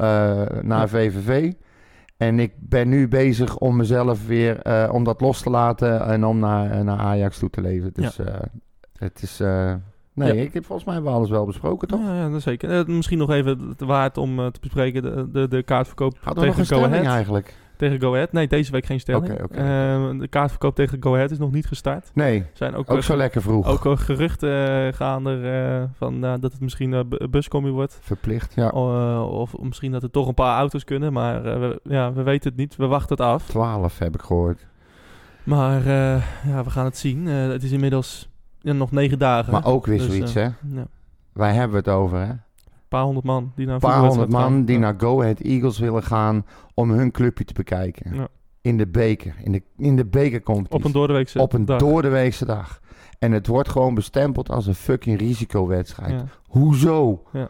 naar. 0.63 0.89
VVV. 0.89 1.53
En 2.17 2.41
ik 2.41 2.53
ben 2.59 2.89
nu 2.89 3.09
bezig 3.09 3.59
om 3.59 3.77
mezelf 3.77 4.27
weer, 4.27 4.91
om 4.93 5.05
dat 5.05 5.21
los 5.21 5.43
te 5.43 5.51
laten 5.51 6.07
en 6.07 6.25
om 6.25 6.39
naar, 6.39 6.85
naar 6.85 6.99
Ajax 6.99 7.39
toe 7.39 7.51
te 7.51 7.61
leven. 7.61 7.91
Dus 7.93 8.19
het 8.99 9.23
is... 9.23 9.39
nee, 10.15 10.35
Ja. 10.35 10.43
ik 10.43 10.55
heb 10.55 10.65
volgens 10.65 10.87
mij 10.87 10.95
hebben 10.95 11.13
we 11.13 11.19
alles 11.19 11.31
wel 11.31 11.47
besproken, 11.47 11.89
toch? 11.89 12.01
Ja, 12.01 12.29
ja, 12.29 12.39
zeker. 12.39 12.91
Misschien 12.91 13.19
nog 13.19 13.31
even 13.31 13.59
het 13.69 13.81
waard 13.81 14.17
om 14.17 14.37
te 14.37 14.61
bespreken 14.61 15.03
de, 15.03 15.31
de, 15.31 15.49
de 15.49 15.63
kaartverkoop 15.63 16.19
Hadden 16.21 16.43
we 16.43 16.49
nog 16.49 16.57
tegen 16.57 16.77
een 16.77 16.83
Go 16.83 16.89
Ahead. 16.89 17.07
eigenlijk? 17.07 17.55
Tegen 17.83 18.01
Go 18.01 18.13
Ahead. 18.15 18.33
Nee, 18.33 18.47
deze 18.47 18.73
week 18.73 18.87
geen 18.87 19.01
stelling. 19.01 19.33
Oké, 19.33 19.43
oké. 19.43 19.55
Eh, 19.55 20.19
de 20.19 20.29
kaartverkoop 20.29 20.75
tegen 20.75 21.03
Go 21.03 21.15
Ahead 21.15 21.31
is 21.31 21.39
nog 21.39 21.53
niet 21.53 21.67
gestart. 21.67 22.11
Nee, 22.15 22.45
zijn 22.53 22.75
ook, 22.75 22.91
ook 22.91 23.03
zo 23.03 23.17
lekker 23.17 23.43
vroeg. 23.43 23.67
ook 23.67 23.87
al 23.87 23.97
geruchten 23.97 24.87
eh, 24.87 24.93
gaan 24.93 25.27
er 25.27 25.73
eh, 25.81 25.89
van 25.95 26.25
eh, 26.25 26.35
dat 26.41 26.53
het 26.53 26.61
misschien 26.61 26.93
een 26.93 27.31
buscommie 27.31 27.73
wordt. 27.73 27.99
Verplicht, 28.03 28.55
ja. 28.55 28.69
Of 28.69 29.59
misschien 29.59 29.93
dat 29.93 30.03
er 30.03 30.11
toch 30.11 30.29
een 30.29 30.35
paar 30.35 30.57
auto's 30.57 30.85
kunnen. 30.85 31.13
Maar 31.13 31.43
we, 31.43 31.81
ja, 31.85 32.13
we 32.13 32.23
weten 32.23 32.51
het 32.51 32.59
niet. 32.59 32.77
We 32.77 32.87
wachten 32.87 33.17
het 33.17 33.27
af. 33.27 33.47
12 33.47 33.99
heb 33.99 34.15
ik 34.15 34.23
gehoord. 34.23 34.67
Maar 35.43 35.87
ja, 36.47 36.65
we 36.65 36.71
gaan 36.71 36.85
het 36.85 36.97
zien. 36.97 37.27
Het 37.27 37.63
is 37.63 37.73
inmiddels 37.73 38.29
ja, 38.61 38.73
nog 38.73 38.91
negen 38.91 39.19
dagen. 39.19 39.53
Maar 39.53 39.65
ook 39.65 39.87
weer 39.87 39.99
Dus, 39.99 40.07
zoiets, 40.07 40.35
hè? 40.35 40.43
ja, 40.43 40.87
Wij 41.33 41.53
hebben 41.53 41.77
het 41.77 41.89
over, 41.89 42.19
hè? 42.19 42.33
Paar 42.93 43.05
honderd 43.05 43.25
man 43.27 43.53
die 43.57 43.67
naar 43.67 43.75
een 43.75 43.81
paar 43.81 44.07
honderd 44.07 44.31
man 44.31 44.43
gaan. 44.43 44.65
die 44.65 44.75
Ja. 44.75 44.81
naar 44.81 44.95
Go 44.99 45.21
Ahead 45.21 45.41
Eagles 45.41 45.79
willen 45.79 46.03
gaan 46.03 46.45
om 46.75 46.91
hun 46.91 47.11
clubje 47.11 47.45
te 47.45 47.53
bekijken. 47.53 48.15
Ja. 48.15 48.29
In 48.61 48.77
de 48.77 48.87
beker, 48.87 49.35
in 49.45 49.53
de, 49.53 49.63
in 49.79 49.97
de 49.97 50.05
bekercompetitie. 50.07 50.79
Op 50.79 50.85
een 50.85 50.93
doordeweekse 50.93 51.39
Op 51.41 51.53
een 51.53 51.65
dag. 51.65 51.79
doordeweekse 51.79 52.45
dag. 52.45 52.81
En 53.19 53.33
het 53.33 53.47
wordt 53.47 53.69
gewoon 53.69 53.95
bestempeld 53.95 54.51
als 54.51 54.67
een 54.67 54.75
fucking 54.75 55.19
risicowedstrijd. 55.19 56.11
Ja. 56.13 56.25
Hoezo? 56.47 57.23
Ja. 57.33 57.49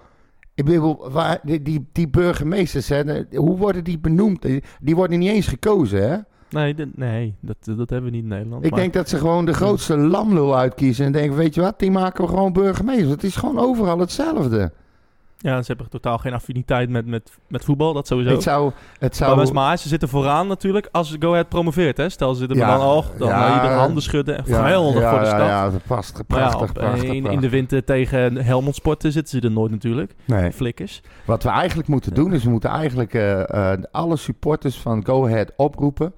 Ik 0.54 0.64
bedoel, 0.64 1.10
waar, 1.10 1.40
die, 1.42 1.62
die, 1.62 1.88
die 1.92 2.08
burgemeesters, 2.08 2.88
hè, 2.88 3.24
hoe 3.34 3.56
worden 3.58 3.84
die 3.84 3.98
benoemd? 3.98 4.42
Die, 4.42 4.62
die 4.80 4.94
worden 4.96 5.18
niet 5.18 5.30
eens 5.30 5.46
gekozen, 5.46 6.10
hè? 6.10 6.16
Nee, 6.50 6.74
nee 6.94 7.34
dat, 7.40 7.56
dat 7.64 7.90
hebben 7.90 8.10
we 8.10 8.16
niet 8.16 8.22
in 8.22 8.28
Nederland. 8.28 8.64
Ik 8.64 8.70
maar- 8.70 8.80
denk 8.80 8.92
dat 8.92 9.08
ze 9.08 9.18
gewoon 9.18 9.44
de 9.44 9.54
grootste 9.54 9.96
lamlul 9.96 10.56
uitkiezen 10.56 11.06
en 11.06 11.12
denken, 11.12 11.36
weet 11.36 11.54
je 11.54 11.60
wat, 11.60 11.78
die 11.78 11.90
maken 11.90 12.24
we 12.24 12.30
gewoon 12.30 12.52
burgemeester. 12.52 13.10
Het 13.10 13.22
is 13.24 13.36
gewoon 13.36 13.58
overal 13.58 13.98
hetzelfde. 13.98 14.72
Ja, 15.42 15.62
ze 15.62 15.66
hebben 15.66 15.88
totaal 15.88 16.18
geen 16.18 16.32
affiniteit 16.32 16.88
met, 16.88 17.06
met, 17.06 17.30
met 17.48 17.64
voetbal, 17.64 17.92
dat 17.92 18.06
sowieso. 18.06 18.30
Het 18.30 18.42
zou... 18.42 18.72
Het 18.98 19.16
zou 19.16 19.36
Maar, 19.36 19.52
maar 19.52 19.78
ze 19.78 19.88
zitten 19.88 20.08
vooraan 20.08 20.46
natuurlijk 20.46 20.88
als 20.92 21.16
Go 21.18 21.30
Ahead 21.30 21.48
promoveert. 21.48 21.96
Hè? 21.96 22.08
Stel, 22.08 22.32
ze 22.32 22.38
zitten 22.38 22.56
Ja, 22.56 22.66
dan 22.66 22.80
al, 22.80 23.04
dan 23.18 23.28
ja, 23.28 23.46
ja, 23.46 23.54
ieder 23.62 23.76
handen 23.76 24.02
schudden. 24.02 24.38
En 24.38 24.44
ja, 24.46 24.56
geweldig 24.56 25.00
ja, 25.02 25.10
voor 25.10 25.18
de 25.18 25.26
stad. 25.26 25.38
Ja, 25.38 25.70
dat 25.70 25.84
past 25.86 26.26
prachtig, 26.26 26.68
op- 26.68 26.74
prachtig, 26.74 27.02
in, 27.02 27.26
in 27.26 27.40
de 27.40 27.48
winter 27.48 27.84
tegen 27.84 28.36
Helmond 28.36 28.74
Sporten 28.74 29.12
zitten 29.12 29.40
ze 29.40 29.46
er 29.46 29.52
nooit 29.52 29.70
natuurlijk. 29.70 30.14
Nee. 30.24 30.52
Flikkers. 30.52 31.00
Wat 31.24 31.42
we 31.42 31.48
eigenlijk 31.48 31.88
moeten 31.88 32.14
doen, 32.14 32.32
is 32.32 32.44
we 32.44 32.50
moeten 32.50 32.70
eigenlijk 32.70 33.14
eh, 33.14 33.72
eh, 33.72 33.82
alle 33.90 34.16
supporters 34.16 34.76
van 34.76 35.06
Go 35.06 35.26
Ahead 35.26 35.52
oproepen 35.56 36.14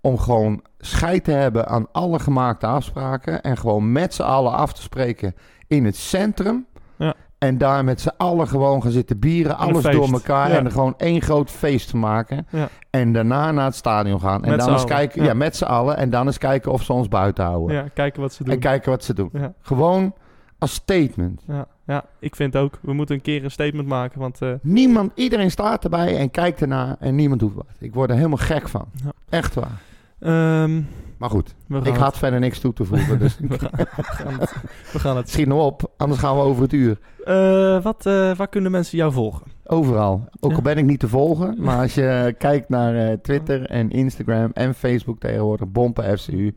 om 0.00 0.18
gewoon 0.18 0.62
scheid 0.78 1.24
te 1.24 1.30
hebben 1.30 1.68
aan 1.68 1.86
alle 1.92 2.18
gemaakte 2.18 2.66
afspraken 2.66 3.42
en 3.42 3.56
gewoon 3.56 3.92
met 3.92 4.14
z'n 4.14 4.22
allen 4.22 4.52
af 4.52 4.72
te 4.72 4.82
spreken 4.82 5.34
in 5.66 5.84
het 5.84 5.96
centrum. 5.96 6.66
Ja. 6.96 7.14
En 7.38 7.58
daar 7.58 7.84
met 7.84 8.00
z'n 8.00 8.10
allen 8.16 8.48
gewoon 8.48 8.82
gaan 8.82 8.90
zitten 8.90 9.18
bieren, 9.18 9.56
alles 9.58 9.82
door 9.82 10.12
elkaar 10.12 10.50
Ja. 10.50 10.56
en 10.56 10.64
er 10.64 10.70
gewoon 10.70 10.94
één 10.96 11.22
groot 11.22 11.50
feest 11.50 11.88
te 11.88 11.96
maken. 11.96 12.46
Ja. 12.50 12.68
En 12.90 13.12
daarna 13.12 13.52
naar 13.52 13.64
het 13.64 13.74
stadion 13.74 14.20
gaan. 14.20 14.44
En 14.44 14.50
Met 14.50 14.58
dan 14.58 14.68
eens 14.68 14.76
allen. 14.82 14.94
kijken, 14.94 15.22
ja. 15.22 15.28
Ja. 15.28 15.34
met 15.34 15.56
z'n 15.56 15.64
allen. 15.64 15.96
En 15.96 16.10
dan 16.10 16.26
eens 16.26 16.38
kijken 16.38 16.72
of 16.72 16.82
ze 16.82 16.92
ons 16.92 17.08
buiten 17.08 17.44
houden. 17.44 17.76
Ja, 17.76 17.84
kijken 17.94 18.20
wat 18.20 18.32
ze 18.32 18.44
doen. 18.44 18.52
En 18.54 18.60
kijken 18.60 18.90
wat 18.90 19.04
ze 19.04 19.14
doen. 19.14 19.30
Gewoon 19.60 20.14
als 20.58 20.72
statement. 20.74 21.42
ja, 21.46 21.66
ja, 21.86 22.04
ik 22.18 22.36
vind 22.36 22.56
ook, 22.56 22.78
we 22.82 22.92
moeten 22.92 23.14
een 23.14 23.22
keer 23.22 23.44
een 23.44 23.50
statement 23.50 23.88
maken. 23.88 24.20
Want 24.20 24.42
eh, 24.42 24.50
Niemand, 24.62 25.10
iedereen 25.14 25.50
staat 25.50 25.84
erbij 25.84 26.16
en 26.18 26.30
kijkt 26.30 26.60
ernaar 26.60 26.96
en 27.00 27.14
niemand 27.14 27.40
doet 27.40 27.54
wat. 27.54 27.66
Ik 27.78 27.94
word 27.94 28.10
er 28.10 28.16
helemaal 28.16 28.36
gek 28.38 28.68
van. 28.68 28.84
Echt 29.28 29.54
waar. 29.54 29.80
ehm, 30.20 30.80
Maar 31.18 31.30
goed, 31.30 31.54
ik 31.68 31.84
het- 31.84 31.96
had 31.96 32.18
verder 32.18 32.40
niks 32.40 32.58
toe 32.58 32.72
te 32.72 32.84
voegen. 32.84 33.18
Dus 33.18 33.38
we, 33.38 33.58
gaan, 33.58 33.70
we 33.76 34.02
gaan 34.02 34.40
het, 34.40 34.54
we 34.92 34.98
gaan 34.98 35.16
het 35.16 35.30
schiet 35.30 35.46
nou 35.46 35.60
op, 35.60 35.90
anders 35.96 36.20
gaan 36.20 36.36
we 36.36 36.42
over 36.42 36.62
het 36.62 36.72
uur. 36.72 36.98
Eh, 37.24 37.82
wat, 37.82 38.06
eh, 38.06 38.36
waar 38.36 38.48
kunnen 38.48 38.70
mensen 38.70 38.98
jou 38.98 39.12
volgen? 39.12 39.46
Overal. 39.64 40.28
Ook 40.40 40.50
Ja. 40.50 40.56
al 40.56 40.62
ben 40.62 40.78
ik 40.78 40.84
niet 40.84 41.00
te 41.00 41.08
volgen. 41.08 41.54
Maar 41.58 41.80
als 41.80 41.94
je 41.94 42.34
kijkt 42.38 42.68
naar 42.68 42.94
eh, 43.08 43.12
Twitter 43.22 43.66
en 43.66 43.90
Instagram 43.90 44.50
en 44.54 44.74
Facebook 44.74 45.18
tegenwoordig, 45.18 45.68
Bompen 45.68 46.18
FCU, 46.18 46.54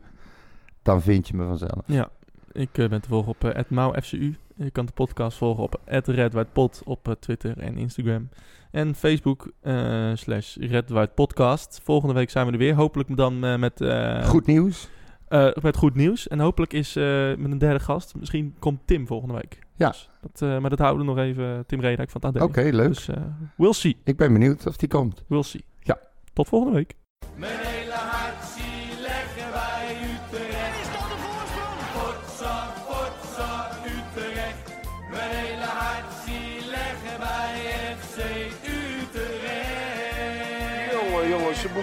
dan 0.82 1.02
vind 1.02 1.28
je 1.28 1.36
me 1.36 1.46
vanzelf. 1.46 1.80
Ja, 1.86 2.08
ik 2.52 2.68
ben 2.72 3.00
te 3.00 3.08
volgen 3.08 3.28
op 3.30 3.44
uh, 3.44 3.50
@mauFCU. 3.68 4.34
Je 4.54 4.70
kan 4.70 4.86
de 4.86 4.92
podcast 4.92 5.36
volgen 5.38 5.62
op 5.62 5.80
@redwhitepod 5.84 6.82
op 6.84 7.16
Twitter 7.20 7.58
en 7.58 7.76
Instagram. 7.78 8.28
En 8.72 8.94
Facebook 8.94 9.52
eh, 9.60 10.10
slash 10.14 10.56
redwhitepodcast. 10.56 11.80
Volgende 11.82 12.14
week 12.14 12.30
zijn 12.30 12.46
we 12.46 12.52
er 12.52 12.58
weer. 12.58 12.74
Hopelijk 12.74 13.16
dan 13.16 13.44
eh, 13.44 13.56
met, 13.56 13.80
eh, 13.80 14.24
Goed 14.24 14.46
nieuws. 14.46 14.88
eh, 15.28 15.48
met 15.62 15.76
goed 15.76 15.94
nieuws. 15.94 16.28
En 16.28 16.38
hopelijk 16.40 16.72
is 16.72 16.96
eh, 16.96 17.04
met 17.36 17.50
een 17.50 17.58
derde 17.58 17.80
gast. 17.80 18.14
Misschien 18.14 18.54
komt 18.58 18.80
Tim 18.84 19.06
volgende 19.06 19.34
week. 19.34 19.58
Ja. 19.76 19.88
Dus 19.88 20.10
dat, 20.20 20.42
eh, 20.42 20.58
maar 20.58 20.70
dat 20.70 20.78
houden 20.78 21.06
we 21.06 21.12
nog 21.12 21.20
even. 21.24 21.64
Tim 21.66 21.80
Redijk 21.80 22.10
van 22.10 22.20
het 22.24 22.36
AD. 22.36 22.42
Oké, 22.42 22.60
leuk. 22.72 22.88
Dus 22.88 23.08
eh, 23.08 23.16
we'll 23.56 23.72
see. 23.72 23.96
Ik 24.04 24.16
ben 24.16 24.32
benieuwd 24.32 24.66
of 24.66 24.76
die 24.76 24.88
komt. 24.88 25.24
We'll 25.28 25.42
see. 25.42 25.64
Ja. 25.80 25.98
Tot 26.32 26.48
volgende 26.48 26.74
week. 26.76 26.94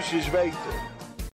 Moesten 0.00 0.16
eens 0.18 0.30
weten. 0.30 0.79